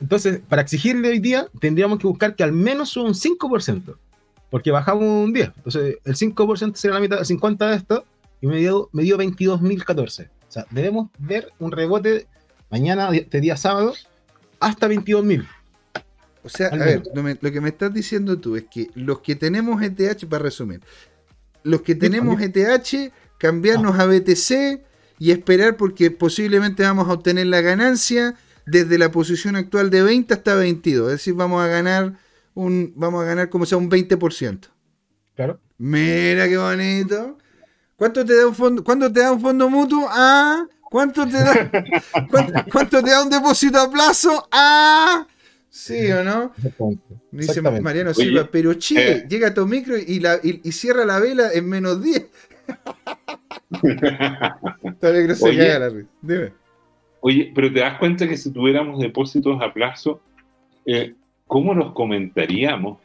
[0.00, 3.96] Entonces, para exigirle hoy día, tendríamos que buscar que al menos suba un 5%,
[4.50, 5.52] porque bajamos un 10.
[5.56, 8.04] Entonces, el 5% sería la mitad, el 50% de esto,
[8.42, 10.26] y me dio, me dio 22.014.
[10.26, 12.26] O sea, debemos ver un rebote
[12.68, 13.94] mañana, este día sábado,
[14.62, 15.46] hasta 22.000.
[16.44, 17.08] O sea, a ver, menos.
[17.14, 20.42] lo, me- lo que me estás diciendo tú es que los que tenemos ETH, para
[20.42, 20.80] resumir,
[21.62, 24.02] los que tenemos ETH, cambiarnos Ah.
[24.02, 24.82] a BTC
[25.18, 28.34] y esperar porque posiblemente vamos a obtener la ganancia
[28.66, 31.06] desde la posición actual de 20 hasta 22.
[31.08, 32.14] Es decir, vamos a ganar
[32.54, 34.68] un, vamos a ganar como sea un 20%.
[35.36, 35.60] Claro.
[35.78, 37.38] Mira qué bonito.
[37.96, 38.82] ¿Cuánto te da un fondo?
[38.82, 40.06] ¿Cuánto te da un fondo mutuo?
[40.10, 41.70] Ah, ¿cuánto te da?
[42.30, 44.46] ¿Cuánto, cuánto te da un depósito a plazo?
[44.52, 45.26] Ah,
[45.70, 46.52] sí o no?
[47.30, 47.62] Dice.
[47.62, 49.26] Mariano Silva, pero che, eh.
[49.28, 52.26] llega tu micro y, la, y, y cierra la vela en menos 10.
[55.00, 55.78] Todavía creo que se Oye.
[55.78, 56.08] la risa.
[56.20, 56.52] Dime.
[57.20, 60.20] Oye, pero te das cuenta que si tuviéramos depósitos a plazo,
[60.84, 61.14] eh,
[61.46, 62.98] ¿cómo los comentaríamos?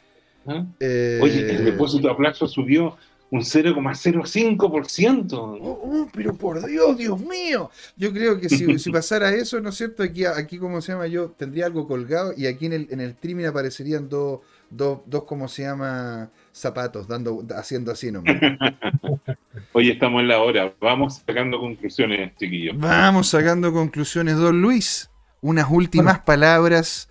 [0.46, 0.66] ¿Ah?
[0.80, 2.98] Eh, Oye, el depósito a plazo subió
[3.30, 5.34] un 0,05%.
[5.34, 7.70] Oh, oh, pero por Dios, Dios mío.
[7.98, 10.04] Yo creo que si, si pasara eso, ¿no es cierto?
[10.04, 11.08] Aquí, aquí, ¿cómo se llama?
[11.08, 14.40] Yo tendría algo colgado y aquí en el, en el streaming aparecerían dos,
[14.70, 16.30] dos, dos, ¿cómo se llama?
[16.54, 18.36] Zapatos, dando, haciendo así nomás.
[19.74, 20.74] Oye, estamos en la hora.
[20.80, 22.78] Vamos sacando conclusiones, chiquillos.
[22.78, 25.10] Vamos sacando conclusiones, don Luis.
[25.42, 27.10] Unas últimas palabras.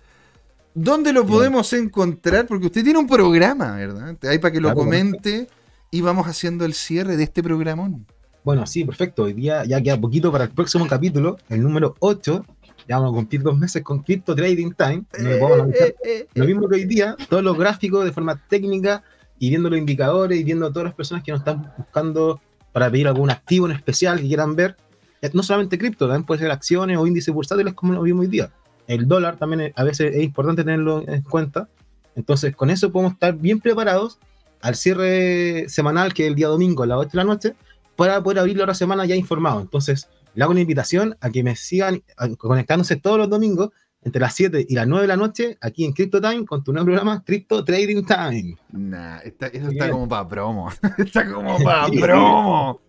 [0.73, 2.45] ¿Dónde lo podemos encontrar?
[2.45, 4.17] Porque usted tiene un programa, ¿verdad?
[4.23, 5.47] Ahí para que lo Claro, comente
[5.91, 8.05] y vamos haciendo el cierre de este programón.
[8.43, 9.23] Bueno, sí, perfecto.
[9.23, 12.45] Hoy día ya queda poquito para el próximo capítulo, el número 8.
[12.87, 15.03] Ya vamos a cumplir dos meses con Crypto Trading Time.
[15.17, 15.93] donde podemos analizar
[16.33, 19.03] Lo mismo que hoy día, todos los gráficos de forma técnica
[19.39, 22.39] y viendo los indicadores y viendo a todas las personas que nos están buscando
[22.71, 24.77] para pedir algún activo en especial que quieran ver.
[25.21, 28.27] Eh, No solamente cripto, también puede ser acciones o índices bursátiles como lo vimos hoy
[28.27, 28.51] día.
[28.87, 31.67] El dólar también a veces es importante tenerlo en cuenta.
[32.15, 34.19] Entonces, con eso podemos estar bien preparados
[34.61, 37.53] al cierre semanal, que es el día domingo a las 8 de la noche,
[37.95, 39.59] para poder abrir la otra semana ya informado.
[39.61, 42.03] Entonces, le hago una invitación a que me sigan
[42.37, 43.69] conectándose todos los domingos
[44.03, 46.71] entre las 7 y las 9 de la noche aquí en Crypto Time con tu
[46.71, 48.55] nuevo programa Crypto Trading Time.
[48.71, 50.69] Nah, está- eso está como para promo.
[50.97, 52.79] está como para promo.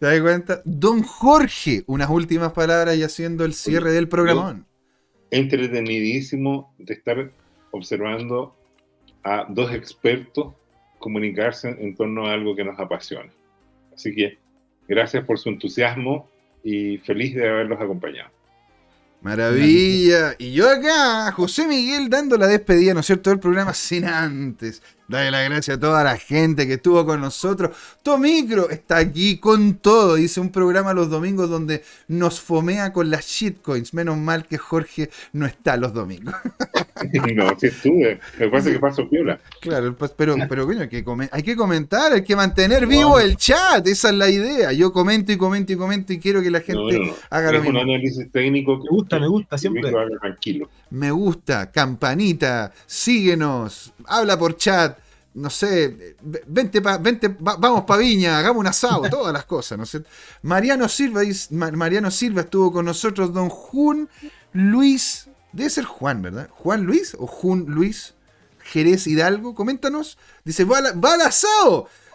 [0.00, 0.60] ¿Te das cuenta?
[0.64, 4.66] Don Jorge, unas últimas palabras y haciendo el cierre del programón.
[5.30, 7.32] Entretenidísimo de estar
[7.70, 8.54] observando
[9.24, 10.54] a dos expertos
[10.98, 13.32] comunicarse en torno a algo que nos apasiona.
[13.94, 14.38] Así que
[14.86, 16.28] gracias por su entusiasmo
[16.62, 18.30] y feliz de haberlos acompañado.
[19.20, 20.36] Maravilla.
[20.38, 24.80] Y yo acá, José Miguel, dando la despedida, ¿no es cierto?, del programa sin antes.
[25.08, 27.76] Dale la gracia a toda la gente que estuvo con nosotros.
[28.02, 30.16] Tomicro está aquí con todo.
[30.16, 33.94] Dice un programa los domingos donde nos fomea con las shitcoins.
[33.94, 36.34] Menos mal que Jorge no está los domingos.
[37.34, 38.20] no, sí estuve.
[38.50, 39.38] Pasa es que paso piola.
[39.60, 43.18] Claro, pues, pero, pero coño, hay que, come- hay que comentar, hay que mantener vivo
[43.20, 43.86] el chat.
[43.86, 44.72] Esa es la idea.
[44.72, 47.12] Yo comento y comento y comento y quiero que la gente no, no.
[47.30, 49.90] haga lo es un análisis técnico que Me gusta, me gusta, siempre.
[49.90, 50.68] lo haga tranquilo.
[50.90, 54.98] me gusta, campanita, síguenos, habla por chat,
[55.34, 56.16] no sé,
[56.46, 60.02] vente, pa- vente va- vamos pa' Viña, hagamos un asado, todas las cosas, ¿no sé.
[60.42, 64.08] Mariano Silva, Mariano Silva estuvo con nosotros, don Jun
[64.52, 66.48] Luis, debe ser Juan, ¿verdad?
[66.52, 68.14] ¿Juan Luis o Jun Luis?
[68.68, 70.18] Jerez Hidalgo, coméntanos.
[70.44, 71.00] Dice, va, al-.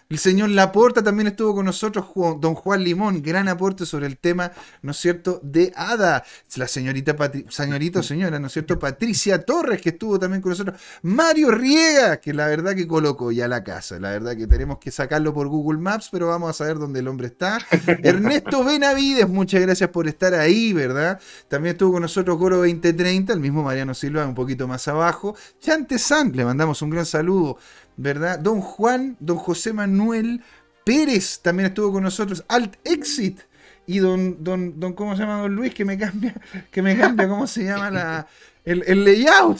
[0.09, 2.05] El señor Laporta también estuvo con nosotros,
[2.39, 4.51] don Juan Limón, gran aporte sobre el tema,
[4.81, 6.23] ¿no es cierto?, de Ada.
[6.55, 10.51] La señorita, Patri- señorita o señora, ¿no es cierto?, Patricia Torres, que estuvo también con
[10.51, 10.79] nosotros.
[11.01, 13.99] Mario Riega, que la verdad que colocó ya la casa.
[13.99, 17.07] La verdad que tenemos que sacarlo por Google Maps, pero vamos a saber dónde el
[17.07, 17.59] hombre está.
[18.03, 21.19] Ernesto Benavides, muchas gracias por estar ahí, ¿verdad?
[21.47, 25.35] También estuvo con nosotros Goro 2030, el mismo Mariano Silva, un poquito más abajo.
[25.59, 27.57] Chante San, le mandamos un gran saludo,
[27.97, 28.39] ¿verdad?
[28.39, 30.41] Don Juan, don José Manuel
[30.85, 32.43] Pérez también estuvo con nosotros.
[32.47, 33.39] Alt Exit.
[33.85, 35.73] Y don, don, don, ¿cómo se llama don Luis?
[35.73, 36.33] Que me cambia,
[36.71, 38.27] que me cambia, ¿cómo se llama la,
[38.63, 39.59] el, el layout?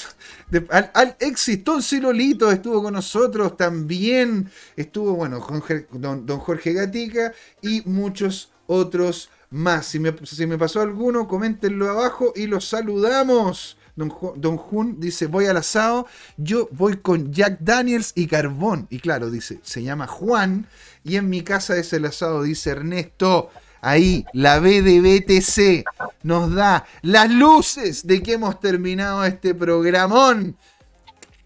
[0.50, 4.50] De, al, al Exit, Don Cirolito estuvo con nosotros también.
[4.78, 9.88] Estuvo, bueno, Jorge- don, don Jorge Gatica y muchos otros más.
[9.88, 13.78] Si me, si me pasó alguno, coméntenlo abajo y los saludamos.
[13.96, 16.08] Don, Ju- don Jun dice, voy al asado,
[16.38, 18.88] yo voy con Jack Daniels y carbón.
[18.90, 20.68] Y claro, dice, se llama Juan
[21.04, 23.50] y en mi casa es el asado, dice Ernesto.
[23.82, 25.84] Ahí, la B de BTC
[26.24, 30.56] nos da las luces de que hemos terminado este programón.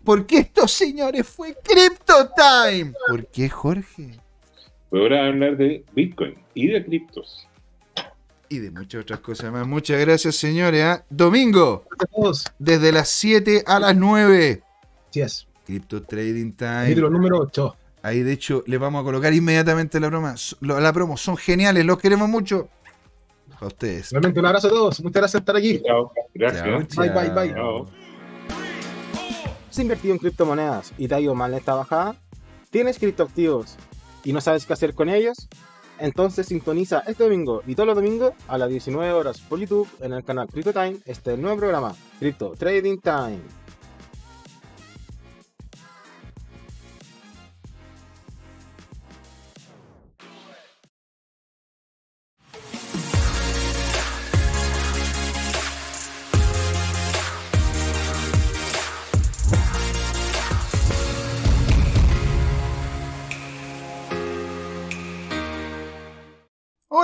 [0.03, 2.93] Porque esto, señores, fue Crypto Time.
[3.07, 4.19] ¿Por qué, Jorge?
[4.89, 7.46] Pero ahora hablar de Bitcoin y de criptos.
[8.49, 9.67] Y de muchas otras cosas más.
[9.67, 10.83] Muchas gracias, señores.
[10.83, 11.03] ¿ah?
[11.09, 11.85] Domingo,
[12.57, 14.63] desde las 7 a las 9.
[15.09, 15.47] Así es.
[15.65, 16.83] Crypto Trading Time.
[16.83, 17.75] Capítulo número 8.
[18.03, 20.35] Ahí, de hecho, le vamos a colocar inmediatamente la broma.
[20.61, 21.17] La promo.
[21.17, 22.69] Son geniales, los queremos mucho.
[23.59, 24.11] A ustedes.
[24.11, 25.01] Realmente un abrazo a todos.
[25.01, 25.81] Muchas gracias por estar aquí.
[25.85, 26.11] Chao.
[26.33, 26.63] Gracias.
[26.63, 27.53] Chao, Bye, bye, bye.
[27.53, 27.87] Chao.
[29.69, 32.15] ¿Has invertido en criptomonedas y te ha ido mal en esta bajada?
[32.69, 33.75] ¿Tienes criptoactivos
[34.23, 35.49] y no sabes qué hacer con ellos?
[35.99, 40.13] Entonces sintoniza este domingo y todos los domingos a las 19 horas por YouTube en
[40.13, 43.66] el canal Crypto Time este nuevo programa, Crypto Trading Time.